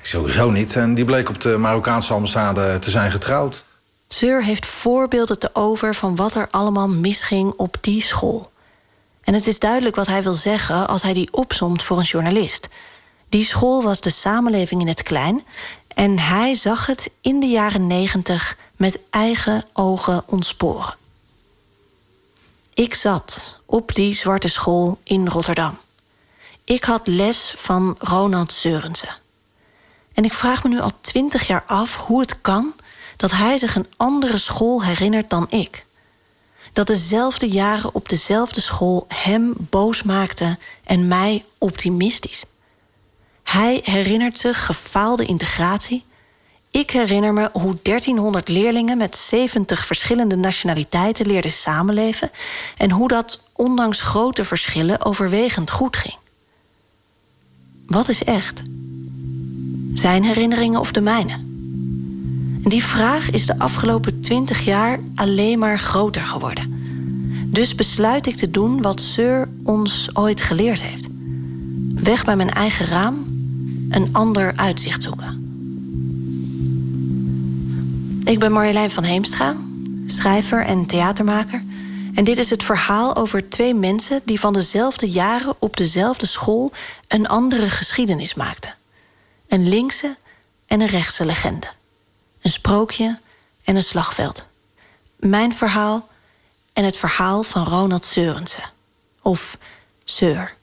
[0.00, 0.76] Ik Sowieso niet.
[0.76, 3.64] En die bleek op de Marokkaanse ambassade te zijn getrouwd.
[4.08, 8.50] Seur heeft voorbeelden te over van wat er allemaal misging op die school.
[9.26, 12.68] En het is duidelijk wat hij wil zeggen als hij die opsomt voor een journalist.
[13.28, 15.44] Die school was de samenleving in het klein
[15.88, 20.96] en hij zag het in de jaren negentig met eigen ogen ontsporen.
[22.74, 25.78] Ik zat op die zwarte school in Rotterdam.
[26.64, 29.16] Ik had les van Ronald Seurensen.
[30.12, 32.74] En ik vraag me nu al twintig jaar af hoe het kan
[33.16, 35.85] dat hij zich een andere school herinnert dan ik.
[36.76, 42.44] Dat dezelfde jaren op dezelfde school hem boos maakten en mij optimistisch.
[43.42, 46.04] Hij herinnert zich gefaalde integratie.
[46.70, 52.30] Ik herinner me hoe 1300 leerlingen met 70 verschillende nationaliteiten leerden samenleven
[52.76, 56.16] en hoe dat ondanks grote verschillen overwegend goed ging.
[57.86, 58.62] Wat is echt?
[59.94, 61.45] Zijn herinneringen of de mijne?
[62.68, 66.74] Die vraag is de afgelopen twintig jaar alleen maar groter geworden.
[67.46, 71.06] Dus besluit ik te doen wat Sir ons ooit geleerd heeft.
[71.94, 73.14] Weg bij mijn eigen raam,
[73.90, 75.44] een ander uitzicht zoeken.
[78.24, 79.56] Ik ben Marjolein van Heemstra,
[80.06, 81.62] schrijver en theatermaker.
[82.14, 86.72] En dit is het verhaal over twee mensen die van dezelfde jaren op dezelfde school
[87.08, 88.74] een andere geschiedenis maakten.
[89.48, 90.16] Een linkse
[90.66, 91.66] en een rechtse legende.
[92.46, 93.18] Een sprookje
[93.64, 94.46] en een slagveld.
[95.16, 96.08] Mijn verhaal
[96.72, 98.62] en het verhaal van Ronald Seurensen.
[99.22, 99.58] Of
[100.04, 100.54] Seur.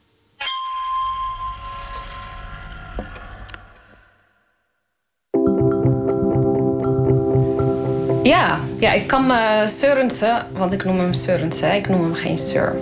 [8.22, 12.38] Ja, ja, ik kan me Seurensen, want ik noem hem Seurensen, ik noem hem geen
[12.38, 12.76] Seur.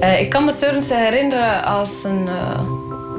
[0.00, 2.26] Uh, ik kan me Seurensen herinneren als een.
[2.26, 2.60] Uh,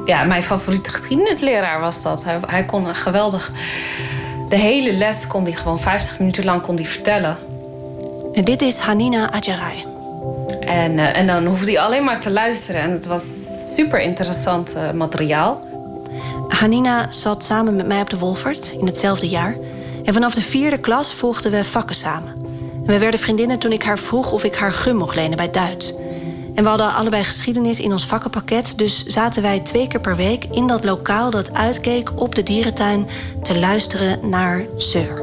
[0.04, 2.24] ja, mijn favoriete geschiedenisleraar was dat.
[2.24, 3.52] Hij, hij kon geweldig.
[4.48, 7.36] De hele les kon hij gewoon 50 minuten lang kon hij vertellen.
[8.32, 9.84] En dit is Hanina Adjarai.
[10.60, 12.80] En, uh, en dan hoefde hij alleen maar te luisteren.
[12.80, 13.22] En het was
[13.74, 15.60] super interessant materiaal.
[16.48, 19.56] Hanina zat samen met mij op de Wolfert in hetzelfde jaar.
[20.04, 22.32] En vanaf de vierde klas volgden we vakken samen.
[22.86, 25.50] En we werden vriendinnen toen ik haar vroeg of ik haar gum mocht lenen bij
[25.50, 25.94] Duits.
[26.58, 30.44] En we hadden allebei geschiedenis in ons vakkenpakket, dus zaten wij twee keer per week
[30.44, 33.08] in dat lokaal dat uitkeek op de dierentuin
[33.42, 35.22] te luisteren naar Seur.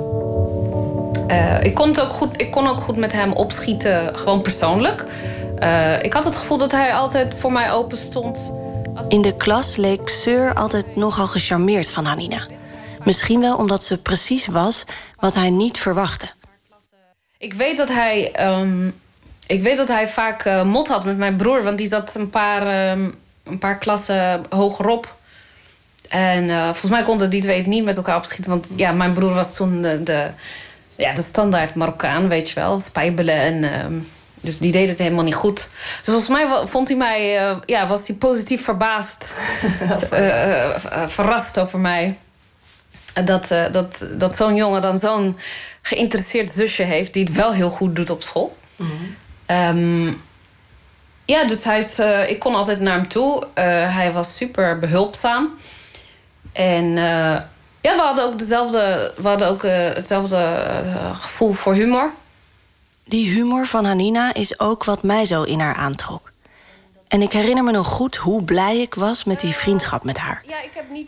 [1.28, 5.06] Uh, ik, kon het ook goed, ik kon ook goed met hem opschieten, gewoon persoonlijk.
[5.60, 8.52] Uh, ik had het gevoel dat hij altijd voor mij open stond.
[9.08, 12.46] In de klas leek Seur altijd nogal gecharmeerd van Hanina.
[13.04, 14.84] Misschien wel omdat ze precies was
[15.20, 16.30] wat hij niet verwachtte.
[17.38, 18.94] Ik weet dat hij, um,
[19.48, 22.30] ik weet dat hij vaak uh, mot had met mijn broer, want die zat een
[22.30, 25.16] paar, um, een paar klassen hogerop.
[26.10, 28.52] En uh, volgens mij konden die twee het niet met elkaar opschieten.
[28.52, 30.28] Want ja, mijn broer was toen de, de,
[30.96, 32.80] ja, de standaard Marokkaan, weet je wel.
[32.80, 33.64] Spijbelen en...
[33.64, 34.02] Uh,
[34.42, 35.56] dus die deed het helemaal niet goed.
[35.56, 39.34] Dus volgens mij vond hij mij, uh, ja, was hij positief verbaasd.
[41.08, 42.18] verrast over mij
[43.24, 45.38] dat, dat, dat zo'n jongen dan zo'n
[45.82, 47.14] geïnteresseerd zusje heeft...
[47.14, 48.58] die het wel heel goed doet op school.
[48.76, 49.16] Mm -hmm.
[49.48, 50.22] Um,
[51.26, 53.44] ja, dus hij is, uh, ik kon altijd naar hem toe.
[53.44, 53.54] Uh,
[53.96, 55.54] hij was super behulpzaam.
[56.54, 56.86] En
[57.82, 59.62] ja, we hadden ook, dezelfde, we hadden ook
[59.96, 60.64] hetzelfde
[61.14, 62.12] gevoel voor humor.
[63.04, 66.32] Die humor van Hanina is ook wat mij zo in haar aantrok.
[67.08, 70.44] En ik herinner me nog goed hoe blij ik was met die vriendschap met haar.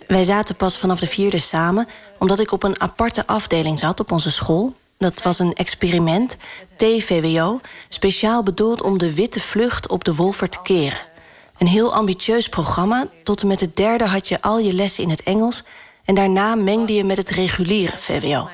[0.07, 1.87] Wij zaten pas vanaf de vierde samen,
[2.19, 4.75] omdat ik op een aparte afdeling zat op onze school.
[4.97, 6.37] Dat was een experiment,
[6.75, 10.99] TVWO, speciaal bedoeld om de witte vlucht op de Wolver te keren.
[11.57, 13.07] Een heel ambitieus programma.
[13.23, 15.63] Tot en met het derde had je al je lessen in het Engels.
[16.05, 18.49] En daarna mengde je met het reguliere VWO.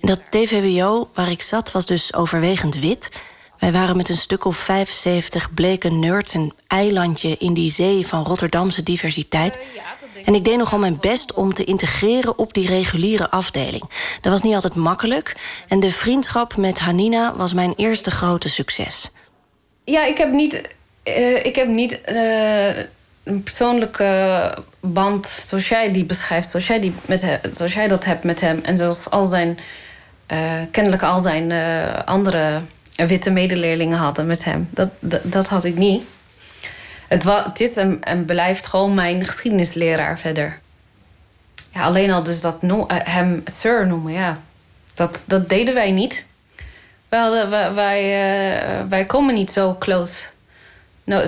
[0.00, 3.08] Dat TVWO waar ik zat was dus overwegend wit.
[3.58, 8.24] Wij waren met een stuk of 75 bleke nerds een eilandje in die zee van
[8.24, 9.58] Rotterdamse diversiteit.
[10.24, 13.90] En ik deed nogal mijn best om te integreren op die reguliere afdeling.
[14.20, 15.36] Dat was niet altijd makkelijk.
[15.68, 19.10] En de vriendschap met Hanina was mijn eerste grote succes.
[19.84, 20.74] Ja, ik heb niet,
[21.04, 22.76] uh, ik heb niet uh,
[23.22, 26.50] een persoonlijke band zoals jij die beschrijft.
[26.50, 28.60] Zoals jij, die met zoals jij dat hebt met hem.
[28.62, 29.58] En zoals al zijn,
[30.32, 30.38] uh,
[30.70, 31.52] kennelijk al zijn
[32.04, 32.60] andere
[32.96, 34.68] witte medeleerlingen hadden met hem.
[34.70, 34.88] Dat,
[35.22, 36.02] dat had ik niet.
[37.10, 40.60] Het, was, het is en, en blijft gewoon mijn geschiedenisleraar verder.
[41.74, 44.40] Ja, alleen al dus dat no, uh, hem sir noemen, ja.
[44.94, 46.26] Dat, dat deden wij niet.
[47.08, 50.28] Wij, hadden, wij, wij, uh, wij komen niet zo close,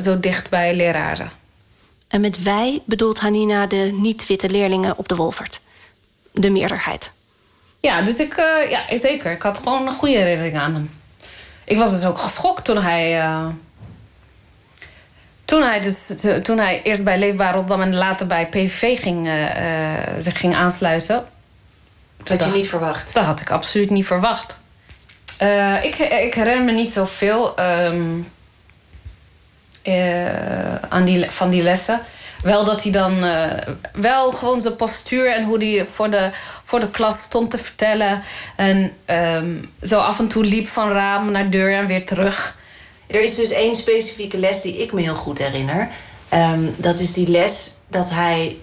[0.01, 1.31] zo dicht bij leraren.
[2.09, 5.61] En met wij bedoelt Hanina de niet-witte leerlingen op de Wolvert?
[6.33, 7.13] de meerderheid.
[7.81, 9.33] Ja, dus ik, uh, ja, zeker.
[9.33, 10.91] Ik had gewoon een goede herinnering aan hem.
[11.65, 13.19] Ik was dus ook geschokt toen hij.
[13.19, 13.47] Uh,
[15.53, 16.13] toen hij, dus,
[16.43, 19.35] toen hij eerst bij Leefbaar Rotterdam en later bij PVV ging, uh,
[20.19, 21.25] zich ging aansluiten.
[22.17, 23.15] Dat had je niet verwacht?
[23.15, 24.61] Dat had ik absoluut niet verwacht.
[25.83, 28.29] ik, ik herinner me niet zoveel um,
[30.89, 32.01] aan die, van die lessen.
[32.43, 33.53] Wel dat hij dan uh,
[33.93, 36.31] wel gewoon zijn postuur en hoe hij voor de,
[36.65, 38.23] voor de klas stond te vertellen.
[38.57, 42.61] En um, zo af en toe liep van raam naar deur en weer terug.
[43.13, 45.89] Er is dus één specifieke les die ik me heel goed herinner.
[46.35, 48.57] Um, dat is die les dat hij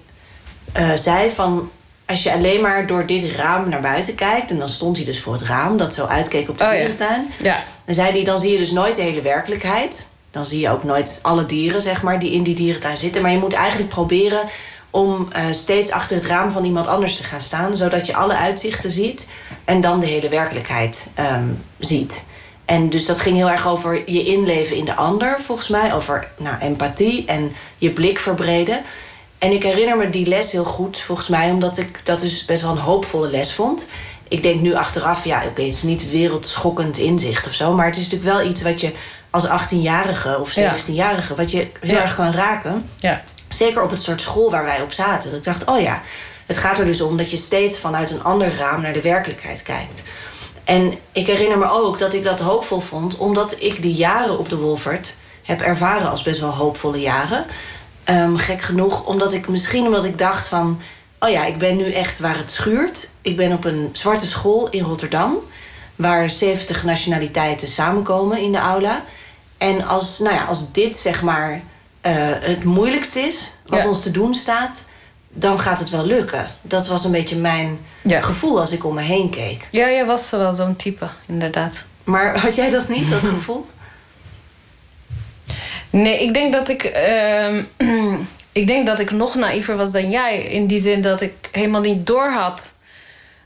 [0.77, 1.71] uh, zei van...
[2.05, 4.51] als je alleen maar door dit raam naar buiten kijkt...
[4.51, 7.27] en dan stond hij dus voor het raam dat zo uitkeek op de oh, dierentuin...
[7.41, 7.55] Ja.
[7.55, 7.63] ja.
[7.85, 10.83] dan zei hij, dan zie je dus nooit de hele werkelijkheid dan zie je ook
[10.83, 13.21] nooit alle dieren zeg maar, die in die dierentuin zitten.
[13.21, 14.41] Maar je moet eigenlijk proberen
[14.89, 18.35] om uh, steeds achter het raam van iemand anders te gaan staan, zodat je alle
[18.35, 19.29] uitzichten ziet
[19.65, 22.25] en dan de hele werkelijkheid um, ziet.
[22.69, 26.27] En dus dat ging heel erg over je inleven in de ander, volgens mij, over
[26.37, 28.81] nou, empathie en je blik verbreden.
[29.37, 32.61] En ik herinner me die les heel goed, volgens mij, omdat ik dat dus best
[32.61, 33.87] wel een hoopvolle les vond.
[34.27, 37.95] Ik denk nu achteraf, ja, oké, het is niet wereldschokkend inzicht of zo, maar het
[37.97, 38.91] is natuurlijk wel iets wat je
[39.29, 42.01] als 18-jarige of 17-jarige, wat je heel Ja.
[42.01, 42.89] erg kan raken.
[42.95, 43.23] Ja.
[43.47, 45.29] Zeker op het soort school waar wij op zaten.
[45.29, 46.01] Dat ik dacht, oh ja,
[46.45, 49.61] het gaat er dus om dat je steeds vanuit een ander raam naar de werkelijkheid
[49.61, 50.03] kijkt.
[50.69, 54.49] En ik herinner me ook dat ik dat hoopvol vond, omdat ik die jaren op
[54.49, 57.45] de Wolfert heb ervaren als best wel hoopvolle jaren.
[58.03, 60.81] Ehm, gek genoeg, omdat ik misschien omdat ik dacht van,
[61.19, 63.09] oh ja, ik ben nu echt waar het schuurt.
[63.21, 65.37] Ik ben op een zwarte school in Rotterdam,
[65.95, 69.03] waar 70 nationaliteiten samenkomen in de aula.
[69.57, 71.61] En als, nou ja, als dit zeg maar
[72.01, 73.87] eh, het moeilijkste is wat Ja.
[73.87, 74.85] ons te doen staat,
[75.29, 76.47] dan gaat het wel lukken.
[76.61, 79.67] Dat was een beetje mijn gevoel als ik om me heen keek.
[79.71, 81.83] Ja, jij was wel zo'n type, inderdaad.
[82.03, 83.65] Maar had jij dat niet, dat gevoel?
[85.89, 86.83] Nee, ik denk dat ik.
[86.83, 87.63] ehm,
[88.51, 90.41] ik denk dat ik nog naïver was dan jij.
[90.41, 92.73] In die zin dat ik helemaal niet doorhad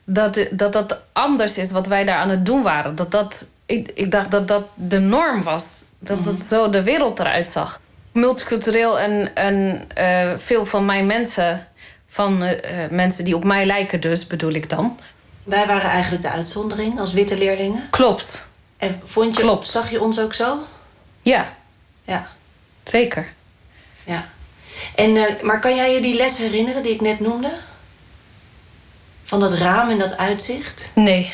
[0.03, 2.95] dat, dat dat anders is wat wij daar aan het doen waren.
[2.95, 5.83] Dat dat, ik, ik dacht dat dat de norm was.
[5.99, 7.81] Dat dat zo de wereld eruit zag.
[8.11, 11.67] Multicultureel en, en eh, veel van mijn mensen,
[12.13, 14.99] van eh, eh, mensen die op mij lijken, dus bedoel ik dan.
[15.43, 17.87] Wij waren eigenlijk de uitzondering als witte leerlingen.
[17.89, 18.47] Klopt.
[18.77, 19.67] En vond je, Klopt.
[19.67, 20.57] zag je ons ook zo?
[21.21, 21.55] Ja.
[22.03, 22.27] Ja.
[22.83, 23.33] Zeker.
[24.03, 24.29] Ja.
[24.95, 27.51] En, eh, maar kan jij je die les herinneren die ik net noemde?
[29.23, 30.91] Van dat raam en dat uitzicht?
[30.95, 31.31] Nee.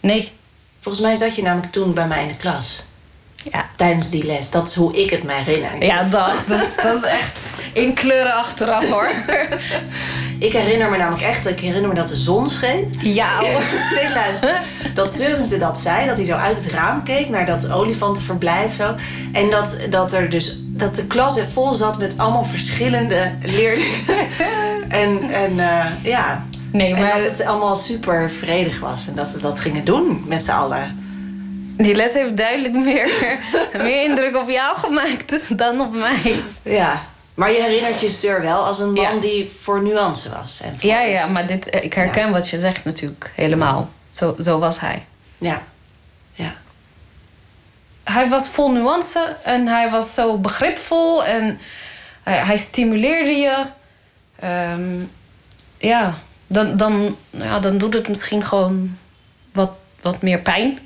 [0.00, 0.32] Nee.
[0.80, 2.84] Volgens mij zat je namelijk toen bij mij in de klas.
[3.52, 3.70] Ja.
[3.76, 4.50] Tijdens die les.
[4.50, 5.84] Dat is hoe ik het me herinner.
[5.84, 7.38] Ja, dat, dat, dat is echt
[7.74, 9.10] in kleuren achteraf hoor.
[10.38, 12.94] Ik herinner me namelijk echt, ik herinner me dat de zon scheen.
[13.02, 13.40] Ja.
[13.94, 14.60] Nee, luister.
[14.94, 18.94] Dat Seurense dat zei, dat hij zo uit het raam keek naar dat olifantenverblijf zo.
[19.32, 23.98] En dat, dat er dus, dat de klas vol zat met allemaal verschillende leerlingen.
[24.88, 26.44] en en eh, ja.
[26.72, 29.06] Nee, maar- En dat het allemaal super vredig was.
[29.06, 30.98] En dat we dat gingen doen met z'n allen.
[31.76, 33.08] Die les heeft duidelijk meer,
[33.82, 36.40] meer indruk op jou gemaakt dan op mij.
[36.62, 37.02] Ja.
[37.34, 40.60] Maar je herinnert je Sir wel als een man die voor nuance was.
[40.60, 43.90] En voor- Ja, ja, maar dit, eh, ik herken wat je zegt natuurlijk helemaal.
[44.10, 45.04] Zo, zo was hij.
[45.38, 45.62] Ja.
[48.04, 51.58] Hij was vol nuance en hij was zo begripvol en
[52.22, 53.64] hij, hij stimuleerde je.
[54.40, 54.94] Ehm,
[55.78, 56.14] ja,
[56.46, 58.96] dan, dan, ja, dan doet het misschien gewoon
[59.52, 59.70] wat,
[60.02, 60.78] wat meer pijn.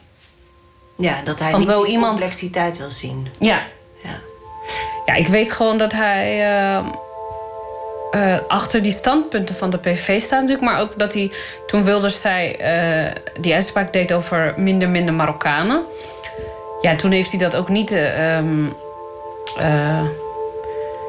[0.98, 3.28] Ja, dat hij Van niet zo die iemand- complexiteit wil zien.
[3.38, 3.62] Ja.
[5.08, 5.14] Ja.
[5.14, 6.76] Ik weet gewoon dat hij eh,
[8.10, 10.70] eh, achter die standpunten van de PV staat natuurlijk.
[10.70, 11.32] Maar ook dat hij
[11.66, 15.82] toen Wilders zei, eh, die uitspraak deed over minder, minder Marokkanen.
[16.80, 18.64] Ja, toen heeft hij dat ook niet ehm,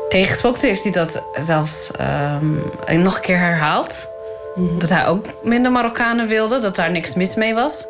[0.09, 0.59] tegengesproken.
[0.59, 4.07] Toen heeft hij dat zelfs ehm, nog een keer herhaald.
[4.55, 7.87] Dat hij ook minder Marokkanen wilde, dat daar niks mis mee was.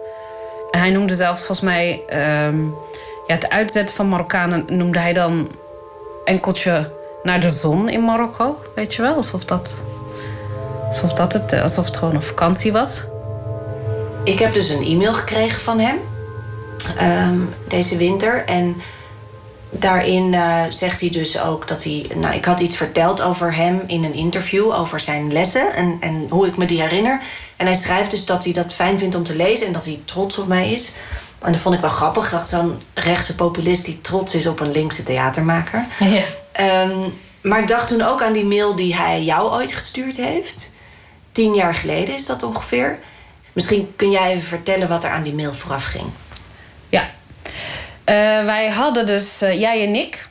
[0.71, 2.03] En hij noemde zelfs volgens mij...
[2.07, 2.57] ehm,
[3.29, 5.49] ja, het uitzetten van Marokkanen noemde hij dan
[6.25, 6.91] enkeltje
[7.23, 8.63] naar de zon in Marokko.
[8.75, 9.15] Weet je wel?
[9.15, 9.75] Alsof dat,
[10.87, 13.03] alsof dat het, eh, alsof het gewoon een vakantie was.
[14.23, 15.97] Ik heb dus een e-mail gekregen van hem
[16.97, 18.45] ehm, deze winter.
[18.45, 18.81] En
[19.69, 22.09] daarin eh, zegt hij dus ook dat hij.
[22.15, 26.25] Nou, ik had iets verteld over hem in een interview over zijn lessen en, en
[26.29, 27.21] hoe ik me die herinner.
[27.55, 29.99] En hij schrijft dus dat hij dat fijn vindt om te lezen en dat hij
[30.05, 30.93] trots op mij is.
[31.41, 32.25] En dat vond ik wel grappig.
[32.25, 35.85] Ik dacht zo'n rechtse populist die trots is op een linkse theatermaker.
[35.99, 36.21] Ja.
[36.51, 36.97] Ehm,
[37.41, 40.71] maar ik dacht toen ook aan die mail die hij jou ooit gestuurd heeft.
[41.31, 42.99] Tien jaar geleden is dat ongeveer.
[43.53, 46.05] Misschien kun jij even vertellen wat er aan die mail vooraf ging.
[46.89, 47.09] Ja.
[48.03, 50.27] Eh, wij hadden dus, eh, jij en ik,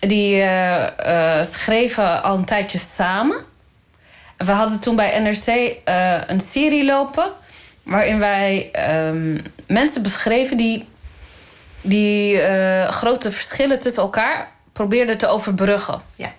[0.00, 3.36] die eh, schreven al een tijdje samen.
[4.36, 5.76] We hadden toen bij NRC
[6.26, 7.32] een serie lopen
[7.88, 10.88] waarin wij ehm, mensen beschreven die,
[11.80, 12.40] die
[12.88, 16.02] grote verschillen tussen elkaar probeerden te overbruggen.
[16.14, 16.32] Ja.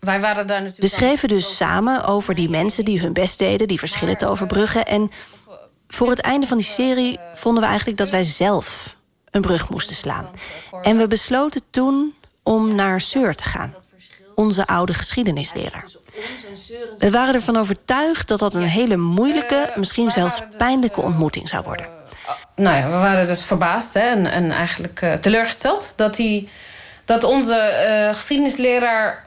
[0.00, 0.92] Wij waren daar natuurlijk.
[0.92, 4.84] We schreven dus samen over die mensen die hun best deden, die verschillen te overbruggen.
[4.84, 5.10] En
[5.88, 8.96] voor het einde van die serie vonden we eigenlijk dat wij zelf
[9.30, 10.28] een brug moesten slaan.
[10.82, 13.74] En we besloten toen om naar Seur te gaan,
[14.34, 15.84] onze oude geschiedenisleraar.
[16.98, 21.86] We waren ervan overtuigd dat dat een hele moeilijke, misschien zelfs pijnlijke ontmoeting zou worden.
[22.56, 26.48] Nou ja, we waren dus verbaasd hè, en, en eigenlijk uh, teleurgesteld dat, die,
[27.04, 29.26] dat onze uh, geschiedenisleraar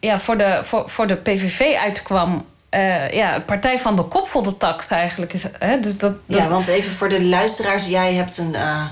[0.00, 2.46] ja, voor, de, voor, voor de PVV uitkwam.
[2.70, 5.32] Uh, ja, partij van de kop voor de tax eigenlijk.
[5.32, 5.80] Is, hè?
[5.80, 6.38] Dus dat, dat...
[6.38, 7.86] Ja, want even voor de luisteraars.
[7.86, 8.84] Jij hebt een uh,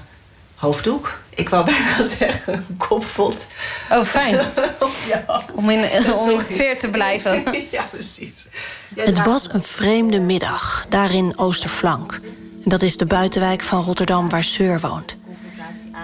[0.54, 1.18] hoofddoek.
[1.34, 3.46] Ik wou bijna zeggen een kopvot.
[3.90, 4.34] Oh, fijn.
[5.12, 5.42] ja.
[5.54, 7.42] Om in, om in sfeer te blijven.
[7.70, 8.48] ja, precies.
[8.94, 12.20] Het was een vreemde middag, daar in Oosterflank.
[12.64, 15.16] Dat is de buitenwijk van Rotterdam waar Seur woont.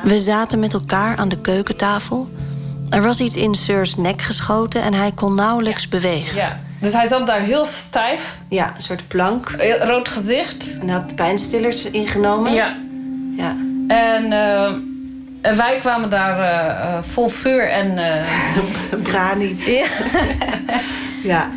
[0.03, 2.29] We zaten met elkaar aan de keukentafel...
[2.91, 6.37] Er was iets in Seurs nek geschoten en hij kon nauwelijks bewegen.
[6.37, 6.61] Ja.
[6.81, 8.37] Dus hij zat daar heel stijf.
[8.49, 9.51] Ja, een soort plank.
[9.81, 10.79] Rood gezicht.
[10.81, 12.53] En had pijnstillers ingenomen.
[12.53, 12.77] Ja.
[13.37, 13.57] ja.
[13.89, 14.90] En, uh,
[15.41, 17.91] en wij kwamen daar uh, vol vuur en...
[17.99, 19.57] Uh, Brani.
[19.65, 19.87] ja.
[21.33, 21.51] ja.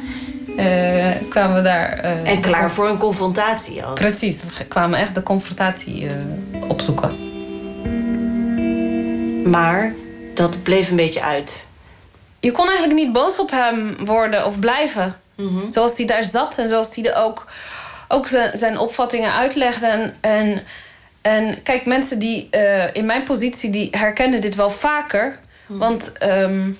[1.29, 1.99] kwamen we daar...
[2.23, 3.95] en klaar voor een confrontatie ook.
[3.95, 6.09] Precies, we kwamen echt de confrontatie
[6.67, 7.31] opzoeken.
[9.49, 9.93] Maar
[10.33, 11.67] dat bleef een beetje uit.
[12.39, 15.15] Je kon eigenlijk niet boos op hem worden of blijven.
[15.35, 15.69] Mhm.
[15.69, 17.47] Zoals hij daar zat en zoals hij er ook,
[18.07, 19.87] ook zijn, zijn opvattingen uitlegde.
[19.87, 20.63] En, en,
[21.23, 25.39] en kijk, mensen die uh, in mijn positie die herkennen dit wel vaker.
[25.67, 25.79] Mhm.
[25.79, 26.77] Want um,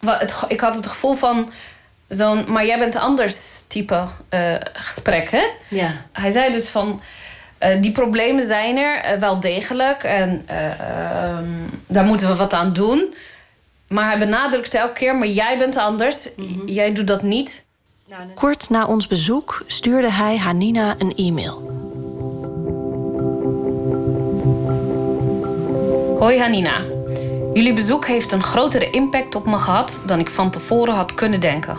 [0.00, 1.52] het, ik had het gevoel van
[2.08, 5.30] zo'n maar jij bent anders type uh, gesprek.
[5.30, 5.44] Hè?
[5.68, 5.92] Ja.
[6.12, 7.00] Hij zei dus van.
[7.60, 12.52] Uh, die problemen zijn er uh, wel degelijk en uh, um, daar moeten we wat
[12.52, 13.14] aan doen.
[13.88, 16.28] Maar hij benadrukt elke keer, maar jij bent anders.
[16.36, 16.68] Mm -hmm.
[16.68, 17.64] Jij doet dat niet.
[18.34, 21.89] Kort na ons bezoek stuurde hij Hanina een e-mail.
[26.20, 26.80] Hoi Hanina.
[27.54, 31.40] Jullie bezoek heeft een grotere impact op me gehad dan ik van tevoren had kunnen
[31.40, 31.78] denken.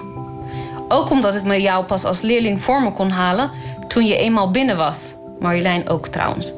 [0.87, 3.51] Ook omdat ik me jou pas als leerling voor me kon halen
[3.87, 5.13] toen je eenmaal binnen was.
[5.39, 6.53] Marjolein ook trouwens.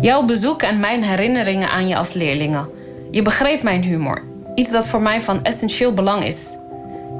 [0.00, 2.68] Jouw bezoek en mijn herinneringen aan je als leerlingen.
[3.10, 4.22] Je begreep mijn humor.
[4.54, 6.46] Iets dat voor mij van essentieel belang is.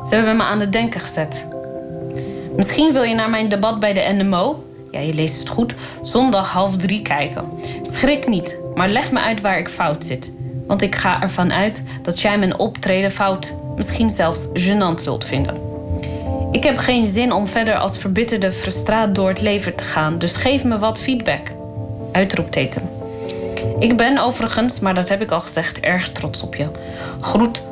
[0.08, 1.46] Ze hebben me aan het denken gezet.
[2.56, 6.52] Misschien wil je naar mijn debat bij de NMO, ja, je leest het goed, zondag
[6.52, 7.44] half drie kijken.
[7.82, 10.32] Schrik niet, maar leg me uit waar ik fout zit.
[10.66, 15.56] Want ik ga ervan uit dat jij mijn optreden fout, misschien zelfs gênant zult vinden.
[16.52, 20.36] Ik heb geen zin om verder als verbitterde frustraat door het leven te gaan, dus
[20.36, 21.50] geef me wat feedback.
[22.12, 22.82] Uitroepteken.
[23.78, 26.66] Ik ben overigens, maar dat heb ik al gezegd, erg trots op je.
[27.20, 27.62] Groet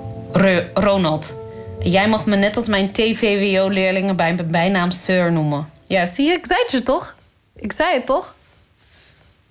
[0.74, 1.34] Ronald.
[1.80, 5.75] Jij mag me net als mijn TVWO-leerlingen bij mijn bijnaam Sir noemen.
[5.86, 7.14] Ja, zie je, ik zei het je toch?
[7.56, 8.34] Ik zei het toch?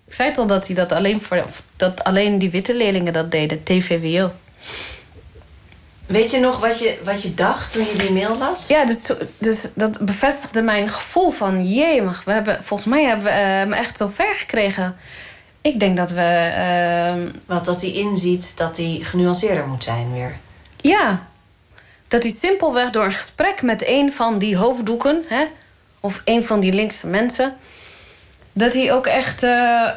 [0.07, 1.45] Ik zei toch dat hij dat alleen voor
[1.75, 4.31] dat alleen die witte leerlingen dat deden, TVWO.
[6.05, 8.67] Weet je nog wat je, wat je dacht toen je die mail las?
[8.67, 9.01] Ja, dus,
[9.37, 11.63] dus dat bevestigde mijn gevoel van...
[11.63, 14.95] jemig, we hebben, volgens mij hebben we hem uh, echt zo ver gekregen.
[15.61, 16.53] Ik denk dat we...
[16.57, 20.37] Uh, wat, dat hij inziet dat hij genuanceerder moet zijn weer.
[20.81, 21.27] Ja,
[22.07, 25.23] dat hij simpelweg door een gesprek met een van die hoofddoeken...
[25.27, 25.45] Hè,
[26.05, 27.57] of een van die linkse mensen...
[28.53, 29.89] dat hij ook echt uh,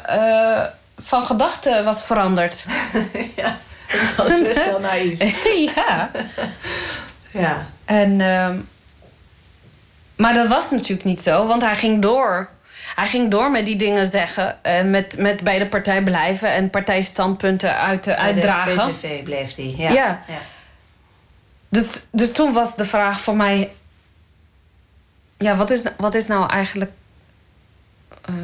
[0.97, 2.65] van gedachten was veranderd.
[3.35, 3.57] ja.
[3.91, 5.43] Dat was best wel naïef.
[5.75, 6.11] ja.
[7.31, 7.65] ja.
[7.85, 8.49] En, uh,
[10.15, 12.49] maar dat was natuurlijk niet zo, want hij ging door.
[12.95, 16.69] Hij ging door met die dingen zeggen, uh, met, met bij de partij blijven en
[16.69, 18.75] partijstandpunten uit, uh, uitdragen.
[18.75, 19.89] Bij de PVV bleef hij, ja.
[19.89, 20.23] ja.
[20.27, 20.39] ja.
[21.69, 23.71] Dus, dus toen was de vraag voor mij:
[25.39, 26.91] ja, wat is, wat is nou eigenlijk.
[28.29, 28.35] Uh,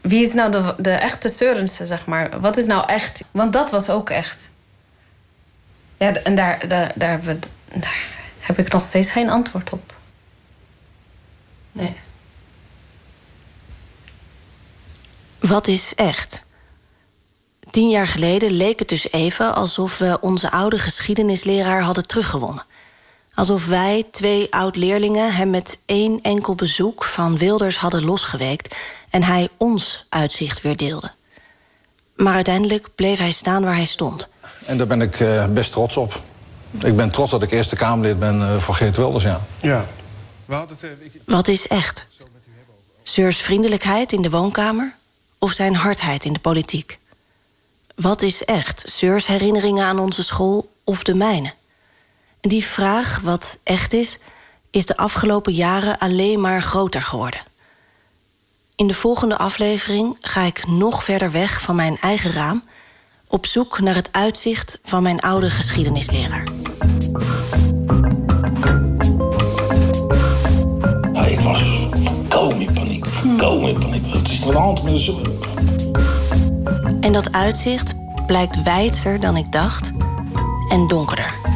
[0.00, 2.40] wie is nou de, de echte Seurense, zeg maar?
[2.40, 3.24] Wat is nou echt?
[3.30, 4.50] Want dat was ook echt.
[5.96, 9.94] Ja, en daar, daar, daar, daar, heb ik nog steeds geen antwoord op.
[11.72, 11.96] Nee.
[15.38, 16.42] Wat is echt?
[17.70, 22.64] Tien jaar geleden leek het dus even alsof we onze oude geschiedenisleraar hadden teruggewonnen.
[23.34, 28.74] Alsof wij, twee oud-leerlingen, hem met één enkel bezoek van Wilders hadden losgeweekt
[29.10, 31.12] en hij ons uitzicht weer deelde.
[32.16, 34.28] Maar uiteindelijk bleef hij staan waar hij stond.
[34.66, 36.20] En daar ben ik uh, best trots op.
[36.82, 39.40] Ik ben trots dat ik Eerste Kamerlid ben uh, voor Geert Wilders, ja.
[39.60, 39.84] Ja.
[41.24, 42.06] Wat is echt?
[43.02, 44.94] Seurs vriendelijkheid in de woonkamer
[45.38, 46.98] of zijn hardheid in de politiek?
[47.94, 48.82] Wat is echt?
[48.86, 51.52] Seurs herinneringen aan onze school of de mijne?
[52.46, 54.18] Die vraag, wat echt is,
[54.70, 57.40] is de afgelopen jaren alleen maar groter geworden.
[58.76, 62.62] In de volgende aflevering ga ik nog verder weg van mijn eigen raam,
[63.26, 66.44] op zoek naar het uitzicht van mijn oude geschiedenisleraar.
[71.26, 73.06] Ik was volkomen in paniek.
[73.06, 74.06] Volkomen in paniek.
[74.06, 75.22] Het is er hand met de.
[77.00, 77.94] En dat uitzicht
[78.26, 79.90] blijkt wijdser dan ik dacht
[80.68, 81.53] en donkerder.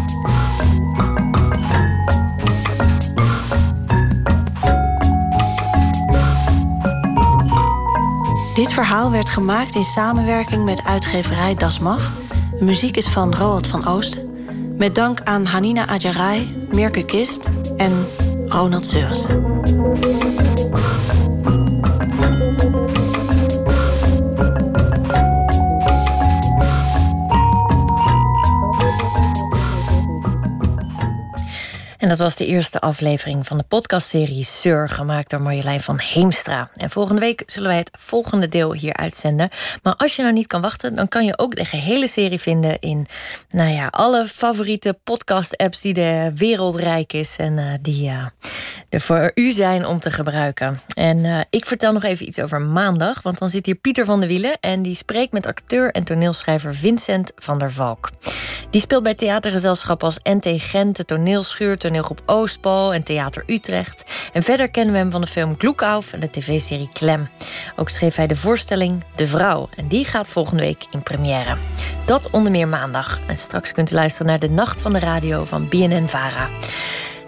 [8.59, 12.12] Dit verhaal werd gemaakt in samenwerking met uitgeverij Das Mag.
[12.59, 14.30] De muziek is van Roald van Oosten.
[14.76, 18.06] Met dank aan Hanina Adjarai, Mirke Kist en
[18.47, 19.67] Ronald Seurissen.
[32.09, 36.70] Dat was de eerste aflevering van de podcastserie Sir, gemaakt door Marjolein van Heemstra.
[36.74, 39.48] En volgende week zullen wij het volgende deel hier uitzenden.
[39.82, 42.78] Maar als je nou niet kan wachten, dan kan je ook de gehele serie vinden
[42.78, 43.06] in
[43.51, 48.26] nou ja, alle favoriete podcast-apps die de wereld rijk is en uh, die uh,
[48.89, 50.80] er voor u zijn om te gebruiken.
[50.94, 54.20] En uh, ik vertel nog even iets over maandag, want dan zit hier Pieter van
[54.20, 58.10] der Wielen en die spreekt met acteur en toneelschrijver Vincent van der Valk.
[58.70, 64.30] Die speelt bij theatergezelschap als NT Gent, de toneelschuur, toneelgroep Oostpol en Theater Utrecht.
[64.32, 67.28] En verder kennen we hem van de film Gloekauf en de tv-serie Klem.
[67.76, 71.56] Ook schreef hij de voorstelling De Vrouw en die gaat volgende week in première.
[72.06, 73.20] Dat onder meer maandag.
[73.26, 76.48] En straks kunt u luisteren naar de Nacht van de Radio van BNN-VARA.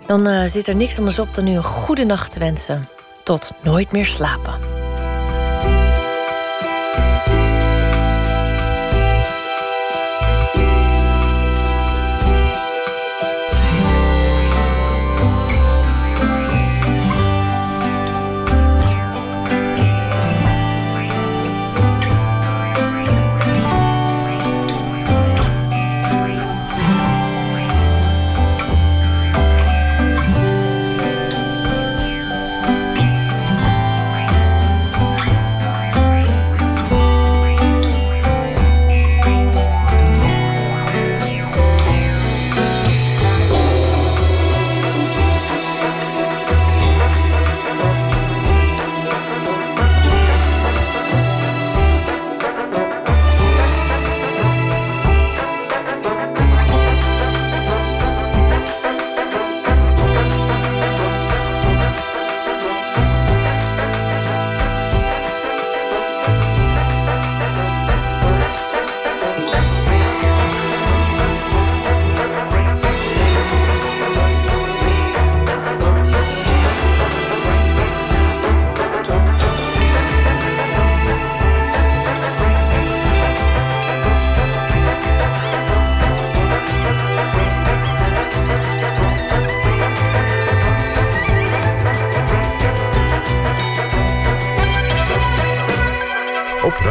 [0.06, 2.88] Dan uh, zit er niks anders op dan u een goede nacht te wensen.
[3.24, 4.54] Tot nooit meer slapen.